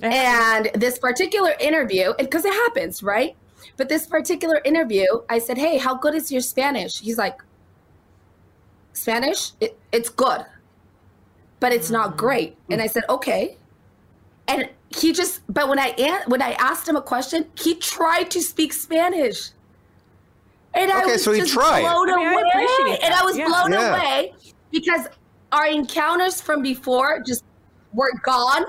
and 0.00 0.70
this 0.74 0.98
particular 0.98 1.54
interview, 1.60 2.12
because 2.18 2.44
it 2.44 2.52
happens, 2.52 3.02
right? 3.02 3.36
But 3.76 3.88
this 3.88 4.06
particular 4.06 4.60
interview, 4.64 5.06
I 5.28 5.38
said, 5.38 5.58
Hey, 5.58 5.78
how 5.78 5.94
good 5.94 6.14
is 6.14 6.30
your 6.30 6.40
Spanish? 6.40 6.98
He's 6.98 7.18
like, 7.18 7.38
Spanish? 8.92 9.52
It, 9.60 9.78
it's 9.92 10.08
good, 10.08 10.44
but 11.60 11.72
it's 11.72 11.90
not 11.90 12.14
mm. 12.14 12.16
great. 12.16 12.56
And 12.70 12.82
I 12.82 12.86
said, 12.86 13.04
Okay. 13.08 13.56
And 14.48 14.68
he 14.96 15.12
just, 15.12 15.40
but 15.48 15.68
when 15.68 15.78
I 15.78 15.94
when 16.26 16.42
I 16.42 16.52
asked 16.52 16.88
him 16.88 16.96
a 16.96 17.02
question, 17.02 17.46
he 17.58 17.74
tried 17.76 18.30
to 18.32 18.40
speak 18.42 18.72
Spanish. 18.72 19.50
And 20.74 20.90
I 20.90 21.04
was 21.04 21.22
so 21.22 21.32
he 21.32 21.40
just 21.40 21.52
tried. 21.52 21.82
blown 21.82 22.10
I 22.10 22.16
mean, 22.16 22.26
I 22.28 22.32
away. 22.32 22.42
appreciate 22.50 23.04
and 23.04 23.14
I 23.14 23.24
was 23.24 23.36
Yeah. 23.36 23.46
blown 23.46 23.72
Yeah. 23.72 23.96
away 23.96 24.34
because 24.70 25.06
our 25.52 25.66
encounters 25.66 26.40
from 26.40 26.62
before 26.62 27.20
just 27.26 27.44
were 27.92 28.10
gone 28.22 28.64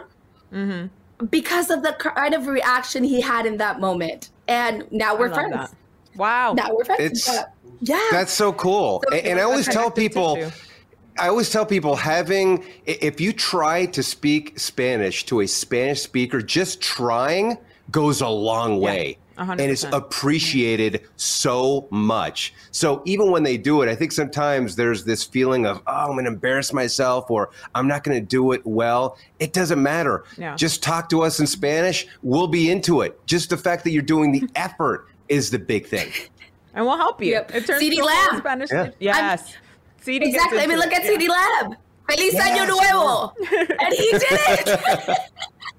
Mm-hmm. 0.53 1.25
because 1.27 1.71
of 1.71 1.81
the 1.81 1.93
kind 1.93 2.33
of 2.35 2.47
reaction 2.47 3.03
he 3.03 3.19
had 3.21 3.45
in 3.45 3.57
that 3.57 3.79
moment. 3.79 4.29
And 4.47 4.85
now 4.91 5.15
we're 5.17 5.33
friends. 5.33 5.53
that. 5.53 5.73
Wow. 6.15 6.53
Now 6.53 6.67
we're 6.75 6.83
friends. 6.85 7.27
It's- 7.27 7.45
yeah. 7.79 7.99
That's 8.11 8.31
so 8.31 8.53
cool. 8.53 9.01
So 9.09 9.15
and, 9.17 9.27
and 9.27 9.39
I 9.39 9.43
always 9.43 9.65
tell 9.67 9.89
people, 9.89 10.35
tissue. 10.35 10.51
I 11.17 11.27
always 11.27 11.49
tell 11.49 11.65
people 11.65 11.95
having, 11.95 12.65
if 12.85 13.21
you 13.21 13.33
try 13.33 13.85
to 13.87 14.01
speak 14.01 14.59
Spanish 14.59 15.25
to 15.25 15.41
a 15.41 15.47
Spanish 15.47 16.01
speaker, 16.01 16.41
just 16.41 16.81
trying 16.81 17.57
goes 17.91 18.21
a 18.21 18.27
long 18.27 18.79
way. 18.79 19.17
a 19.37 19.45
hundred 19.45 19.63
And 19.63 19.71
it's 19.71 19.83
appreciated 19.83 21.01
so 21.15 21.87
much. 21.91 22.53
So 22.71 23.01
even 23.05 23.29
when 23.31 23.43
they 23.43 23.57
do 23.57 23.81
it, 23.81 23.89
I 23.89 23.95
think 23.95 24.11
sometimes 24.11 24.75
there's 24.75 25.05
this 25.05 25.23
feeling 25.23 25.65
of, 25.65 25.81
oh, 25.85 25.91
I'm 25.91 26.13
going 26.13 26.25
to 26.25 26.31
embarrass 26.31 26.73
myself 26.73 27.29
or 27.29 27.51
I'm 27.75 27.87
not 27.87 28.03
going 28.03 28.19
to 28.19 28.25
do 28.25 28.51
it 28.53 28.65
well. 28.65 29.17
It 29.39 29.53
doesn't 29.53 29.81
matter. 29.81 30.23
Yeah. 30.37 30.55
Just 30.55 30.81
talk 30.81 31.09
to 31.09 31.21
us 31.21 31.39
in 31.39 31.45
Spanish. 31.47 32.07
We'll 32.23 32.47
be 32.47 32.71
into 32.71 33.01
it. 33.01 33.19
Just 33.27 33.49
the 33.49 33.57
fact 33.57 33.83
that 33.83 33.91
you're 33.91 34.01
doing 34.01 34.31
the 34.31 34.47
effort 34.55 35.07
is 35.29 35.51
the 35.51 35.59
big 35.59 35.87
thing. 35.87 36.11
and 36.73 36.85
we'll 36.85 36.97
help 36.97 37.21
you. 37.21 37.33
Yep. 37.33 37.55
It 37.55 37.65
turns 37.67 37.83
CeeDee 37.83 37.97
to. 38.31 38.37
Spanish. 38.37 38.71
Yeah. 38.71 38.89
Yes. 38.99 39.53
CeeDee 40.05 40.21
exactly. 40.27 40.59
I 40.59 40.67
mean, 40.67 40.77
look 40.77 40.91
it. 40.91 40.99
at 40.99 41.03
CeeDee 41.03 41.29
Lamb. 41.29 41.75
Feliz 42.09 42.33
Yeah, 42.33 42.57
Año 42.57 42.67
Nuevo. 42.67 43.33
and 43.79 43.93
he 43.93 44.11
did 44.11 44.23
it. 44.29 45.19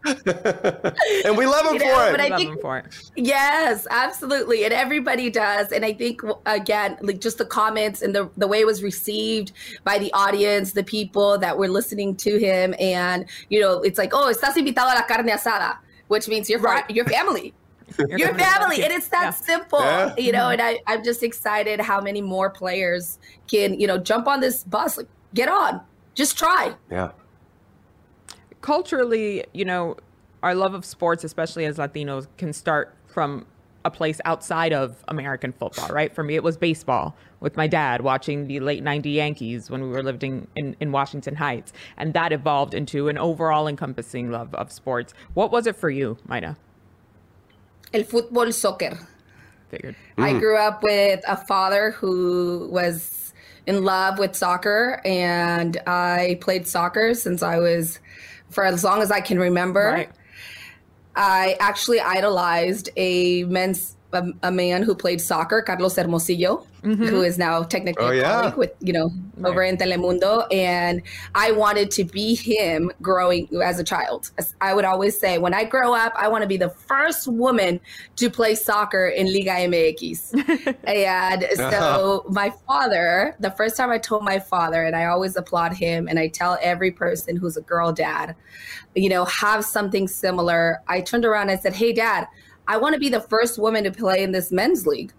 and 1.27 1.37
we 1.37 1.47
love 1.47 1.67
him 1.67 1.75
You 1.75 1.81
for 1.81 2.07
it. 2.09 2.11
but 2.13 2.21
I 2.21 2.29
Love 2.29 2.39
think 2.39 2.53
him 2.53 2.59
for 2.61 2.79
it. 2.79 2.87
Yes, 3.17 3.87
absolutely. 3.91 4.65
And 4.65 4.73
everybody 4.73 5.31
does. 5.31 5.73
And 5.73 5.85
I 5.85 5.93
think 5.93 6.21
again, 6.47 6.99
like 7.03 7.21
just 7.21 7.39
the 7.39 7.45
comments 7.47 8.03
and 8.03 8.15
the 8.15 8.31
the 8.37 8.47
way 8.47 8.61
it 8.61 8.67
was 8.67 8.83
received 8.83 9.53
by 9.85 9.99
the 9.99 10.13
audience, 10.13 10.73
the 10.73 10.85
people 10.85 11.39
that 11.39 11.57
were 11.57 11.69
listening 11.69 12.17
to 12.17 12.39
him 12.39 12.75
and 12.79 13.27
you 13.51 13.61
know, 13.61 13.81
it's 13.83 13.99
like, 13.99 14.13
"Oh, 14.15 14.33
estás 14.35 14.57
invitado 14.57 14.93
a 14.93 14.95
la 14.95 15.03
carne 15.07 15.29
asada," 15.29 15.77
which 16.09 16.29
means 16.29 16.49
you're 16.51 16.61
Right. 16.61 16.89
your 16.91 17.07
family. 17.07 17.55
Your 17.99 18.19
Your 18.19 18.29
family. 18.29 18.43
family, 18.43 18.85
and 18.85 18.93
it's 18.93 19.09
that 19.09 19.23
Yeah. 19.25 19.31
simple, 19.31 19.81
Yeah. 19.81 20.15
you 20.17 20.33
know. 20.33 20.49
And 20.51 20.61
mm-hmm. 20.61 20.83
I, 20.89 20.93
I'm 20.95 21.05
just 21.05 21.23
excited 21.23 21.81
how 21.81 22.01
many 22.01 22.21
more 22.23 22.51
players 22.51 23.19
can, 23.51 23.79
you 23.79 23.87
know, 23.87 23.99
jump 23.99 24.27
on 24.27 24.41
this 24.41 24.65
bus. 24.65 24.97
Like, 24.97 25.09
get 25.35 25.49
on, 25.49 25.81
just 26.15 26.39
try. 26.39 26.75
yeah. 26.91 27.11
culturally, 28.61 29.45
you 29.53 29.65
know, 29.65 29.97
our 30.43 30.55
love 30.55 30.75
of 30.75 30.85
sports, 30.85 31.25
especially 31.25 31.65
as 31.67 31.77
Latinos, 31.77 32.27
can 32.39 32.53
start 32.53 32.95
from 33.07 33.47
a 33.85 33.91
place 33.91 34.21
outside 34.25 34.73
of 34.73 35.05
American 35.09 35.53
football, 35.53 35.89
right? 35.89 36.15
For 36.15 36.23
me, 36.25 36.35
it 36.37 36.43
was 36.43 36.57
baseball 36.57 37.15
with 37.41 37.57
my 37.57 37.67
dad 37.67 38.01
watching 38.01 38.47
the 38.47 38.61
late 38.61 38.83
90 38.83 39.11
Yankees 39.11 39.71
when 39.71 39.83
we 39.83 39.89
were 39.89 40.03
living 40.03 40.47
in, 40.57 40.75
in 40.81 40.91
Washington 40.93 41.35
Heights. 41.37 41.73
And 41.99 42.15
that 42.15 42.33
evolved 42.33 42.73
into 42.73 43.09
an 43.09 43.19
overall 43.19 43.69
encompassing 43.69 44.31
love 44.31 44.55
of 44.55 44.73
sports. 44.73 45.13
What 45.35 45.51
was 45.51 45.67
it 45.67 45.77
for 45.77 45.91
you, 45.91 46.17
Mayra? 46.27 46.57
El 47.93 48.05
fútbol, 48.05 48.53
soccer. 48.53 48.99
Figured. 49.71 49.97
I 50.19 50.33
mm. 50.33 50.41
grew 50.41 50.57
up 50.57 50.83
with 50.83 51.21
a 51.27 51.37
father 51.37 51.91
who 51.93 52.69
was 52.71 53.33
in 53.67 53.85
love 53.85 54.19
with 54.19 54.35
soccer, 54.35 55.01
and 55.05 55.77
I 55.87 56.39
played 56.41 56.67
soccer 56.67 57.15
since 57.15 57.43
I 57.43 57.59
was, 57.59 57.99
for 58.51 58.65
as 58.65 58.85
long 58.85 59.03
as 59.03 59.11
I 59.11 59.21
can 59.21 59.39
remember. 59.39 59.87
Right. 59.87 60.11
I 61.17 61.57
actually 61.61 62.01
idolized 62.01 62.91
a 62.97 63.45
men's 63.45 63.97
a, 64.15 64.33
a 64.43 64.51
man 64.51 64.83
who 64.83 64.95
played 64.95 65.21
soccer, 65.21 65.63
Carlos 65.63 65.97
Hermosillo, 65.97 66.67
mm-hmm. 66.83 67.05
who 67.05 67.23
is 67.23 67.39
now 67.39 67.63
technically 67.63 68.05
Oh, 68.05 68.11
a 68.11 68.17
yeah. 68.17 68.55
with 68.55 68.73
you 68.81 68.93
know 68.93 69.11
over 69.45 69.63
in 69.63 69.77
Telemundo, 69.77 70.47
and 70.53 71.03
I 71.35 71.53
wanted 71.53 71.91
to 71.93 72.05
be 72.05 72.35
him 72.35 72.93
growing 73.03 73.49
as 73.63 73.79
a 73.79 73.85
child. 73.85 74.31
As 74.39 74.55
I 74.61 74.75
would 74.75 74.85
always 74.85 75.19
say, 75.19 75.39
when 75.39 75.55
I 75.55 75.65
grow 75.65 75.95
up, 75.95 76.13
I 76.17 76.29
want 76.29 76.43
to 76.43 76.49
be 76.49 76.57
the 76.57 76.71
first 76.71 77.27
woman 77.27 77.81
to 78.17 78.31
play 78.31 78.55
soccer 78.55 79.09
in 79.09 79.33
Liga 79.33 79.51
MX. 79.51 80.77
and 80.85 81.47
so 81.57 82.25
my 82.29 82.53
father, 82.67 83.37
the 83.41 83.51
first 83.51 83.77
time 83.77 83.91
I 83.91 83.99
told 83.99 84.25
my 84.25 84.39
father, 84.39 84.85
and 84.85 84.95
I 84.95 85.07
always 85.07 85.37
applaud 85.37 85.75
him, 85.75 86.09
and 86.09 86.19
I 86.19 86.29
tell 86.29 86.59
every 86.61 86.91
person 86.91 87.37
who's 87.37 87.57
a 87.57 87.63
girl 87.63 87.93
dad, 87.93 88.37
you 88.95 89.09
know, 89.09 89.25
have 89.25 89.65
something 89.65 90.09
similar. 90.09 90.81
I 90.87 91.01
turned 91.01 91.25
around 91.25 91.51
and 91.51 91.61
said, 91.61 91.75
"Hey, 91.75 91.93
Dad." 91.93 92.27
I 92.67 92.77
want 92.77 92.95
to 92.95 93.01
be 93.01 93.09
the 93.09 93.21
first 93.21 93.59
woman 93.59 93.85
to 93.85 93.91
play 93.91 94.23
in 94.23 94.33
this 94.33 94.51
men's 94.51 94.87
league. 94.87 95.13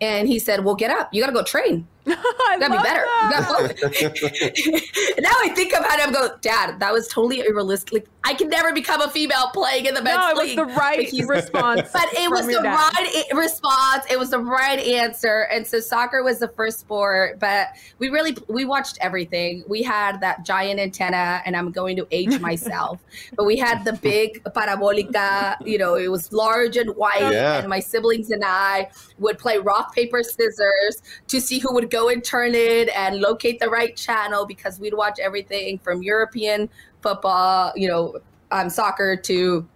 And 0.00 0.28
he 0.28 0.38
said, 0.38 0.64
Well, 0.64 0.74
get 0.74 0.90
up. 0.90 1.12
You 1.12 1.20
got 1.20 1.28
to 1.28 1.32
go 1.32 1.42
train. 1.42 1.86
I 2.48 2.56
That'd 2.58 2.76
be 2.76 2.82
better. 2.82 3.04
that. 3.30 5.14
Now 5.20 5.30
I 5.42 5.48
think 5.54 5.72
about 5.72 5.98
it, 5.98 6.06
I'm 6.06 6.12
going, 6.12 6.30
Dad, 6.40 6.78
that 6.80 6.92
was 6.92 7.08
totally 7.08 7.40
unrealistic. 7.40 7.92
Like, 7.92 8.08
I 8.24 8.34
can 8.34 8.48
never 8.48 8.72
become 8.72 9.00
a 9.00 9.08
female 9.08 9.48
playing 9.52 9.86
in 9.86 9.94
the 9.94 10.02
men's 10.02 10.16
No, 10.18 10.30
it 10.30 10.36
was 10.36 10.54
the 10.54 10.64
right 10.66 11.08
But 11.10 11.28
response. 11.28 11.88
But 11.92 12.06
it 12.12 12.30
was 12.30 12.46
the 12.46 12.60
dad. 12.62 12.74
right 12.94 13.24
response. 13.32 14.04
It 14.10 14.18
was 14.18 14.30
the 14.30 14.38
right 14.38 14.78
answer. 14.78 15.48
And 15.50 15.66
so 15.66 15.80
soccer 15.80 16.22
was 16.22 16.38
the 16.38 16.48
first 16.48 16.78
sport. 16.80 17.38
But 17.40 17.68
we 17.98 18.10
really 18.10 18.36
we 18.48 18.64
watched 18.64 18.98
everything. 19.00 19.64
We 19.66 19.82
had 19.82 20.20
that 20.20 20.44
giant 20.44 20.78
antenna, 20.78 21.40
and 21.46 21.56
I'm 21.56 21.70
going 21.72 21.96
to 21.96 22.06
age 22.10 22.38
myself. 22.40 23.00
but 23.34 23.44
we 23.46 23.56
had 23.56 23.84
the 23.84 23.94
big 23.94 24.42
parabolica. 24.44 25.56
You 25.66 25.78
know, 25.78 25.94
it 25.94 26.08
was 26.08 26.30
large 26.32 26.76
and 26.76 26.94
white. 26.96 27.20
Yeah. 27.20 27.58
And 27.58 27.68
my 27.68 27.80
siblings 27.80 28.30
and 28.30 28.42
I 28.44 28.90
would 29.18 29.38
play 29.38 29.58
rock 29.58 29.94
paper 29.94 30.22
scissors 30.22 31.02
to 31.28 31.40
see 31.40 31.58
who 31.58 31.72
would 31.74 31.90
go 31.90 31.97
and 32.06 32.22
turn 32.22 32.54
it 32.54 32.88
and 32.94 33.20
locate 33.20 33.58
the 33.58 33.68
right 33.68 33.96
channel 33.96 34.46
because 34.46 34.78
we'd 34.78 34.94
watch 34.94 35.18
everything 35.18 35.78
from 35.78 36.02
European 36.02 36.70
football, 37.02 37.72
you 37.74 37.88
know, 37.88 38.18
um, 38.52 38.70
soccer 38.70 39.16
to 39.16 39.66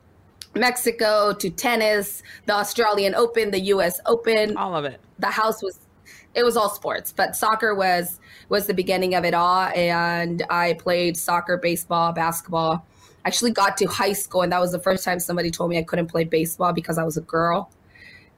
Mexico 0.54 1.32
to 1.32 1.50
tennis, 1.50 2.22
the 2.46 2.54
Australian 2.54 3.14
Open, 3.14 3.50
the 3.50 3.60
U.S. 3.60 4.00
Open. 4.06 4.56
All 4.56 4.76
of 4.76 4.84
it. 4.84 5.00
The 5.18 5.26
house 5.26 5.62
was, 5.62 5.80
it 6.34 6.44
was 6.44 6.56
all 6.56 6.68
sports, 6.68 7.12
but 7.12 7.34
soccer 7.34 7.74
was 7.74 8.20
was 8.48 8.66
the 8.66 8.74
beginning 8.74 9.14
of 9.14 9.24
it 9.24 9.34
all. 9.34 9.62
And 9.74 10.42
I 10.50 10.74
played 10.74 11.16
soccer, 11.16 11.56
baseball, 11.56 12.12
basketball. 12.12 12.86
Actually, 13.24 13.52
got 13.52 13.76
to 13.78 13.86
high 13.86 14.12
school, 14.12 14.42
and 14.42 14.52
that 14.52 14.60
was 14.60 14.72
the 14.72 14.80
first 14.80 15.04
time 15.04 15.20
somebody 15.20 15.50
told 15.50 15.70
me 15.70 15.78
I 15.78 15.82
couldn't 15.82 16.08
play 16.08 16.24
baseball 16.24 16.72
because 16.72 16.98
I 16.98 17.04
was 17.04 17.16
a 17.16 17.20
girl. 17.22 17.70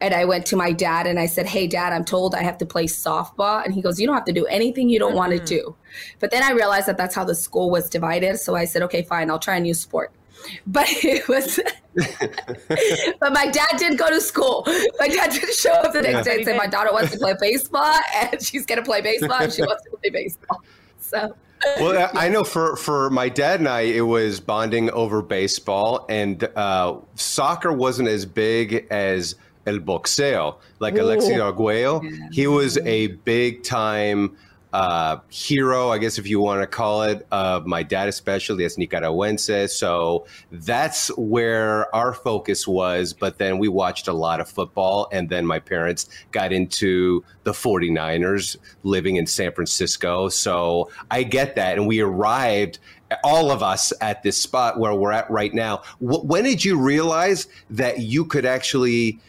And 0.01 0.13
I 0.13 0.25
went 0.25 0.45
to 0.47 0.57
my 0.57 0.73
dad 0.73 1.07
and 1.07 1.19
I 1.19 1.27
said, 1.27 1.47
Hey, 1.47 1.67
dad, 1.67 1.93
I'm 1.93 2.05
told 2.05 2.35
I 2.35 2.43
have 2.43 2.59
to 2.59 2.67
play 2.67 2.85
softball. 2.87 3.65
And 3.65 3.73
he 3.73 3.81
goes, 3.81 3.99
You 3.99 4.07
don't 4.07 4.17
have 4.17 4.25
to 4.27 4.33
do 4.33 4.47
anything 4.47 4.89
you 4.89 4.99
don't 4.99 5.15
want 5.15 5.33
to 5.33 5.39
do. 5.39 5.77
But 6.21 6.31
then 6.31 6.43
I 6.43 6.51
realized 6.51 6.87
that 6.89 6.97
that's 6.97 7.15
how 7.15 7.25
the 7.25 7.35
school 7.35 7.71
was 7.71 7.89
divided. 7.89 8.39
So 8.39 8.55
I 8.55 8.65
said, 8.65 8.83
Okay, 8.83 9.03
fine, 9.03 9.31
I'll 9.31 9.39
try 9.39 9.57
a 9.57 9.61
new 9.61 9.75
sport. 9.75 10.13
But 10.67 10.87
it 10.89 11.27
was, 11.27 11.59
but 13.21 13.33
my 13.33 13.47
dad 13.47 13.79
did 13.79 13.97
go 13.97 14.11
to 14.11 14.21
school. 14.21 14.65
My 14.99 15.09
dad 15.09 15.31
did 15.31 15.49
show 15.55 15.73
up 15.73 15.93
the 15.93 16.03
next 16.03 16.27
Yeah. 16.27 16.33
day 16.33 16.37
and 16.37 16.45
say, 16.45 16.57
My 16.57 16.67
daughter 16.67 16.93
wants 16.93 17.13
to 17.13 17.19
play 17.19 17.35
baseball 17.41 17.95
and 18.17 18.43
she's 18.43 18.67
going 18.67 18.79
to 18.79 18.85
play 18.85 19.01
baseball 19.01 19.41
and 19.41 19.53
she 19.53 19.63
wants 19.63 19.85
to 19.85 19.97
play 19.97 20.11
baseball. 20.11 20.61
So. 20.99 21.35
well, 21.81 22.11
I 22.15 22.27
I 22.27 22.29
know 22.29 22.45
for 22.45 22.77
for 22.77 23.09
my 23.11 23.29
dad 23.29 23.61
and 23.61 23.69
I, 23.69 23.83
it 23.83 24.03
was 24.03 24.39
bonding 24.41 24.91
over 24.91 25.23
baseball, 25.23 26.05
and 26.11 26.45
uh, 26.57 26.99
soccer 27.15 27.73
wasn't 27.73 28.09
as 28.09 28.27
big 28.27 28.87
as 28.91 29.37
el 29.67 29.79
boxeo, 29.81 30.57
like 30.81 30.95
Alexi 30.95 31.43
Arguello. 31.43 32.01
He 32.33 32.47
was 32.47 32.79
a 32.79 33.09
big 33.09 33.62
time 33.62 34.37
uh, 34.73 35.19
hero, 35.31 35.91
I 35.91 35.99
guess 35.99 36.19
if 36.19 36.27
you 36.27 36.41
want 36.41 36.61
to 36.62 36.67
call 36.67 37.05
it, 37.05 37.25
of 37.31 37.65
my 37.65 37.85
dad, 37.85 38.09
especially 38.09 38.65
as 38.65 38.77
Nicaragüense. 38.77 39.71
So 39.71 40.27
that's 40.51 41.17
where 41.17 41.95
our 41.95 42.12
focus 42.12 42.67
was. 42.67 43.12
But 43.12 43.39
then 43.39 43.59
we 43.59 43.69
watched 43.69 44.09
a 44.09 44.12
lot 44.12 44.41
of 44.41 44.49
football, 44.49 45.07
and 45.12 45.29
then 45.31 45.47
my 45.47 45.61
parents 45.61 46.09
got 46.33 46.53
into 46.53 47.23
the 47.45 47.53
49ers 47.53 48.57
living 48.83 49.15
in 49.15 49.27
San 49.29 49.53
Francisco. 49.53 50.29
So 50.29 50.91
I 51.09 51.23
get 51.23 51.55
that. 51.55 51.79
And 51.79 51.87
we 51.87 52.01
arrived 52.01 52.81
all 53.23 53.53
of 53.53 53.62
us 53.62 53.93
at 54.01 54.25
this 54.25 54.41
spot 54.41 54.81
where 54.81 54.93
we're 54.93 55.12
at 55.12 55.31
right 55.31 55.55
now. 55.55 55.83
Wh- 56.01 56.25
When 56.25 56.43
did 56.43 56.65
you 56.65 56.81
realize 56.81 57.47
that 57.71 58.01
you 58.01 58.25
could 58.25 58.45
actually 58.45 59.21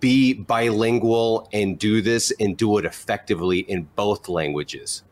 be 0.00 0.32
bilingual 0.32 1.48
and 1.52 1.78
do 1.78 2.00
this 2.00 2.32
and 2.40 2.56
do 2.56 2.78
it 2.78 2.84
effectively 2.84 3.60
in 3.60 3.88
both 3.96 4.28
languages? 4.28 5.02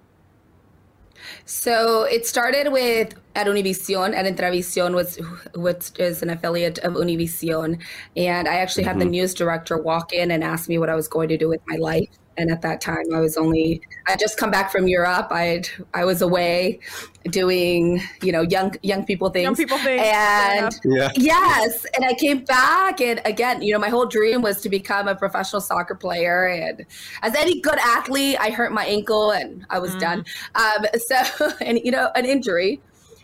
So 1.45 2.05
it 2.05 2.27
started 2.27 2.73
with 2.73 3.15
at 3.35 3.47
Univision, 3.47 4.15
at 4.15 4.27
Entravision, 4.27 4.95
was 4.95 5.19
which 5.55 5.91
is 5.99 6.23
an 6.23 6.31
affiliate 6.31 6.79
of 6.79 6.95
Univision, 6.95 7.81
and 8.17 8.49
I 8.49 8.57
actually 8.57 8.85
had 8.85 8.99
the 8.99 9.05
news 9.05 9.35
director 9.35 9.79
walk 9.79 10.13
in 10.13 10.31
and 10.31 10.45
ask 10.45 10.69
me 10.69 10.79
what 10.79 10.91
I 10.91 10.95
was 10.95 11.09
going 11.09 11.29
to 11.29 11.39
do 11.39 11.49
with 11.49 11.61
my 11.67 11.77
life. 11.77 12.09
And 12.39 12.51
at 12.51 12.63
that 12.63 12.81
time, 12.81 13.05
I 13.15 13.21
was 13.21 13.37
only 13.37 13.83
I 14.09 14.17
just 14.17 14.39
come 14.39 14.51
back 14.51 14.73
from 14.73 14.89
Europe. 14.89 15.29
I 15.31 15.63
I 15.93 16.05
was 16.07 16.23
away 16.23 16.81
doing 17.25 18.01
you 18.23 18.33
know 18.33 18.43
young 18.43 18.75
young 18.83 19.05
people 19.05 19.29
things. 19.29 19.45
Young 19.45 19.55
people 19.55 19.79
things. 19.79 20.03
and 20.03 20.81
Yeah. 20.85 21.11
yes 21.15 21.87
and 21.95 22.05
i 22.05 22.15
came 22.15 22.45
back 22.45 23.01
and 23.01 23.21
again 23.25 23.63
you 23.63 23.73
know 23.73 23.79
my 23.79 23.89
whole 23.89 24.07
dream 24.07 24.43
was 24.43 24.61
to 24.63 24.69
become 24.69 25.07
a 25.07 25.15
professional 25.15 25.61
soccer 25.61 25.95
player 25.95 26.47
and 26.49 26.85
as 27.23 27.35
any 27.37 27.61
good 27.61 27.79
athlete 27.79 28.37
i 28.41 28.51
hurt 28.51 28.73
my 28.73 28.85
ankle 28.87 29.31
and 29.31 29.65
i 29.71 29.79
was 29.79 29.95
done 29.97 30.25
um, 30.57 30.85
so 31.07 31.53
and 31.61 31.79
you 31.85 31.93
know 31.93 32.11
an 32.17 32.25
injury 32.25 32.81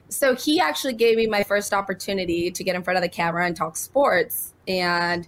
so 0.09 0.35
he 0.35 0.61
actually 0.61 0.95
gave 0.95 1.17
me 1.17 1.27
my 1.27 1.43
first 1.43 1.73
opportunity 1.73 2.51
to 2.51 2.65
get 2.65 2.75
in 2.75 2.83
front 2.83 2.97
of 2.97 3.03
the 3.03 3.09
camera 3.09 3.47
and 3.47 3.57
talk 3.57 3.77
sports. 3.77 4.55
And 4.67 5.27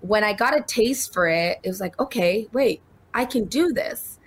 when 0.00 0.24
i 0.24 0.32
got 0.32 0.56
a 0.56 0.62
taste 0.62 1.12
for 1.12 1.28
it 1.28 1.58
it 1.62 1.68
was 1.68 1.78
like 1.78 1.98
okay 2.00 2.48
wait 2.52 2.80
i 3.12 3.24
can 3.24 3.44
do 3.44 3.72
this. 3.72 4.18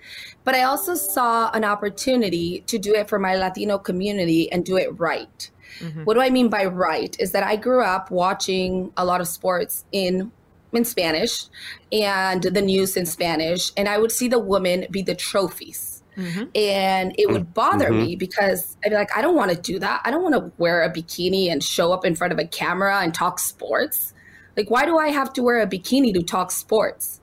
But 0.44 0.54
i 0.54 0.62
also 0.62 0.94
saw 0.94 1.50
an 1.52 1.64
opportunity 1.64 2.60
to 2.66 2.78
do 2.78 2.94
it 2.94 3.08
for 3.08 3.18
my 3.18 3.36
latino 3.36 3.78
community 3.78 4.50
and 4.52 4.64
do 4.64 4.76
it 4.76 4.88
right. 4.98 5.50
Mm-hmm. 5.80 6.04
What 6.04 6.14
do 6.14 6.20
I 6.20 6.30
mean 6.30 6.48
by 6.48 6.66
right? 6.66 7.16
Is 7.18 7.32
that 7.32 7.42
I 7.42 7.56
grew 7.56 7.82
up 7.82 8.10
watching 8.10 8.92
a 8.96 9.04
lot 9.04 9.20
of 9.20 9.28
sports 9.28 9.84
in 9.90 10.30
in 10.72 10.84
Spanish 10.84 11.46
and 11.92 12.42
the 12.42 12.62
news 12.62 12.96
in 12.96 13.06
Spanish, 13.06 13.72
and 13.76 13.88
I 13.88 13.98
would 13.98 14.12
see 14.12 14.28
the 14.28 14.38
women 14.38 14.86
be 14.90 15.02
the 15.02 15.14
trophies. 15.14 15.93
And 16.16 17.14
it 17.18 17.28
would 17.30 17.52
bother 17.54 17.90
me 17.92 18.16
because 18.16 18.76
I'd 18.84 18.90
be 18.90 18.94
like, 18.94 19.16
I 19.16 19.20
don't 19.22 19.34
want 19.36 19.50
to 19.50 19.56
do 19.60 19.78
that. 19.80 20.00
I 20.04 20.10
don't 20.10 20.22
want 20.22 20.34
to 20.34 20.52
wear 20.58 20.82
a 20.82 20.90
bikini 20.92 21.50
and 21.50 21.62
show 21.62 21.92
up 21.92 22.04
in 22.04 22.14
front 22.14 22.32
of 22.32 22.38
a 22.38 22.44
camera 22.46 23.00
and 23.00 23.12
talk 23.14 23.38
sports. 23.38 24.14
Like, 24.56 24.70
why 24.70 24.84
do 24.86 24.96
I 24.98 25.08
have 25.08 25.32
to 25.34 25.42
wear 25.42 25.60
a 25.60 25.66
bikini 25.66 26.14
to 26.14 26.22
talk 26.22 26.50
sports? 26.50 27.20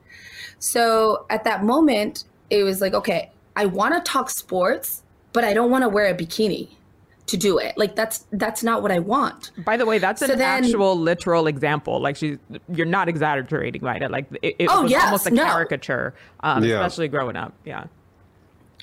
So 0.60 1.26
at 1.30 1.44
that 1.46 1.64
moment, 1.64 2.26
it 2.50 2.64
was 2.64 2.82
like, 2.82 2.94
okay, 2.94 3.32
I 3.56 3.66
want 3.66 3.94
to 3.96 4.02
talk 4.02 4.30
sports, 4.30 5.04
but 5.34 5.44
I 5.44 5.54
don't 5.54 5.72
want 5.72 5.84
to 5.84 5.90
wear 5.90 6.08
a 6.08 6.14
bikini 6.14 6.70
to 7.28 7.38
do 7.38 7.58
it. 7.58 7.78
Like 7.78 7.96
that's 7.96 8.26
that's 8.34 8.62
not 8.64 8.82
what 8.82 8.92
I 8.92 9.00
want. 9.00 9.52
By 9.64 9.78
the 9.78 9.86
way, 9.86 10.00
that's 10.00 10.20
So 10.20 10.32
an 10.32 10.38
then- 10.38 10.66
actual 10.66 10.98
literal 11.00 11.48
example. 11.48 12.02
Like 12.02 12.18
she's, 12.18 12.38
you're 12.74 12.86
not 12.86 13.08
exaggerating, 13.08 13.82
right? 13.82 14.10
Like 14.12 14.26
it, 14.42 14.56
it 14.60 14.68
Oh, 14.70 14.82
was 14.84 14.92
yes, 14.92 15.06
almost 15.06 15.28
a 15.28 15.32
no. 15.32 15.46
caricature, 15.46 16.14
um, 16.42 16.64
Yeah. 16.64 16.76
especially 16.86 17.08
growing 17.08 17.38
up. 17.38 17.54
Yeah. 17.64 17.86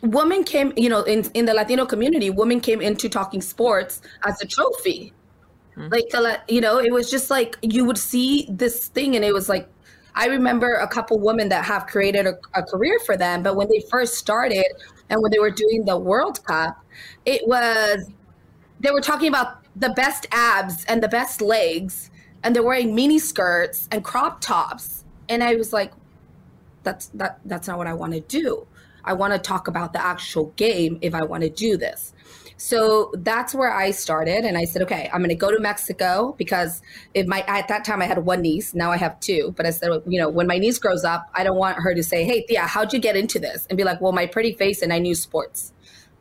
Women 0.02 0.44
came, 0.44 0.72
you 0.76 0.88
know, 0.88 1.02
in 1.02 1.24
in 1.34 1.46
the 1.46 1.54
Latino 1.54 1.84
community, 1.86 2.30
women 2.30 2.60
came 2.60 2.80
into 2.80 3.08
talking 3.08 3.40
sports 3.40 4.00
as 4.24 4.40
a 4.40 4.46
trophy. 4.46 5.12
Hmm. 5.74 5.88
Like 5.88 6.08
the, 6.10 6.20
la- 6.20 6.42
you 6.48 6.60
know, 6.60 6.78
it 6.78 6.92
was 6.92 7.10
just 7.10 7.30
like 7.30 7.56
you 7.62 7.84
would 7.84 7.98
see 7.98 8.46
this 8.50 8.88
thing, 8.88 9.16
and 9.16 9.24
it 9.24 9.34
was 9.34 9.48
like 9.48 9.68
I 10.14 10.26
remember 10.26 10.74
a 10.74 10.88
couple 10.88 11.18
women 11.20 11.48
that 11.50 11.64
have 11.64 11.86
created 11.86 12.26
a, 12.26 12.34
a 12.54 12.62
career 12.62 12.98
for 13.06 13.16
them, 13.16 13.42
but 13.42 13.56
when 13.56 13.68
they 13.68 13.82
first 13.88 14.14
started 14.14 14.66
and 15.10 15.22
when 15.22 15.30
they 15.30 15.38
were 15.38 15.50
doing 15.50 15.84
the 15.84 15.96
World 15.96 16.44
Cup, 16.44 16.76
it 17.24 17.46
was 17.46 18.10
they 18.80 18.90
were 18.90 19.00
talking 19.00 19.28
about 19.28 19.64
the 19.76 19.90
best 19.90 20.26
abs 20.32 20.84
and 20.86 21.02
the 21.02 21.08
best 21.08 21.40
legs, 21.40 22.10
and 22.42 22.54
they're 22.54 22.62
wearing 22.62 22.94
mini 22.94 23.18
skirts 23.18 23.88
and 23.92 24.02
crop 24.04 24.40
tops. 24.40 25.04
And 25.28 25.42
I 25.42 25.54
was 25.54 25.72
like, 25.72 25.92
that's 26.82 27.06
that 27.14 27.38
that's 27.44 27.68
not 27.68 27.78
what 27.78 27.86
I 27.86 27.94
want 27.94 28.12
to 28.14 28.20
do. 28.20 28.66
I 29.04 29.14
want 29.14 29.32
to 29.32 29.38
talk 29.38 29.68
about 29.68 29.92
the 29.92 30.04
actual 30.04 30.46
game 30.56 30.98
if 31.02 31.14
I 31.14 31.24
want 31.24 31.42
to 31.42 31.50
do 31.50 31.76
this. 31.76 32.12
So 32.60 33.12
that's 33.18 33.54
where 33.54 33.72
I 33.72 33.92
started. 33.92 34.44
And 34.44 34.58
I 34.58 34.64
said, 34.64 34.82
okay, 34.82 35.08
I'm 35.12 35.20
going 35.20 35.28
to 35.28 35.36
go 35.36 35.50
to 35.50 35.60
Mexico 35.60 36.34
because 36.36 36.82
if 37.14 37.26
my, 37.26 37.44
at 37.46 37.68
that 37.68 37.84
time 37.84 38.02
I 38.02 38.06
had 38.06 38.24
one 38.24 38.42
niece, 38.42 38.74
now 38.74 38.90
I 38.90 38.96
have 38.96 39.20
two. 39.20 39.54
But 39.56 39.64
I 39.64 39.70
said, 39.70 39.90
you 40.06 40.20
know, 40.20 40.28
when 40.28 40.48
my 40.48 40.58
niece 40.58 40.78
grows 40.78 41.04
up, 41.04 41.30
I 41.34 41.44
don't 41.44 41.56
want 41.56 41.76
her 41.78 41.94
to 41.94 42.02
say, 42.02 42.24
hey, 42.24 42.44
Thea, 42.48 42.62
how'd 42.62 42.92
you 42.92 42.98
get 42.98 43.16
into 43.16 43.38
this? 43.38 43.64
And 43.70 43.76
be 43.76 43.84
like, 43.84 44.00
well, 44.00 44.12
my 44.12 44.26
pretty 44.26 44.54
face 44.54 44.82
and 44.82 44.92
I 44.92 44.98
knew 44.98 45.14
sports. 45.14 45.72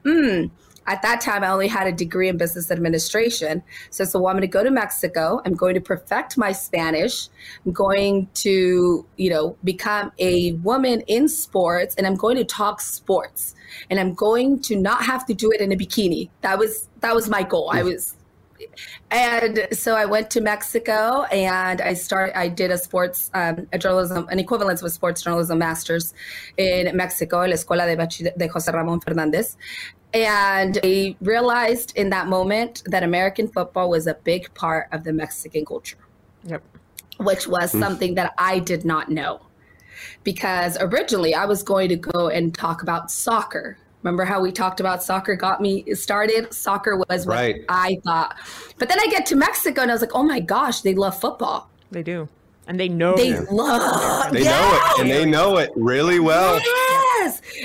Hmm 0.05 0.45
at 0.87 1.01
that 1.01 1.21
time, 1.21 1.43
I 1.43 1.49
only 1.49 1.67
had 1.67 1.85
a 1.85 1.91
degree 1.91 2.29
in 2.29 2.37
business 2.37 2.71
administration. 2.71 3.61
So, 3.89 4.05
so 4.05 4.19
well, 4.19 4.29
I'm 4.29 4.35
going 4.35 4.41
to 4.41 4.47
go 4.47 4.63
to 4.63 4.71
Mexico. 4.71 5.41
I'm 5.45 5.53
going 5.53 5.75
to 5.75 5.81
perfect 5.81 6.37
my 6.37 6.53
Spanish. 6.53 7.27
I'm 7.65 7.73
going 7.73 8.29
to, 8.35 9.05
you 9.17 9.29
know, 9.29 9.57
become 9.63 10.11
a 10.17 10.53
woman 10.53 11.01
in 11.01 11.27
sports 11.27 11.95
and 11.95 12.07
I'm 12.07 12.15
going 12.15 12.37
to 12.37 12.45
talk 12.45 12.79
sports 12.81 13.53
and 13.89 13.99
I'm 13.99 14.13
going 14.13 14.61
to 14.61 14.75
not 14.77 15.03
have 15.03 15.25
to 15.27 15.33
do 15.33 15.51
it 15.51 15.59
in 15.59 15.71
a 15.71 15.75
bikini. 15.75 16.29
That 16.41 16.57
was, 16.57 16.87
that 17.01 17.13
was 17.13 17.29
my 17.29 17.43
goal. 17.43 17.69
I 17.71 17.83
was, 17.83 18.15
and 19.11 19.67
so 19.71 19.95
I 19.95 20.05
went 20.05 20.29
to 20.31 20.41
Mexico 20.41 21.23
and 21.23 21.81
I 21.81 21.93
started. 21.93 22.37
I 22.37 22.47
did 22.49 22.71
a 22.71 22.77
sports, 22.77 23.29
um, 23.33 23.67
a 23.71 23.77
journalism, 23.77 24.27
an 24.29 24.39
equivalence 24.39 24.81
of 24.81 24.91
sports 24.91 25.21
journalism 25.21 25.59
masters 25.59 26.13
in 26.57 26.95
Mexico, 26.95 27.39
la 27.39 27.53
Escuela 27.53 27.85
de, 27.85 28.31
de 28.37 28.49
José 28.49 28.73
Ramón 28.73 29.01
Fernández, 29.01 29.55
and 30.13 30.79
I 30.83 31.15
realized 31.21 31.93
in 31.95 32.09
that 32.11 32.27
moment 32.27 32.83
that 32.85 33.03
American 33.03 33.47
football 33.47 33.89
was 33.89 34.07
a 34.07 34.13
big 34.13 34.53
part 34.53 34.87
of 34.91 35.03
the 35.03 35.13
Mexican 35.13 35.65
culture. 35.65 35.97
Yep. 36.45 36.63
Which 37.19 37.47
was 37.47 37.73
mm. 37.73 37.79
something 37.79 38.15
that 38.15 38.33
I 38.37 38.59
did 38.59 38.85
not 38.85 39.09
know. 39.09 39.41
Because 40.23 40.77
originally 40.79 41.33
I 41.33 41.45
was 41.45 41.63
going 41.63 41.89
to 41.89 41.95
go 41.95 42.29
and 42.29 42.53
talk 42.53 42.83
about 42.83 43.11
soccer. 43.11 43.77
Remember 44.03 44.23
how 44.23 44.39
we 44.39 44.51
talked 44.51 44.79
about 44.79 45.03
soccer 45.03 45.35
got 45.35 45.59
me 45.59 45.93
started? 45.93 46.53
Soccer 46.53 46.97
was 47.09 47.25
what 47.25 47.33
right. 47.33 47.65
I 47.67 47.97
thought. 48.03 48.37
But 48.77 48.89
then 48.89 48.99
I 48.99 49.07
get 49.07 49.25
to 49.27 49.35
Mexico 49.35 49.81
and 49.81 49.91
I 49.91 49.93
was 49.93 50.01
like, 50.01 50.13
oh 50.13 50.23
my 50.23 50.39
gosh, 50.39 50.81
they 50.81 50.93
love 50.93 51.19
football. 51.19 51.69
They 51.91 52.03
do. 52.03 52.29
And 52.67 52.79
they 52.79 52.89
know 52.89 53.15
they 53.15 53.39
love 53.39 54.31
They 54.33 54.43
know 54.43 54.71
it 54.73 55.01
and 55.01 55.09
they 55.09 55.25
know 55.25 55.57
it 55.57 55.71
really 55.75 56.19
well. 56.19 56.59
Yes. 56.59 56.86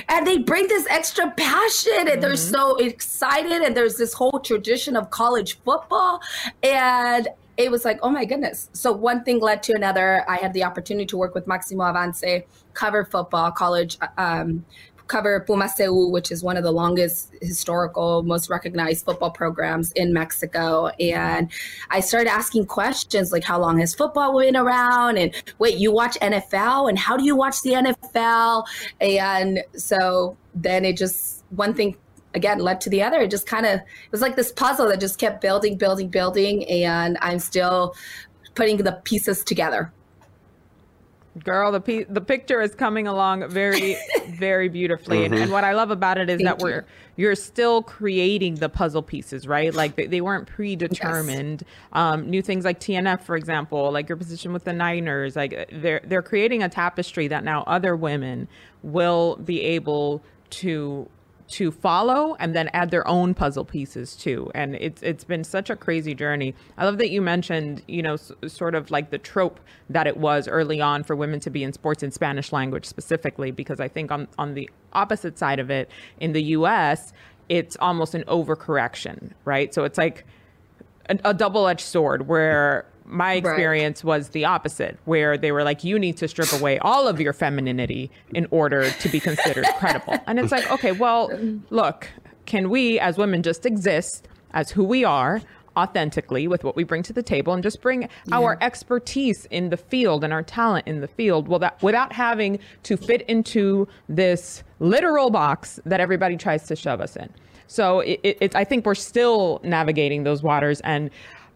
And 0.09 0.27
they 0.27 0.39
bring 0.39 0.69
this 0.69 0.87
extra 0.89 1.31
passion 1.31 1.93
and 1.99 2.09
mm-hmm. 2.09 2.21
they're 2.21 2.37
so 2.37 2.77
excited. 2.77 3.63
And 3.63 3.77
there's 3.77 3.97
this 3.97 4.13
whole 4.13 4.41
tradition 4.41 4.97
of 4.97 5.11
college 5.11 5.59
football. 5.65 6.21
And 6.63 7.29
it 7.57 7.71
was 7.71 7.85
like, 7.85 7.99
oh 8.03 8.11
my 8.11 8.25
goodness. 8.25 8.71
So 8.73 8.93
one 8.93 9.25
thing 9.25 9.41
led 9.41 9.63
to 9.65 9.75
another. 9.75 10.25
I 10.29 10.37
had 10.37 10.53
the 10.55 10.65
opportunity 10.65 11.07
to 11.07 11.17
work 11.17 11.35
with 11.35 11.47
Maximo 11.47 11.85
Avance, 11.85 12.25
cover 12.73 13.05
football, 13.05 13.53
college 13.53 13.99
um, 14.17 14.65
cover 15.13 15.41
Pumas 15.41 15.75
CU, 15.75 16.09
which 16.09 16.33
is 16.33 16.43
one 16.43 16.57
of 16.57 16.65
the 16.65 16.73
longest 16.73 17.35
historical, 17.43 18.23
most 18.23 18.49
recognized 18.49 19.05
football 19.05 19.31
programs 19.31 19.93
in 19.93 20.15
Mexico. 20.15 20.87
And 20.99 21.53
I 21.91 22.01
started 22.01 22.31
asking 22.31 22.65
questions 22.65 23.31
like, 23.31 23.45
how 23.45 23.61
long 23.61 23.79
has 23.79 23.95
football 23.95 24.41
been 24.41 24.57
around? 24.57 25.19
And 25.19 25.35
wait, 25.59 25.77
you 25.77 25.93
watch 25.93 26.17
NFL? 26.23 26.89
And 26.89 26.99
how 26.99 27.19
do 27.19 27.25
you 27.25 27.37
watch 27.37 27.61
the 27.61 27.73
NFL? 27.73 28.65
And 29.03 29.63
so 29.77 30.39
then 30.55 30.87
it 30.87 30.97
just, 30.97 31.45
one 31.51 31.75
thing 31.75 31.95
again 32.33 32.61
led 32.61 32.81
to 32.81 32.89
the 32.89 33.03
other. 33.03 33.21
It 33.21 33.31
just 33.31 33.47
kind 33.47 33.67
of, 33.67 33.81
it 33.81 34.13
was 34.13 34.23
like 34.23 34.37
this 34.37 34.51
puzzle 34.51 34.89
that 34.89 34.99
just 34.99 35.19
kept 35.19 35.43
building, 35.43 35.77
building, 35.77 36.09
building. 36.09 36.67
And 36.71 37.19
I'm 37.21 37.39
still 37.39 37.95
putting 38.55 38.79
the 38.79 38.93
pieces 39.05 39.45
together. 39.45 39.93
Girl, 41.43 41.73
the 41.73 41.81
pe- 41.81 42.05
the 42.05 42.21
picture 42.21 42.61
is 42.61 42.75
coming 42.75 43.07
along 43.07 43.49
very, 43.49 43.97
very 44.29 44.69
beautifully, 44.69 45.19
mm-hmm. 45.19 45.33
and, 45.33 45.43
and, 45.45 45.53
what 45.53 45.65
I 45.65 45.73
love 45.73 45.91
about 45.91 46.19
it 46.19 46.29
is 46.29 46.43
Thank 46.43 46.47
that 46.47 46.59
we're 46.59 46.81
you. 46.81 46.83
you're 47.17 47.35
still 47.35 47.83
creating 47.83 48.57
the 48.57 48.69
puzzle 48.69 49.01
pieces, 49.03 49.47
right? 49.47 49.73
Like 49.73 49.97
they, 49.97 50.07
they 50.07 50.21
weren't 50.21 50.47
predetermined. 50.47 51.63
Yes. 51.63 51.71
Um, 51.95 52.29
new 52.29 52.43
things 52.43 52.67
like 52.67 52.81
TNF, 52.81 53.23
for 53.23 53.37
example, 53.37 53.91
like 53.91 54.11
your 54.11 54.17
position 54.17 54.53
with 54.53 54.65
the 54.65 54.75
Niners, 54.75 55.35
like 55.35 55.71
they're 55.73 56.03
they're 56.05 56.21
creating 56.21 56.63
a 56.63 56.69
tapestry 56.69 57.29
that 57.29 57.45
now 57.45 57.65
other 57.67 57.97
women 57.97 58.47
will 58.83 59.37
be 59.37 59.63
able 59.63 60.23
to 60.51 61.09
to 61.53 61.71
follow 61.71 62.35
and 62.41 62.55
then 62.55 62.69
add 62.73 62.91
their 62.91 63.07
own 63.07 63.35
puzzle 63.35 63.65
pieces 63.65 64.17
too. 64.17 64.51
And 64.55 64.75
it's 64.77 65.03
it's 65.03 65.25
been 65.25 65.45
such 65.45 65.69
a 65.71 65.77
crazy 65.77 66.15
journey. 66.15 66.55
I 66.79 66.85
love 66.87 66.99
that 66.99 67.11
you 67.11 67.21
mentioned, 67.21 67.83
you 67.87 68.03
know, 68.03 68.15
s- 68.15 68.33
sort 68.47 68.75
of 68.75 68.91
like 68.91 69.11
the 69.11 69.19
trope 69.19 69.61
that 69.91 70.07
it 70.07 70.17
was 70.17 70.49
early 70.49 70.81
on 70.81 71.05
for 71.05 71.15
women 71.15 71.41
to 71.41 71.51
be 71.51 71.63
in 71.63 71.73
sports 71.73 72.03
in 72.03 72.11
Spanish 72.11 72.53
language 72.53 72.87
specifically 72.87 73.51
because 73.51 73.81
I 73.81 73.89
think 73.89 74.11
on 74.11 74.29
on 74.39 74.55
the 74.55 74.71
opposite 74.95 75.39
side 75.39 75.59
of 75.59 75.71
it 75.71 75.91
in 76.21 76.33
the 76.33 76.43
US, 76.57 77.13
it's 77.49 77.77
almost 77.81 78.15
an 78.15 78.25
overcorrection, 78.25 79.33
right? 79.45 79.75
So 79.75 79.85
it's 79.85 79.99
like 79.99 80.25
a, 81.11 81.19
a 81.25 81.35
double-edged 81.35 81.85
sword 81.85 82.29
where 82.29 82.87
my 83.13 83.35
experience 83.35 84.03
right. 84.03 84.09
was 84.09 84.31
the 84.31 84.45
opposite, 84.45 84.99
where 85.05 85.37
they 85.37 85.53
were 85.53 85.63
like, 85.63 85.85
you 85.85 85.99
need 85.99 86.17
to 86.17 86.29
strip 86.29 86.53
away 86.53 86.79
all 86.79 87.07
of 87.07 87.21
your 87.21 87.33
femininity 87.33 88.11
in 88.35 88.47
order 88.51 88.91
to 88.91 89.09
be 89.09 89.21
considered 89.21 89.67
credible. 89.79 90.19
And 90.27 90.39
it's 90.39 90.53
like, 90.53 90.71
okay, 90.71 90.93
well, 90.93 91.31
look, 91.71 92.09
can 92.47 92.71
we 92.71 92.99
as 92.99 93.19
women 93.19 93.43
just 93.43 93.67
exist 93.67 94.29
as 94.53 94.71
who 94.71 94.85
we 94.85 95.05
are? 95.05 95.43
authentically 95.77 96.47
with 96.47 96.65
what 96.65 96.77
we 96.77 96.85
bring 96.85 97.03
to 97.03 97.15
the 97.15 97.23
table 97.23 97.55
and 97.55 97.63
just 97.63 97.81
bring 97.81 98.03
yeah. 98.03 98.09
our 98.33 98.59
expertise 98.61 99.47
in 99.47 99.71
the 99.71 99.77
field 99.79 100.23
and 100.23 100.31
our 100.31 100.43
talent 100.43 100.87
in 100.87 101.01
the 101.01 101.09
field 101.09 101.49
well 101.49 101.59
that 101.59 101.83
without 101.83 102.13
having 102.13 102.59
to 102.83 102.95
fit 102.95 103.23
into 103.23 103.89
this 104.07 104.63
literal 104.81 105.31
box 105.31 105.81
that 105.87 105.99
everybody 105.99 106.37
tries 106.37 106.67
to 106.67 106.77
shove 106.77 107.01
us 107.01 107.17
in 107.17 107.27
so 107.69 108.01
it, 108.01 108.21
it, 108.23 108.37
it, 108.41 108.55
i 108.55 108.65
think 108.65 108.85
we're 108.85 108.95
still 108.95 109.63
navigating 109.65 110.25
those 110.25 110.43
waters 110.43 110.81
and 110.83 111.09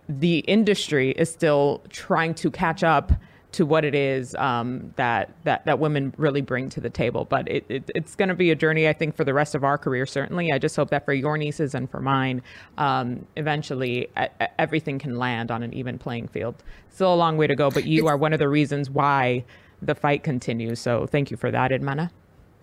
the 0.08 0.38
industry 0.40 1.10
is 1.10 1.30
still 1.30 1.82
trying 1.90 2.34
to 2.34 2.50
catch 2.50 2.82
up 2.84 3.12
to 3.52 3.64
what 3.64 3.84
it 3.86 3.94
is 3.94 4.34
um, 4.34 4.92
that, 4.96 5.32
that 5.44 5.64
that 5.64 5.78
women 5.78 6.12
really 6.18 6.42
bring 6.42 6.68
to 6.68 6.80
the 6.80 6.90
table. 6.90 7.24
But 7.24 7.48
it, 7.48 7.64
it 7.70 7.90
it's 7.94 8.14
going 8.14 8.28
to 8.28 8.34
be 8.34 8.50
a 8.50 8.54
journey, 8.54 8.86
I 8.86 8.92
think, 8.92 9.16
for 9.16 9.24
the 9.24 9.32
rest 9.32 9.54
of 9.54 9.64
our 9.64 9.78
career. 9.78 10.04
Certainly, 10.04 10.52
I 10.52 10.58
just 10.58 10.76
hope 10.76 10.90
that 10.90 11.06
for 11.06 11.14
your 11.14 11.38
nieces 11.38 11.74
and 11.74 11.90
for 11.90 12.00
mine, 12.00 12.42
um, 12.76 13.26
eventually 13.36 14.08
a- 14.16 14.28
a- 14.40 14.60
everything 14.60 14.98
can 14.98 15.16
land 15.16 15.50
on 15.50 15.62
an 15.62 15.72
even 15.72 15.98
playing 15.98 16.28
field. 16.28 16.62
Still 16.90 17.14
a 17.14 17.16
long 17.16 17.38
way 17.38 17.46
to 17.46 17.56
go, 17.56 17.70
but 17.70 17.86
you 17.86 18.08
are 18.08 18.16
one 18.16 18.32
of 18.34 18.38
the 18.38 18.48
reasons 18.48 18.90
why 18.90 19.44
the 19.80 19.94
fight 19.94 20.22
continues. 20.22 20.78
So 20.78 21.06
thank 21.06 21.30
you 21.30 21.36
for 21.38 21.50
that, 21.50 21.70
Edmana. 21.70 22.10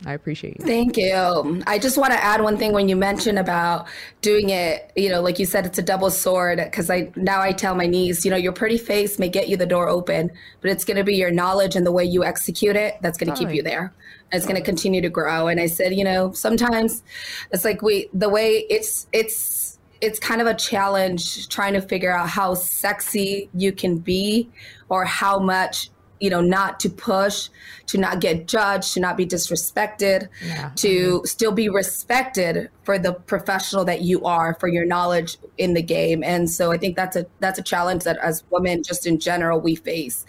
I 0.05 0.13
appreciate 0.13 0.59
you. 0.59 0.65
Thank 0.65 0.97
you. 0.97 1.63
I 1.65 1.79
just 1.79 1.97
want 1.97 2.11
to 2.11 2.21
add 2.21 2.41
one 2.41 2.57
thing 2.57 2.73
when 2.73 2.89
you 2.89 2.95
mentioned 2.95 3.39
about 3.39 3.87
doing 4.21 4.49
it, 4.49 4.91
you 4.95 5.09
know, 5.09 5.21
like 5.21 5.39
you 5.39 5.45
said, 5.45 5.65
it's 5.65 5.77
a 5.77 5.83
double 5.83 6.11
sword 6.11 6.59
because 6.63 6.89
I 6.89 7.11
now 7.15 7.41
I 7.41 7.53
tell 7.53 7.73
my 7.75 7.85
niece, 7.85 8.25
you 8.25 8.31
know, 8.31 8.37
your 8.37 8.51
pretty 8.51 8.77
face 8.77 9.17
may 9.17 9.29
get 9.29 9.47
you 9.47 9.55
the 9.55 9.65
door 9.65 9.87
open, 9.87 10.29
but 10.61 10.71
it's 10.71 10.83
going 10.83 10.97
to 10.97 11.03
be 11.03 11.15
your 11.15 11.31
knowledge 11.31 11.75
and 11.75 11.85
the 11.85 11.91
way 11.91 12.03
you 12.03 12.23
execute 12.23 12.75
it 12.75 12.97
that's 13.01 13.17
going 13.17 13.33
to 13.33 13.37
keep 13.37 13.53
you 13.53 13.63
there. 13.63 13.93
It's 14.31 14.45
going 14.45 14.57
to 14.57 14.63
continue 14.63 15.01
to 15.01 15.09
grow. 15.09 15.47
And 15.47 15.59
I 15.59 15.67
said, 15.67 15.93
you 15.93 16.03
know, 16.03 16.33
sometimes 16.33 17.03
it's 17.51 17.63
like 17.63 17.81
we, 17.81 18.09
the 18.13 18.29
way 18.29 18.65
it's, 18.69 19.07
it's, 19.13 19.79
it's 20.01 20.19
kind 20.19 20.41
of 20.41 20.47
a 20.47 20.53
challenge 20.53 21.47
trying 21.47 21.73
to 21.73 21.81
figure 21.81 22.11
out 22.11 22.27
how 22.27 22.55
sexy 22.55 23.49
you 23.53 23.71
can 23.71 23.99
be 23.99 24.49
or 24.89 25.05
how 25.05 25.39
much 25.39 25.89
you 26.23 26.29
know, 26.29 26.39
not 26.39 26.79
to 26.79 26.89
push, 26.89 27.49
to 27.87 27.97
not 27.97 28.21
get 28.21 28.47
judged, 28.47 28.93
to 28.93 29.01
not 29.01 29.17
be 29.17 29.25
disrespected, 29.25 30.29
yeah. 30.41 30.71
to 30.77 31.17
mm-hmm. 31.17 31.25
still 31.25 31.51
be 31.51 31.67
respected 31.67 32.69
for 32.83 32.97
the 32.97 33.11
professional 33.11 33.83
that 33.83 34.03
you 34.03 34.23
are, 34.23 34.53
for 34.53 34.69
your 34.69 34.85
knowledge 34.85 35.37
in 35.57 35.73
the 35.73 35.81
game. 35.81 36.23
And 36.23 36.49
so 36.49 36.71
I 36.71 36.77
think 36.77 36.95
that's 36.95 37.17
a 37.17 37.25
that's 37.41 37.59
a 37.59 37.61
challenge 37.61 38.05
that 38.05 38.17
as 38.19 38.41
women 38.51 38.83
just 38.83 39.05
in 39.05 39.19
general 39.19 39.59
we 39.59 39.75
face. 39.75 40.25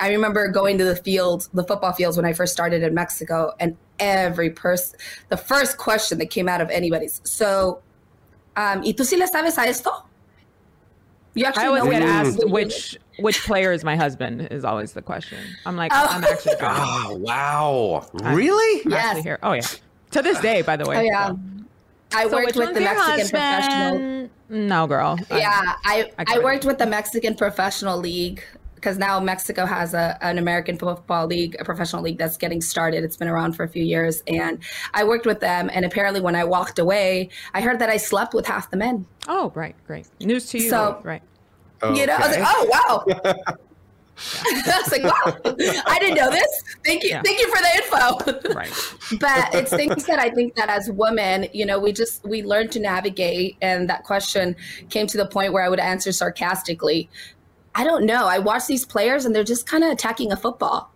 I 0.00 0.10
remember 0.10 0.48
going 0.48 0.78
to 0.78 0.84
the 0.84 0.96
field, 0.96 1.48
the 1.54 1.62
football 1.62 1.92
fields 1.92 2.16
when 2.16 2.26
I 2.26 2.32
first 2.32 2.52
started 2.52 2.82
in 2.82 2.92
Mexico, 2.92 3.52
and 3.60 3.76
every 4.00 4.50
person, 4.50 4.98
the 5.28 5.36
first 5.36 5.78
question 5.78 6.18
that 6.18 6.30
came 6.30 6.48
out 6.48 6.60
of 6.60 6.70
anybody's, 6.70 7.20
so, 7.22 7.82
um, 8.56 8.82
¿y 8.82 8.94
tú 8.94 9.04
sí 9.04 9.16
le 9.16 9.28
sabes 9.28 9.58
a 9.58 9.68
esto? 9.68 10.05
You 11.36 11.44
actually 11.44 11.64
I 11.64 11.66
always 11.66 11.84
get 11.84 12.02
asked 12.02 12.48
which 12.48 12.98
which 13.18 13.44
player 13.44 13.70
is 13.70 13.84
my 13.84 13.94
husband 13.94 14.48
is 14.50 14.64
always 14.64 14.94
the 14.94 15.02
question. 15.02 15.38
I'm 15.66 15.76
like, 15.76 15.92
oh. 15.94 16.06
I'm 16.08 16.24
actually. 16.24 16.54
Oh 16.62 17.16
wow! 17.20 18.08
Really? 18.14 18.82
I'm 18.86 18.90
yes. 18.90 19.22
Here. 19.22 19.38
Oh 19.42 19.52
yeah. 19.52 19.60
To 20.12 20.22
this 20.22 20.40
day, 20.40 20.62
by 20.62 20.76
the 20.76 20.86
way. 20.86 20.96
Oh 20.96 21.00
yeah. 21.02 21.28
So. 21.28 21.38
I 22.14 22.28
so 22.28 22.36
worked 22.36 22.56
with 22.56 22.74
the 22.74 22.80
Mexican 22.80 23.18
husband? 23.18 23.30
professional. 23.30 24.30
No, 24.48 24.86
girl. 24.86 25.18
Yeah, 25.30 25.74
I 25.84 26.10
I, 26.18 26.24
I 26.36 26.38
worked 26.38 26.64
with 26.64 26.78
the 26.78 26.86
Mexican 26.86 27.34
Professional 27.34 27.98
League 27.98 28.42
because 28.86 28.98
now 28.98 29.18
Mexico 29.18 29.66
has 29.66 29.94
a, 29.94 30.16
an 30.20 30.38
American 30.38 30.78
football 30.78 31.26
league, 31.26 31.56
a 31.58 31.64
professional 31.64 32.02
league 32.02 32.18
that's 32.18 32.36
getting 32.36 32.60
started. 32.60 33.02
It's 33.02 33.16
been 33.16 33.26
around 33.26 33.54
for 33.54 33.64
a 33.64 33.68
few 33.68 33.82
years. 33.82 34.22
And 34.28 34.60
I 34.94 35.02
worked 35.02 35.26
with 35.26 35.40
them. 35.40 35.68
And 35.72 35.84
apparently, 35.84 36.20
when 36.20 36.36
I 36.36 36.44
walked 36.44 36.78
away, 36.78 37.30
I 37.52 37.62
heard 37.62 37.80
that 37.80 37.90
I 37.90 37.96
slept 37.96 38.32
with 38.32 38.46
half 38.46 38.70
the 38.70 38.76
men. 38.76 39.04
Oh, 39.26 39.50
right. 39.56 39.74
Great. 39.88 40.06
News 40.20 40.48
to 40.50 40.58
you. 40.58 40.70
So, 40.70 41.00
right. 41.02 41.20
Okay. 41.82 42.00
You 42.00 42.06
know, 42.06 42.14
I 42.14 42.28
was 42.28 42.36
like, 42.36 42.46
oh, 42.48 43.24
wow. 43.24 43.34
I 44.44 44.80
was 44.82 44.92
like, 44.92 45.02
wow, 45.02 45.36
I 45.86 45.98
didn't 45.98 46.16
know 46.16 46.30
this. 46.30 46.62
Thank 46.84 47.02
you. 47.02 47.10
Yeah. 47.10 47.22
Thank 47.22 47.40
you 47.40 47.54
for 47.54 47.60
the 47.60 47.76
info. 47.76 48.54
Right. 48.54 48.72
but 49.20 49.54
it's 49.54 49.74
things 49.74 50.04
that 50.06 50.20
I 50.20 50.30
think 50.30 50.54
that 50.54 50.70
as 50.70 50.90
women, 50.90 51.48
you 51.52 51.66
know, 51.66 51.80
we 51.80 51.92
just 51.92 52.24
we 52.24 52.44
learn 52.44 52.68
to 52.68 52.78
navigate. 52.78 53.56
And 53.60 53.90
that 53.90 54.04
question 54.04 54.54
came 54.90 55.08
to 55.08 55.18
the 55.18 55.26
point 55.26 55.52
where 55.52 55.64
I 55.64 55.68
would 55.68 55.80
answer 55.80 56.12
sarcastically. 56.12 57.10
I 57.76 57.84
don't 57.84 58.06
know. 58.06 58.26
I 58.26 58.38
watch 58.38 58.66
these 58.66 58.84
players 58.86 59.26
and 59.26 59.34
they're 59.34 59.44
just 59.44 59.66
kind 59.66 59.84
of 59.84 59.90
attacking 59.92 60.32
a 60.32 60.36
football. 60.36 60.90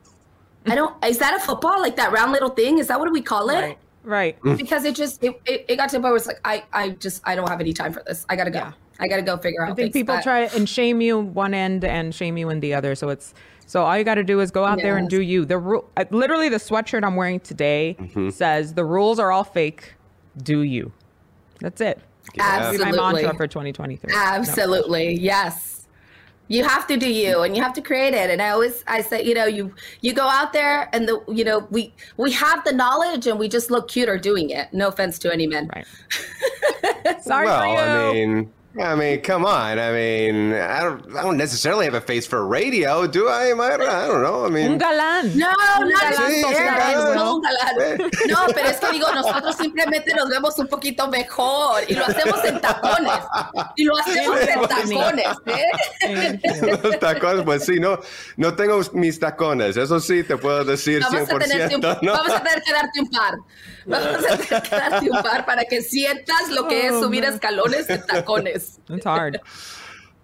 I 0.67 0.75
don't. 0.75 0.93
Is 1.05 1.19
that 1.19 1.35
a 1.35 1.39
football? 1.39 1.81
Like 1.81 1.97
that 1.97 2.11
round 2.11 2.33
little 2.33 2.49
thing? 2.51 2.79
Is 2.79 2.89
that 2.89 2.99
what 2.99 3.11
we 3.13 3.21
call 3.23 3.51
it? 3.51 3.61
Right. 3.61 3.79
Right. 4.03 4.43
Because 4.57 4.85
it 4.85 4.95
just 4.95 5.23
it, 5.23 5.39
it, 5.45 5.67
it 5.69 5.77
got 5.77 5.91
to 5.91 5.97
the 5.97 6.01
point 6.01 6.13
where 6.13 6.17
it's 6.17 6.27
like 6.27 6.41
I 6.45 6.65
I 6.73 6.91
just 6.91 7.23
I 7.25 7.35
don't 7.35 7.49
have 7.49 7.61
any 7.61 7.75
time 7.75 7.93
for 7.93 8.03
this. 8.07 8.25
I 8.31 8.37
gotta 8.37 8.51
go. 8.51 8.59
Yeah. 8.61 8.73
I 8.99 9.09
gotta 9.09 9.23
go 9.23 9.37
figure 9.37 9.63
out. 9.63 9.73
I 9.73 9.75
think 9.75 9.93
things. 9.93 10.01
people 10.03 10.17
But- 10.17 10.23
try 10.23 10.41
and 10.41 10.67
shame 10.69 11.01
you 11.03 11.19
one 11.19 11.53
end 11.55 11.85
and 11.85 12.15
shame 12.15 12.39
you 12.39 12.49
in 12.49 12.61
the 12.61 12.73
other. 12.75 12.95
So 12.95 13.11
it's 13.11 13.35
so 13.67 13.85
all 13.85 13.97
you 13.97 14.03
got 14.03 14.17
to 14.17 14.25
do 14.25 14.41
is 14.41 14.51
go 14.51 14.65
out 14.65 14.79
there 14.83 14.97
and 14.97 15.09
do 15.09 15.23
you. 15.23 15.45
The 15.45 15.57
rule, 15.57 15.89
uh, 15.97 16.05
literally, 16.11 16.49
the 16.49 16.57
sweatshirt 16.57 17.05
I'm 17.05 17.15
wearing 17.15 17.39
today 17.39 17.97
says 18.33 18.75
the 18.75 18.85
rules 18.85 19.21
are 19.21 19.31
all 19.31 19.45
fake. 19.45 19.95
Do 20.43 20.63
you? 20.63 20.93
That's 21.61 21.81
it. 21.81 22.01
That'll 22.35 22.73
be 22.73 22.79
my 22.79 22.91
mantra 22.91 23.33
for 23.35 23.47
2023. 23.47 24.13
Absolutely. 24.13 25.15
Yes. 25.15 25.80
You 26.51 26.65
have 26.65 26.89
to 26.89 26.97
do 26.97 27.09
you 27.09 27.43
and 27.43 27.57
you 27.57 27.63
have 27.63 27.75
to 27.75 27.81
create 27.81 28.13
it. 28.13 28.29
And 28.29 28.43
I 28.43 28.51
always 28.51 28.83
I 28.89 29.03
say, 29.03 29.23
you 29.23 29.35
know, 29.35 29.47
you 29.47 29.73
you 30.01 30.13
go 30.13 30.27
out 30.27 30.53
there 30.53 30.91
and 30.93 31.07
the 31.07 31.23
you 31.29 31.45
know, 31.45 31.69
we 31.71 31.95
we 32.17 32.33
have 32.33 32.65
the 32.65 32.73
knowledge 32.73 33.29
and 33.29 33.39
we 33.39 33.49
just 33.49 33.71
look 33.71 33.87
cuter 33.89 34.19
doing 34.19 34.51
it. 34.51 34.73
No 34.73 34.89
offense 34.89 35.17
to 35.21 35.33
any 35.33 35.47
men. 35.47 35.71
Right. 35.73 35.87
Sorry 37.23 37.47
well, 37.47 37.61
for 37.61 37.67
you. 37.69 37.79
I 37.79 38.13
mean, 38.13 38.53
I 38.79 38.95
mean, 38.95 39.21
come 39.21 39.45
on. 39.45 39.81
I 39.81 39.91
mean, 39.91 40.53
I 40.55 40.85
don't, 40.85 41.17
I 41.17 41.23
don't 41.23 41.37
necessarily 41.37 41.87
have 41.87 41.95
a 41.95 42.01
face 42.01 42.25
for 42.25 42.47
radio, 42.47 43.05
do 43.09 43.29
I? 43.29 43.47
Mayra? 43.57 43.89
I 43.89 44.07
don't 44.07 44.23
know. 44.23 44.45
I 44.45 44.47
Un 44.47 44.53
mean, 44.53 44.79
galán. 44.79 45.35
No, 45.35 45.49
no, 45.49 45.97
Sí, 46.29 46.41
no, 46.43 46.49
sí, 46.51 46.55
galán. 46.55 47.15
no, 47.17 47.35
un 47.35 47.43
galán. 47.43 47.99
No, 48.29 48.39
pero 48.55 48.69
es 48.69 48.77
que 48.79 48.91
digo, 48.93 49.13
nosotros 49.13 49.57
simplemente 49.57 50.15
nos 50.15 50.29
vemos 50.29 50.57
un 50.61 50.69
poquito 50.69 51.09
mejor 51.09 51.83
y 51.89 51.95
lo 51.95 52.05
hacemos 52.07 52.45
en 52.45 52.61
tacones. 52.61 53.13
Y 53.75 53.85
lo 53.85 53.99
hacemos 53.99 54.41
en 54.41 54.61
tacones, 54.69 55.27
¿eh? 55.47 56.41
los 56.85 56.99
tacones, 57.01 57.45
pues 57.45 57.65
sí, 57.65 57.81
no, 57.81 57.99
no 58.37 58.55
tengo 58.55 58.81
mis 58.93 59.19
tacones. 59.19 59.77
Eso 59.77 59.99
sí, 59.99 60.23
te 60.23 60.37
puedo 60.37 60.65
decir 60.65 61.01
Vamos 61.03 61.29
a, 61.29 61.39
tenerte 61.39 61.75
un- 61.75 61.83
100%. 61.83 61.99
¿no? 62.03 62.13
vamos 62.13 62.33
a 62.33 62.43
tener 62.43 62.63
que 62.63 62.73
darte 62.73 63.01
un 63.01 63.11
par. 63.11 63.35
Vamos 63.87 64.25
a 64.25 64.37
tener 64.37 64.71
darte 64.71 65.11
un 65.11 65.23
par 65.23 65.45
para 65.47 65.65
que 65.65 65.81
sientas 65.83 66.49
lo 66.51 66.67
que 66.69 66.87
es 66.87 66.93
Oh, 66.93 67.03
subir 67.05 67.23
man. 67.23 67.35
escalones 67.35 67.89
en 67.91 68.03
tacones. 68.07 68.79
It's 68.91 69.05
hard. 69.07 69.41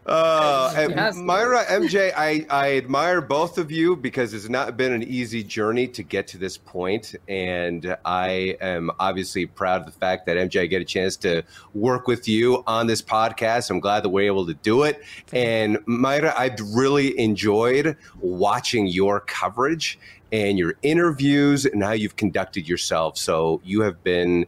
Uh, 0.08 0.72
and 0.76 0.90
Yes. 0.94 1.16
Mayra, 1.16 1.64
MJ, 1.66 2.12
I, 2.16 2.46
I 2.48 2.76
admire 2.76 3.20
both 3.20 3.58
of 3.58 3.72
you 3.72 3.96
because 3.96 4.34
it's 4.34 4.48
not 4.48 4.76
been 4.76 4.92
an 4.92 5.02
easy 5.02 5.42
journey 5.42 5.88
to 5.88 6.04
get 6.04 6.28
to 6.28 6.38
this 6.38 6.56
point, 6.56 7.16
and 7.26 7.96
I 8.04 8.56
am 8.60 8.92
obviously 9.00 9.46
proud 9.46 9.80
of 9.80 9.86
the 9.86 9.98
fact 9.98 10.26
that 10.26 10.36
MJ 10.36 10.60
I 10.60 10.66
get 10.66 10.80
a 10.80 10.84
chance 10.84 11.16
to 11.18 11.42
work 11.74 12.06
with 12.06 12.28
you 12.28 12.62
on 12.68 12.86
this 12.86 13.02
podcast. 13.02 13.68
I'm 13.68 13.80
glad 13.80 14.04
that 14.04 14.10
we're 14.10 14.26
able 14.26 14.46
to 14.46 14.54
do 14.54 14.84
it. 14.84 15.02
And 15.32 15.78
Mayra, 15.86 16.32
I've 16.38 16.54
really 16.72 17.18
enjoyed 17.18 17.96
watching 18.20 18.86
your 18.86 19.18
coverage 19.18 19.98
and 20.32 20.58
your 20.58 20.74
interviews 20.82 21.64
and 21.64 21.82
how 21.82 21.92
you've 21.92 22.16
conducted 22.16 22.68
yourself. 22.68 23.16
So 23.16 23.60
you 23.64 23.82
have 23.82 24.02
been 24.02 24.46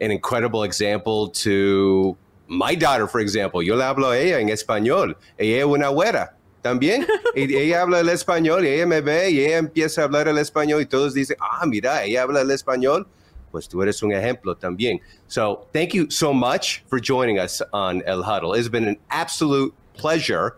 an 0.00 0.10
incredible 0.10 0.62
example 0.62 1.28
to 1.28 2.16
my 2.46 2.74
daughter, 2.74 3.06
for 3.06 3.20
example. 3.20 3.62
Yo 3.62 3.76
le 3.76 3.84
hablo 3.84 4.12
a 4.12 4.18
ella 4.18 4.40
en 4.40 4.48
español. 4.48 5.14
Ella 5.38 5.58
es 5.58 5.64
una 5.64 5.88
güera 5.88 6.30
también. 6.62 7.06
Y 7.34 7.54
ella 7.54 7.82
habla 7.82 8.00
el 8.00 8.08
español 8.08 8.64
y 8.64 8.68
ella 8.68 8.86
me 8.86 9.00
ve 9.00 9.30
y 9.30 9.40
ella 9.40 9.58
empieza 9.58 10.00
a 10.00 10.04
hablar 10.04 10.28
el 10.28 10.38
español 10.38 10.80
y 10.80 10.86
todos 10.86 11.14
dicen, 11.14 11.36
ah, 11.40 11.64
mira, 11.66 12.04
ella 12.04 12.22
habla 12.22 12.40
el 12.40 12.50
español. 12.50 13.06
Pues 13.52 13.68
tú 13.68 13.82
eres 13.82 14.02
un 14.02 14.12
ejemplo 14.12 14.56
también. 14.56 15.00
So 15.28 15.66
thank 15.72 15.94
you 15.94 16.10
so 16.10 16.32
much 16.32 16.84
for 16.88 17.00
joining 17.00 17.38
us 17.38 17.62
on 17.72 18.02
El 18.06 18.22
Huddle. 18.22 18.54
It's 18.54 18.68
been 18.68 18.88
an 18.88 18.98
absolute 19.10 19.72
pleasure. 19.94 20.56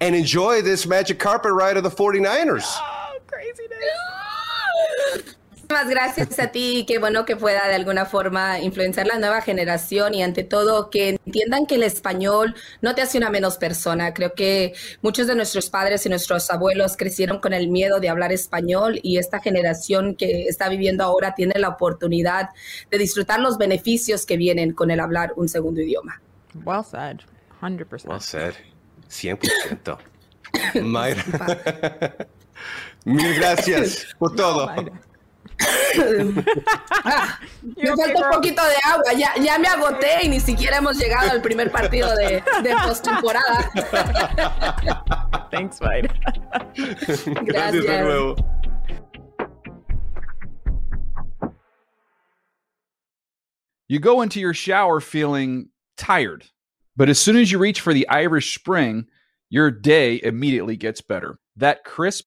And 0.00 0.14
enjoy 0.14 0.62
this 0.62 0.86
magic 0.86 1.18
carpet 1.18 1.52
ride 1.52 1.76
of 1.76 1.82
the 1.82 1.90
49ers. 1.90 2.99
Craziness. 3.50 5.36
Muchísimas 5.70 5.88
gracias 5.88 6.38
a 6.40 6.48
ti. 6.48 6.84
Qué 6.86 6.98
bueno 6.98 7.24
que 7.24 7.36
pueda 7.36 7.68
de 7.68 7.74
alguna 7.74 8.04
forma 8.04 8.58
influenciar 8.58 9.06
la 9.06 9.18
nueva 9.18 9.40
generación 9.40 10.14
y 10.14 10.22
ante 10.24 10.42
todo 10.42 10.90
que 10.90 11.10
entiendan 11.10 11.64
que 11.66 11.76
el 11.76 11.84
español 11.84 12.56
no 12.80 12.96
te 12.96 13.02
hace 13.02 13.18
una 13.18 13.30
menos 13.30 13.56
persona. 13.56 14.12
Creo 14.12 14.34
que 14.34 14.74
muchos 15.00 15.28
de 15.28 15.36
nuestros 15.36 15.70
padres 15.70 16.04
y 16.06 16.08
nuestros 16.08 16.50
abuelos 16.50 16.96
crecieron 16.96 17.38
con 17.38 17.52
el 17.52 17.68
miedo 17.68 18.00
de 18.00 18.08
hablar 18.08 18.32
español 18.32 18.98
y 19.04 19.18
esta 19.18 19.38
generación 19.38 20.16
que 20.16 20.48
está 20.48 20.68
viviendo 20.68 21.04
ahora 21.04 21.36
tiene 21.36 21.54
la 21.56 21.68
oportunidad 21.68 22.48
de 22.90 22.98
disfrutar 22.98 23.38
los 23.38 23.56
beneficios 23.56 24.26
que 24.26 24.36
vienen 24.36 24.72
con 24.72 24.90
el 24.90 24.98
hablar 24.98 25.34
un 25.36 25.48
segundo 25.48 25.80
idioma. 25.80 26.20
Well 26.64 26.82
said. 26.82 27.20
100%. 27.60 28.06
Well 28.06 28.20
said. 28.20 28.54
100%. 29.08 29.98
Mayra. 30.82 32.26
Mil 33.04 33.34
gracias 33.34 34.14
por 34.18 34.34
todo. 34.36 34.70
Me 37.76 37.86
falta 37.86 38.26
un 38.26 38.30
poquito 38.32 38.62
de 38.62 38.76
agua, 38.84 39.12
ya, 39.16 39.34
ya 39.36 39.58
me 39.58 39.68
agoté 39.68 40.24
y 40.24 40.28
ni 40.28 40.40
siquiera 40.40 40.78
hemos 40.78 40.96
llegado 40.98 41.30
al 41.30 41.42
primer 41.42 41.70
partido 41.70 42.14
de, 42.16 42.42
de 42.62 42.76
postemporada. 42.86 43.70
Thanks, 45.50 45.80
Mike. 45.80 46.10
Gracias 47.44 47.84
de 47.84 48.02
nuevo. 48.02 48.36
You 53.88 53.98
go 53.98 54.22
into 54.22 54.38
your 54.38 54.54
shower 54.54 55.00
feeling 55.00 55.68
tired, 55.96 56.44
but 56.96 57.08
as 57.08 57.18
soon 57.18 57.36
as 57.36 57.50
you 57.50 57.58
reach 57.58 57.80
for 57.80 57.92
the 57.92 58.08
Irish 58.08 58.54
Spring, 58.54 59.06
your 59.48 59.72
day 59.72 60.20
immediately 60.22 60.76
gets 60.76 61.00
better. 61.00 61.40
That 61.56 61.82
crisp, 61.84 62.26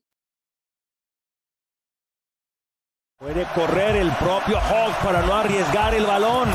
Puede 3.21 3.45
correr 3.53 3.95
el 3.97 4.09
propio 4.13 4.59
Hawk 4.59 4.95
para 5.03 5.21
no 5.21 5.35
arriesgar 5.35 5.93
el 5.93 6.07
balón 6.07 6.49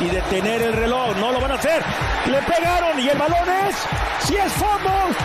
y 0.00 0.08
detener 0.08 0.62
el 0.62 0.72
reloj. 0.72 1.16
No 1.16 1.32
lo 1.32 1.40
van 1.40 1.50
a 1.50 1.54
hacer. 1.54 1.82
Le 2.26 2.40
pegaron 2.42 2.96
y 3.00 3.08
el 3.08 3.18
balón 3.18 3.48
es. 3.66 3.74
Si 4.20 4.36
es 4.36 4.52
fumble. 4.52 5.16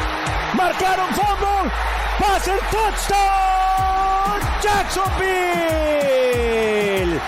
Marcaron 0.56 1.10
fumble. 1.10 1.72
Pase 2.18 2.54
touchdown. 2.72 4.42
Jacksonville. 4.60 7.22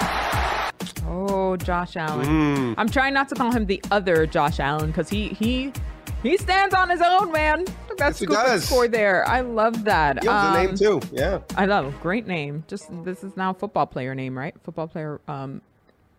Oh, 1.07 1.55
Josh 1.63 1.95
Allen. 1.95 2.73
I'm 2.75 2.89
trying 2.89 3.13
not 3.13 3.29
to 3.29 3.35
call 3.35 3.51
him 3.51 3.67
the 3.67 3.79
other 3.91 4.25
Josh 4.25 4.59
Allen 4.59 4.87
because 4.87 5.11
he 5.11 5.27
he 5.39 5.71
he 6.23 6.37
stands 6.37 6.73
on 6.73 6.89
his 6.89 7.03
own, 7.03 7.31
man. 7.31 7.65
That's 7.99 8.19
Yes, 8.19 8.19
he 8.19 8.25
scoop 8.35 8.45
does. 8.45 8.63
score 8.65 8.87
there. 8.87 9.27
I 9.27 9.41
love 9.41 9.83
that. 9.85 10.23
He 10.23 10.27
has 10.27 10.55
a 10.55 10.57
name 10.61 10.69
Um, 10.71 10.75
too. 10.75 11.01
Yeah. 11.11 11.39
I 11.55 11.65
love 11.65 11.93
great 12.01 12.25
name. 12.25 12.63
Just 12.67 12.89
this 13.03 13.23
is 13.23 13.35
now 13.37 13.53
football 13.53 13.85
player 13.85 14.15
name, 14.15 14.37
right? 14.37 14.55
Football 14.63 14.87
player 14.87 15.21
um, 15.27 15.61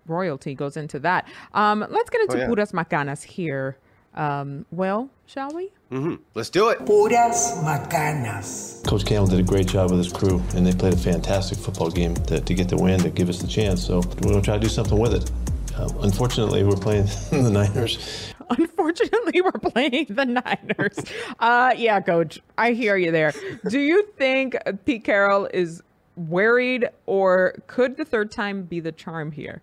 royalty 0.06 0.54
goes 0.54 0.76
into 0.76 0.98
that. 1.00 1.26
Um, 1.54 1.84
let's 1.90 2.10
get 2.10 2.20
into 2.22 2.36
Oh, 2.36 2.40
yeah. 2.40 2.46
puras 2.46 2.72
macanas 2.72 3.22
here. 3.22 3.76
Um, 4.14 4.66
well, 4.72 5.08
shall 5.26 5.54
we? 5.54 5.70
hmm 5.90 6.16
Let's 6.34 6.50
do 6.50 6.68
it. 6.70 6.84
Puras 6.84 7.62
macanas. 7.62 8.84
Coach 8.86 9.04
Campbell 9.04 9.28
did 9.28 9.40
a 9.40 9.42
great 9.44 9.66
job 9.68 9.90
with 9.90 9.98
his 9.98 10.12
crew, 10.12 10.42
and 10.54 10.66
they 10.66 10.72
played 10.72 10.94
a 10.94 10.96
fantastic 10.96 11.58
football 11.58 11.90
game 11.90 12.14
to, 12.26 12.40
to 12.40 12.54
get 12.54 12.68
the 12.68 12.76
win, 12.76 12.98
to 13.00 13.10
give 13.10 13.28
us 13.28 13.40
the 13.40 13.46
chance. 13.46 13.84
So 13.86 14.00
we're 14.00 14.30
going 14.30 14.34
to 14.40 14.42
try 14.42 14.54
to 14.54 14.60
do 14.60 14.68
something 14.68 14.98
with 14.98 15.14
it. 15.14 15.30
Uh, 15.76 15.88
unfortunately, 16.02 16.64
we're 16.64 16.74
playing 16.76 17.04
the 17.30 17.50
Niners. 17.50 18.32
Unfortunately, 18.58 19.40
we're 19.40 19.52
playing 19.52 20.06
the 20.08 20.24
Niners. 20.24 20.98
uh, 21.38 21.72
yeah, 21.76 22.00
coach, 22.00 22.40
I 22.58 22.72
hear 22.72 22.96
you 22.96 23.12
there. 23.12 23.32
Do 23.68 23.78
you 23.78 24.08
think 24.16 24.56
Pete 24.84 25.04
Carroll 25.04 25.48
is 25.52 25.82
worried, 26.16 26.88
or 27.06 27.54
could 27.66 27.96
the 27.96 28.04
third 28.04 28.32
time 28.32 28.62
be 28.62 28.80
the 28.80 28.92
charm 28.92 29.32
here? 29.32 29.62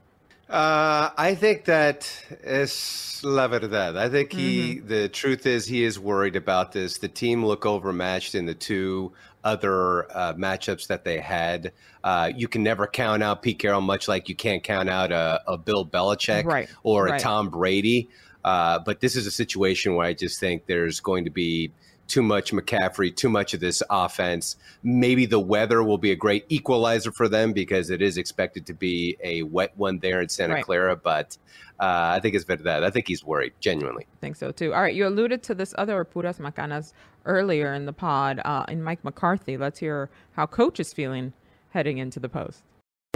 Uh, 0.50 1.10
I 1.18 1.36
think 1.36 1.66
that 1.66 2.10
is 2.44 3.20
la 3.24 3.50
verdad. 3.50 3.98
I 3.98 4.08
think 4.08 4.32
he. 4.32 4.76
Mm-hmm. 4.76 4.88
The 4.88 5.10
truth 5.10 5.46
is, 5.46 5.66
he 5.66 5.84
is 5.84 6.00
worried 6.00 6.38
about 6.38 6.72
this. 6.72 7.00
The 7.00 7.10
team 7.10 7.46
look 7.46 7.66
overmatched 7.66 8.34
in 8.34 8.46
the 8.46 8.56
two 8.56 9.12
other 9.44 10.10
uh, 10.16 10.34
matchups 10.36 10.88
that 10.88 11.04
they 11.04 11.20
had. 11.20 11.74
Uh, 12.04 12.32
you 12.34 12.48
can 12.48 12.64
never 12.64 12.88
count 12.88 13.24
out 13.24 13.42
Pete 13.42 13.60
Carroll, 13.60 13.82
much 13.82 14.08
like 14.08 14.30
you 14.30 14.36
can't 14.36 14.64
count 14.64 14.90
out 14.90 15.12
a, 15.12 15.42
a 15.48 15.58
Bill 15.58 15.86
Belichick 15.86 16.46
Right, 16.46 16.70
or 16.84 17.08
a 17.08 17.12
right. 17.12 17.22
Tom 17.22 17.50
Brady. 17.50 18.10
Uh, 18.48 18.80
but 18.80 19.02
this 19.02 19.18
is 19.18 19.28
a 19.28 19.32
situation 19.32 19.96
where 19.96 20.06
I 20.06 20.14
just 20.14 20.40
think 20.40 20.68
there's 20.68 21.02
going 21.02 21.26
to 21.26 21.30
be 21.30 21.70
too 22.08 22.22
much 22.22 22.54
McCaffrey, 22.54 23.14
too 23.14 23.28
much 23.28 23.54
of 23.54 23.60
this 23.60 23.84
offense. 23.90 24.56
Maybe 24.84 25.26
the 25.26 25.40
weather 25.40 25.84
will 25.84 25.98
be 25.98 26.12
a 26.12 26.16
great 26.16 26.46
equalizer 26.48 27.12
for 27.12 27.28
them 27.28 27.52
because 27.52 27.90
it 27.90 28.02
is 28.02 28.18
expected 28.18 28.66
to 28.68 28.74
be 28.74 29.18
a 29.22 29.44
wet 29.44 29.74
one 29.76 30.00
there 30.00 30.22
in 30.22 30.30
Santa 30.30 30.54
Right. 30.54 30.64
Clara. 30.64 30.96
But 30.96 31.38
uh, 31.78 32.16
I 32.16 32.22
think 32.22 32.36
it's 32.36 32.46
better 32.46 32.64
that. 32.64 32.86
I 32.86 32.90
think 32.90 33.10
he's 33.10 33.22
worried, 33.22 33.52
genuinely. 33.60 34.08
I 34.10 34.20
think 34.22 34.38
so 34.38 34.54
too. 34.54 34.74
All 34.74 34.82
right, 34.82 34.96
you 34.96 35.06
alluded 35.06 35.44
to 35.44 35.54
this 35.54 35.74
other 35.78 36.02
puras 36.06 36.38
macanas 36.38 36.94
earlier 37.26 37.74
in 37.74 37.86
the 37.86 37.92
pod 37.92 38.40
uh, 38.46 38.64
in 38.70 38.82
Mike 38.82 39.04
McCarthy. 39.04 39.58
Let's 39.58 39.80
hear 39.80 40.10
how 40.38 40.46
coach 40.46 40.80
is 40.80 40.94
feeling 40.94 41.34
heading 41.72 41.98
into 41.98 42.22
the 42.22 42.30
post. 42.30 42.64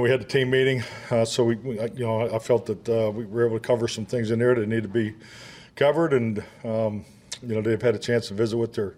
We 0.01 0.09
had 0.09 0.19
the 0.19 0.25
team 0.25 0.49
meeting, 0.49 0.83
uh, 1.11 1.25
so 1.25 1.43
we, 1.43 1.55
we, 1.57 1.79
you 1.79 2.05
know, 2.05 2.33
I 2.33 2.39
felt 2.39 2.65
that 2.65 2.89
uh, 2.89 3.11
we 3.11 3.23
were 3.23 3.45
able 3.45 3.59
to 3.59 3.67
cover 3.67 3.87
some 3.87 4.03
things 4.03 4.31
in 4.31 4.39
there 4.39 4.55
that 4.55 4.67
need 4.67 4.81
to 4.81 4.89
be 4.89 5.13
covered, 5.75 6.13
and 6.13 6.43
um, 6.63 7.05
you 7.43 7.53
know, 7.53 7.61
they've 7.61 7.79
had 7.79 7.93
a 7.93 7.99
chance 7.99 8.29
to 8.29 8.33
visit 8.33 8.57
with 8.57 8.73
their 8.73 8.95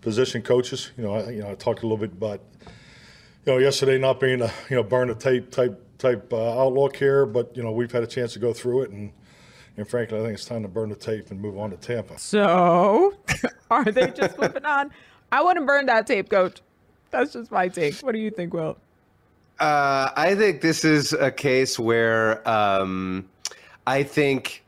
position 0.00 0.42
coaches. 0.42 0.92
You 0.96 1.02
know, 1.02 1.14
I, 1.14 1.30
you 1.30 1.42
know, 1.42 1.50
I 1.50 1.54
talked 1.56 1.80
a 1.80 1.86
little 1.86 1.96
bit 1.96 2.12
about, 2.12 2.40
you 2.60 3.52
know, 3.52 3.58
yesterday 3.58 3.98
not 3.98 4.20
being 4.20 4.40
a 4.40 4.52
you 4.70 4.76
know 4.76 4.84
burn 4.84 5.08
the 5.08 5.16
tape 5.16 5.50
type 5.50 5.82
type 5.98 6.32
uh, 6.32 6.62
outlook 6.62 6.94
here, 6.94 7.26
but 7.26 7.56
you 7.56 7.64
know, 7.64 7.72
we've 7.72 7.90
had 7.90 8.04
a 8.04 8.06
chance 8.06 8.32
to 8.34 8.38
go 8.38 8.52
through 8.52 8.82
it, 8.82 8.90
and 8.90 9.10
and 9.76 9.88
frankly, 9.88 10.18
I 10.18 10.20
think 10.20 10.34
it's 10.34 10.44
time 10.44 10.62
to 10.62 10.68
burn 10.68 10.90
the 10.90 10.94
tape 10.94 11.32
and 11.32 11.40
move 11.40 11.58
on 11.58 11.70
to 11.70 11.76
Tampa. 11.76 12.16
So, 12.16 13.14
are 13.72 13.84
they 13.90 14.12
just 14.12 14.36
flipping 14.36 14.64
on? 14.64 14.92
I 15.32 15.42
wouldn't 15.42 15.66
burn 15.66 15.86
that 15.86 16.06
tape, 16.06 16.30
coach. 16.30 16.60
That's 17.10 17.32
just 17.32 17.50
my 17.50 17.66
take. 17.66 17.98
What 18.02 18.12
do 18.12 18.20
you 18.20 18.30
think, 18.30 18.54
Will? 18.54 18.78
Uh, 19.60 20.10
I 20.16 20.34
think 20.36 20.60
this 20.60 20.84
is 20.84 21.12
a 21.12 21.30
case 21.30 21.78
where 21.78 22.48
um, 22.48 23.28
I 23.86 24.04
think 24.04 24.64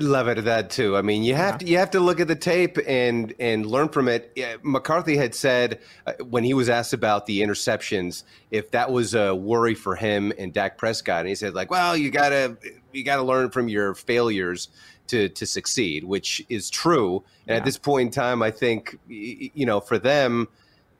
love 0.00 0.28
it 0.28 0.42
that 0.44 0.70
too. 0.70 0.96
I 0.96 1.02
mean, 1.02 1.22
you 1.22 1.34
have 1.34 1.58
to 1.58 1.66
you 1.66 1.78
have 1.78 1.90
to 1.90 2.00
look 2.00 2.20
at 2.20 2.28
the 2.28 2.36
tape 2.36 2.78
and 2.86 3.34
and 3.38 3.66
learn 3.66 3.88
from 3.88 4.08
it. 4.08 4.36
McCarthy 4.62 5.16
had 5.16 5.34
said 5.34 5.80
uh, 6.06 6.12
when 6.24 6.44
he 6.44 6.54
was 6.54 6.68
asked 6.68 6.92
about 6.92 7.26
the 7.26 7.42
interceptions 7.42 8.24
if 8.50 8.70
that 8.70 8.90
was 8.90 9.14
a 9.14 9.34
worry 9.34 9.74
for 9.74 9.94
him 9.94 10.32
and 10.38 10.52
Dak 10.52 10.78
Prescott, 10.78 11.20
and 11.20 11.28
he 11.28 11.34
said 11.34 11.54
like, 11.54 11.70
well, 11.70 11.96
you 11.96 12.10
gotta 12.10 12.56
you 12.92 13.04
gotta 13.04 13.22
learn 13.22 13.50
from 13.50 13.68
your 13.68 13.94
failures 13.94 14.68
to 15.08 15.28
to 15.30 15.46
succeed, 15.46 16.04
which 16.04 16.44
is 16.48 16.70
true. 16.70 17.22
And 17.46 17.58
at 17.58 17.64
this 17.64 17.78
point 17.78 18.06
in 18.06 18.12
time, 18.12 18.42
I 18.42 18.50
think 18.50 18.98
you 19.08 19.66
know 19.66 19.80
for 19.80 19.98
them 19.98 20.48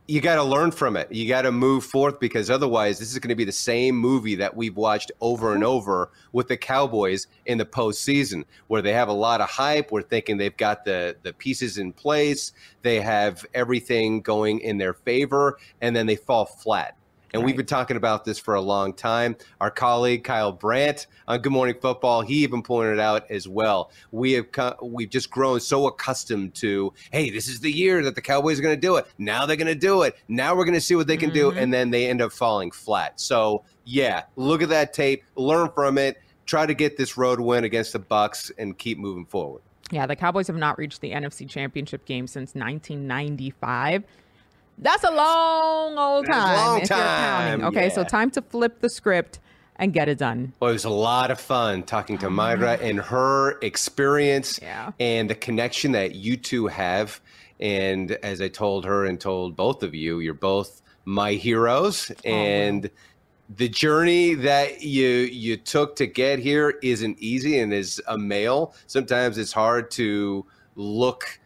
you 0.09 0.21
got 0.21 0.37
to 0.37 0.43
learn 0.43 0.71
from 0.71 0.97
it. 0.97 1.11
You 1.11 1.29
got 1.29 1.43
to 1.43 1.53
move 1.53 1.85
forth 1.85 2.21
because 2.21 2.49
otherwise, 2.51 2.99
this 2.99 3.13
is 3.13 3.19
going 3.19 3.31
to 3.31 3.35
be 3.35 3.45
the 3.45 3.53
same 3.53 3.97
movie 3.97 4.37
that 4.37 4.57
we've 4.57 4.77
watched 4.77 5.11
over 5.21 5.53
and 5.53 5.63
mm-hmm. 5.63 5.73
over 5.73 6.11
with 6.33 6.49
the 6.49 6.57
Cowboys 6.57 7.27
in 7.47 7.59
the 7.59 7.65
postseason, 7.65 8.45
where 8.69 8.83
they 8.83 8.93
have 8.93 9.09
a 9.09 9.13
lot 9.13 9.41
of 9.41 9.49
hype. 9.49 9.91
We're 9.91 10.03
thinking 10.03 10.37
they've 10.37 10.57
got 10.57 10.85
the 10.85 11.17
the 11.23 11.33
pieces 11.33 11.79
in 11.79 11.93
place, 11.93 12.53
they 12.83 13.01
have 13.01 13.45
everything 13.55 14.21
going 14.21 14.61
in 14.61 14.79
their 14.79 14.95
favor, 14.95 15.59
and 15.81 15.95
then 15.95 16.07
they 16.07 16.17
fall 16.17 16.47
flat. 16.47 16.97
And 17.35 17.45
we've 17.45 17.57
been 17.57 17.67
talking 17.67 17.97
about 17.97 18.25
this 18.25 18.39
for 18.39 18.55
a 18.55 18.61
long 18.61 18.93
time. 18.93 19.37
Our 19.61 19.71
colleague 19.71 20.25
Kyle 20.25 20.53
Brandt 20.53 21.07
on 21.29 21.41
Good 21.41 21.53
Morning 21.53 21.75
Football, 21.81 22.23
he 22.23 22.37
even 22.37 22.63
pointed 22.63 22.95
it 22.95 23.01
out 23.01 23.31
as 23.31 23.49
well. 23.49 23.91
We 24.13 24.33
have 24.33 24.53
co- 24.53 24.77
we've 24.83 25.11
just 25.11 25.31
grown 25.31 25.61
so 25.61 25.87
accustomed 25.87 26.55
to, 26.57 26.93
hey, 27.11 27.31
this 27.31 27.49
is 27.49 27.61
the 27.61 27.71
year 27.71 28.03
that 28.05 28.15
the 28.15 28.23
Cowboys 28.23 28.59
are 28.59 28.63
going 28.63 28.77
to 28.77 28.81
do 28.81 28.97
it. 28.97 29.07
Now 29.19 29.45
they're 29.47 29.57
going 29.57 29.67
to 29.67 29.75
do 29.75 30.03
it. 30.03 30.17
Now 30.29 30.55
we're 30.55 30.65
going 30.65 30.75
to 30.75 30.81
see 30.81 30.95
what 30.95 31.07
they 31.07 31.17
can 31.17 31.31
do, 31.31 31.51
mm-hmm. 31.51 31.59
and 31.59 31.75
then 31.75 31.91
they 31.91 32.09
end 32.09 32.23
up 32.23 32.33
falling 32.33 32.71
flat. 32.71 33.21
So 33.21 33.65
yeah, 33.85 34.25
look 34.37 34.63
at 34.63 34.69
that 34.71 34.93
tape, 34.93 35.25
learn 35.35 35.71
from 35.71 35.99
it, 35.99 36.21
try 36.47 36.67
to 36.67 36.75
get 36.75 36.97
this 36.97 37.17
road 37.17 37.41
win 37.41 37.65
against 37.65 37.93
the 37.93 38.01
Bucs, 38.01 38.51
and 38.59 38.77
keep 38.77 38.99
moving 38.99 39.27
forward. 39.27 39.63
Yeah, 39.91 40.07
the 40.07 40.17
Cowboys 40.17 40.49
have 40.49 40.57
not 40.57 40.79
reached 40.79 41.01
the 41.01 41.13
NFC 41.13 41.49
Championship 41.49 42.05
game 42.05 42.27
since 42.27 42.55
1995. 42.55 44.05
That's 44.79 45.05
a 45.05 45.11
long 45.11 45.99
old 45.99 46.27
time. 46.27 46.57
long 46.57 46.81
time, 46.83 47.65
Okay, 47.65 47.89
so 47.91 48.05
time 48.05 48.31
to 48.33 48.43
flip 48.43 48.81
the 48.81 48.89
script 48.89 49.39
and 49.77 49.93
get 49.93 50.09
it 50.09 50.19
done. 50.19 50.53
Well, 50.61 50.71
it 50.71 50.75
was 50.75 50.85
a 50.85 50.91
lot 50.91 51.31
of 51.31 51.41
fun 51.41 51.83
talking 51.83 52.19
to 52.19 52.29
Mayra 52.29 52.77
mm-hmm. 52.77 52.85
and 52.85 53.01
her 53.01 53.59
experience 53.61 54.59
Yeah. 54.63 54.93
and 55.01 55.31
the 55.31 55.35
connection 55.35 55.93
that 55.93 56.15
you 56.15 56.37
two 56.37 56.67
have. 56.67 57.21
And 57.61 58.13
as 58.23 58.41
I 58.41 58.49
told 58.49 58.85
her 58.85 59.07
and 59.07 59.21
told 59.21 59.57
both 59.57 59.83
of 59.83 59.95
you, 59.95 60.21
you're 60.21 60.35
both 60.35 60.83
my 61.05 61.33
heroes. 61.33 62.11
Oh, 62.11 62.29
and 62.29 62.91
the 63.57 63.69
journey 63.69 64.35
that 64.35 64.83
you 64.83 65.07
you 65.07 65.57
took 65.57 65.97
to 65.97 66.07
get 66.07 66.39
here 66.39 66.79
isn't 66.83 67.19
easy. 67.19 67.59
And 67.61 67.73
as 67.73 68.01
a 68.09 68.19
male, 68.19 68.75
sometimes 68.87 69.39
it's 69.39 69.53
hard 69.53 69.91
to 69.93 70.45
look 70.75 71.39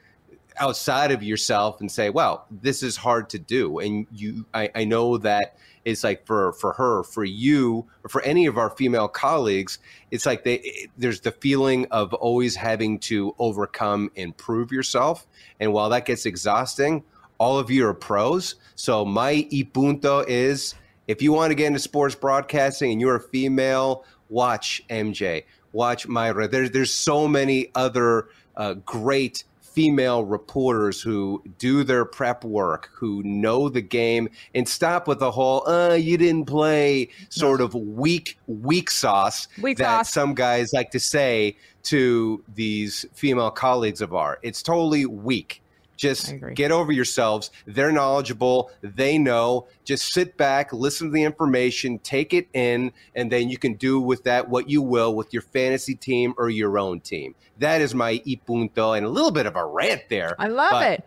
outside 0.61 1.11
of 1.11 1.23
yourself 1.23 1.81
and 1.81 1.91
say, 1.91 2.11
"Wow, 2.11 2.45
this 2.51 2.83
is 2.83 2.97
hard 2.97 3.31
to 3.31 3.39
do." 3.39 3.79
And 3.79 4.07
you, 4.13 4.47
I, 4.55 4.71
I 4.75 4.85
know 4.85 5.19
that 5.19 5.57
it's 5.85 6.05
like 6.05 6.27
for 6.27 6.53
for 6.53 6.75
her, 6.75 7.03
for 7.03 7.25
you, 7.25 7.87
or 8.05 8.09
for 8.09 8.23
any 8.23 8.47
of 8.47 8.59
our 8.59 8.71
female 8.71 9.09
colleagues, 9.09 9.79
it's 10.11 10.27
like 10.27 10.45
they 10.45 10.89
there's 10.97 11.21
the 11.21 11.33
feeling 11.33 11.87
of 11.91 12.13
always 12.15 12.57
having 12.57 12.99
to 13.01 13.35
overcome 13.39 14.11
and 14.17 14.37
prove 14.37 14.71
yourself. 14.71 15.27
And 15.59 15.73
while 15.73 15.89
that 15.91 16.05
gets 16.05 16.27
exhausting, 16.27 17.03
all 17.39 17.59
of 17.59 17.71
you 17.71 17.87
are 17.87 17.95
pros. 17.95 18.57
So 18.75 19.05
my 19.05 19.49
y 19.51 19.67
punto 19.73 20.25
is 20.29 20.75
if 21.09 21.23
you 21.23 21.33
want 21.33 21.51
to 21.51 21.55
get 21.55 21.67
into 21.69 21.79
sports 21.79 22.15
broadcasting 22.15 22.93
and 22.93 23.01
you're 23.01 23.17
a 23.17 23.21
female, 23.21 24.05
watch 24.29 24.83
MJ, 24.91 25.45
watch 25.73 26.07
Mayra. 26.07 26.51
There's 26.51 26.71
there's 26.71 26.93
so 26.93 27.27
many 27.27 27.71
other 27.75 28.29
uh, 28.57 28.75
great 28.75 29.45
female 29.81 30.25
reporters 30.25 31.01
who 31.01 31.43
do 31.57 31.83
their 31.83 32.05
prep 32.05 32.45
work, 32.45 32.91
who 32.93 33.23
know 33.23 33.71
the 33.71 33.81
game, 33.81 34.29
and 34.55 34.69
stop 34.69 35.09
with 35.09 35.21
the 35.21 35.31
whole 35.31 35.67
"uh, 35.67 35.95
you 35.95 36.19
didn't 36.19 36.45
play" 36.45 37.09
sort 37.31 37.63
of 37.63 37.73
weak 37.75 38.39
weak 38.47 38.91
sauce 38.91 39.49
Weak 39.63 39.79
that 39.79 40.05
sauce. 40.05 40.13
some 40.13 40.35
guys 40.35 40.75
like 40.75 40.91
to 40.91 41.01
say 41.01 41.57
to 41.85 42.45
these 42.55 43.07
female 43.15 43.51
colleagues 43.51 44.03
of 44.03 44.15
ours. 44.15 44.39
It's 44.43 44.63
totally 44.63 45.07
weak. 45.07 45.60
Just 46.01 46.33
get 46.55 46.73
over 46.73 46.93
yourselves. 46.93 47.51
They're 47.67 47.93
knowledgeable. 47.93 48.71
They 48.81 49.19
know. 49.19 49.69
Just 49.85 50.15
sit 50.15 50.39
back, 50.39 50.73
listen 50.73 51.09
to 51.09 51.13
the 51.13 51.23
information, 51.23 51.99
take 51.99 52.33
it 52.33 52.49
in, 52.55 52.93
and 53.15 53.31
then 53.31 53.51
you 53.51 53.59
can 53.59 53.75
do 53.75 54.01
with 54.01 54.25
that 54.25 54.49
what 54.49 54.71
you 54.71 54.81
will 54.81 55.15
with 55.15 55.35
your 55.35 55.43
fantasy 55.43 55.95
team 55.95 56.33
or 56.39 56.49
your 56.49 56.79
own 56.79 57.01
team. 57.01 57.35
That 57.59 57.83
is 57.83 57.95
my 57.95 58.23
y 58.27 58.41
punto 58.47 58.93
and 58.93 59.05
a 59.05 59.11
little 59.11 59.31
bit 59.31 59.45
of 59.45 59.57
a 59.57 59.67
rant 59.67 60.05
there. 60.09 60.37
I 60.39 60.49
love 60.49 60.83
it. 60.83 61.05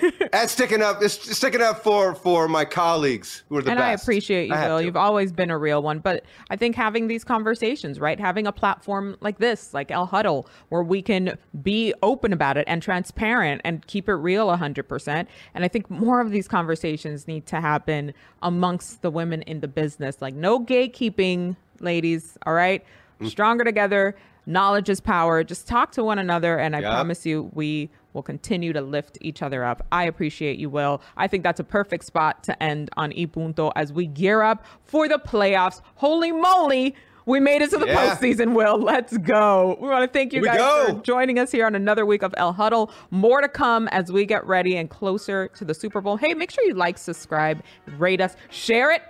That's 0.32 0.52
sticking 0.52 0.82
up. 0.82 1.02
It's 1.02 1.36
sticking 1.36 1.60
up 1.60 1.82
for 1.82 2.14
for 2.14 2.48
my 2.48 2.64
colleagues 2.64 3.44
who 3.48 3.56
are 3.58 3.62
the 3.62 3.70
and 3.70 3.78
best. 3.78 3.84
And 3.84 3.90
I 3.90 4.02
appreciate 4.02 4.48
you, 4.48 4.54
I 4.54 4.68
to. 4.68 4.84
You've 4.84 4.96
always 4.96 5.32
been 5.32 5.50
a 5.50 5.58
real 5.58 5.82
one. 5.82 5.98
But 5.98 6.24
I 6.50 6.56
think 6.56 6.76
having 6.76 7.08
these 7.08 7.24
conversations, 7.24 8.00
right? 8.00 8.18
Having 8.18 8.46
a 8.46 8.52
platform 8.52 9.16
like 9.20 9.38
this, 9.38 9.74
like 9.74 9.90
El 9.90 10.06
Huddle, 10.06 10.48
where 10.68 10.82
we 10.82 11.02
can 11.02 11.38
be 11.62 11.94
open 12.02 12.32
about 12.32 12.56
it 12.56 12.64
and 12.66 12.82
transparent 12.82 13.60
and 13.64 13.86
keep 13.86 14.08
it 14.08 14.14
real 14.14 14.48
100%. 14.48 15.26
And 15.54 15.64
I 15.64 15.68
think 15.68 15.90
more 15.90 16.20
of 16.20 16.30
these 16.30 16.48
conversations 16.48 17.26
need 17.26 17.46
to 17.46 17.60
happen 17.60 18.12
amongst 18.42 19.02
the 19.02 19.10
women 19.10 19.42
in 19.42 19.60
the 19.60 19.68
business. 19.68 20.20
Like, 20.20 20.34
no 20.34 20.60
gatekeeping, 20.60 21.56
ladies, 21.80 22.36
all 22.46 22.54
right? 22.54 22.84
Mm. 23.20 23.28
Stronger 23.28 23.64
together. 23.64 24.14
Knowledge 24.46 24.90
is 24.90 25.00
power. 25.00 25.42
Just 25.42 25.66
talk 25.66 25.92
to 25.92 26.04
one 26.04 26.18
another. 26.18 26.58
And 26.58 26.76
I 26.76 26.80
Yep. 26.80 26.92
promise 26.92 27.24
you, 27.26 27.50
we 27.54 27.88
will 28.14 28.22
continue 28.22 28.72
to 28.72 28.80
lift 28.80 29.18
each 29.20 29.42
other 29.42 29.64
up. 29.64 29.86
I 29.92 30.04
appreciate 30.04 30.58
you, 30.58 30.70
Will. 30.70 31.02
I 31.18 31.26
think 31.26 31.42
that's 31.42 31.60
a 31.60 31.64
perfect 31.64 32.04
spot 32.06 32.42
to 32.44 32.62
end 32.62 32.88
on 32.96 33.12
E 33.12 33.26
Punto 33.26 33.70
as 33.76 33.92
we 33.92 34.06
gear 34.06 34.40
up 34.40 34.64
for 34.84 35.06
the 35.08 35.18
playoffs. 35.18 35.82
Holy 35.96 36.32
moly! 36.32 36.94
We 37.26 37.40
made 37.40 37.62
it 37.62 37.70
to 37.70 37.78
the 37.78 37.86
Yeah. 37.86 38.14
postseason, 38.14 38.52
Will. 38.54 38.78
Let's 38.78 39.16
go. 39.16 39.78
We 39.80 39.88
want 39.88 40.02
to 40.04 40.18
thank 40.18 40.34
you 40.34 40.42
Here 40.42 40.52
guys 40.56 40.90
for 40.90 41.00
joining 41.00 41.38
us 41.38 41.50
here 41.50 41.64
on 41.64 41.74
another 41.74 42.04
week 42.04 42.22
of 42.22 42.34
El 42.36 42.52
Huddle. 42.52 42.90
More 43.10 43.40
to 43.40 43.48
come 43.48 43.88
as 43.88 44.12
we 44.12 44.26
get 44.26 44.46
ready 44.46 44.76
and 44.76 44.90
closer 44.90 45.48
to 45.56 45.64
the 45.64 45.72
Super 45.72 46.02
Bowl. 46.02 46.18
Hey, 46.18 46.34
make 46.34 46.50
sure 46.50 46.62
you 46.64 46.74
like, 46.74 46.98
subscribe, 46.98 47.62
rate 47.96 48.20
us, 48.20 48.36
share 48.50 48.90
it. 48.90 49.02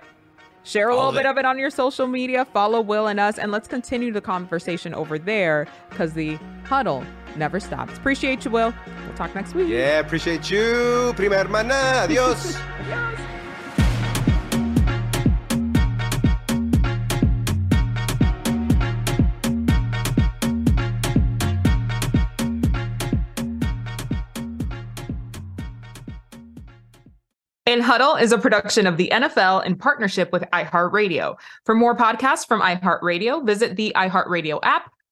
Share 0.63 0.89
a 0.89 0.93
All 0.95 1.07
little 1.07 1.11
bit 1.11 1.25
of 1.27 1.37
it 1.37 1.45
on 1.45 1.59
your 1.59 1.69
social 1.69 2.07
media. 2.07 2.45
Follow 2.45 2.79
Will 2.81 3.07
and 3.07 3.19
us, 3.19 3.37
and 3.37 3.51
let's 3.51 3.67
continue 3.67 4.11
the 4.13 4.21
conversation 4.21 4.93
over 4.95 5.19
there 5.19 5.67
because 5.89 6.13
the 6.13 6.39
huddle 6.63 7.03
never 7.37 7.59
stops. 7.59 7.97
Appreciate 7.97 8.45
you, 8.45 8.51
Will. 8.51 8.73
We'll 9.05 9.15
talk 9.15 9.33
next 9.35 9.53
week. 9.53 9.67
Yeah, 9.67 9.99
appreciate 9.99 10.49
you, 10.49 11.13
prima 11.15 11.37
hermana. 11.37 11.73
Adios. 12.03 12.55
Adios. 12.55 13.19
El 27.67 27.81
Huddle 27.81 28.15
is 28.15 28.31
a 28.31 28.37
production 28.37 28.85
of 28.85 28.95
the 28.95 29.09
NFL 29.11 29.65
in 29.65 29.75
partnership 29.75 30.31
with 30.31 30.43
iHeartRadio. 30.53 31.35
For 31.65 31.73
more 31.73 31.93
podcasts 31.93 32.47
from 32.47 32.61
iHeartRadio, 32.61 33.43
visit 33.43 33.75
the 33.75 33.91
iHeartRadio 33.95 34.59
app 34.61 34.91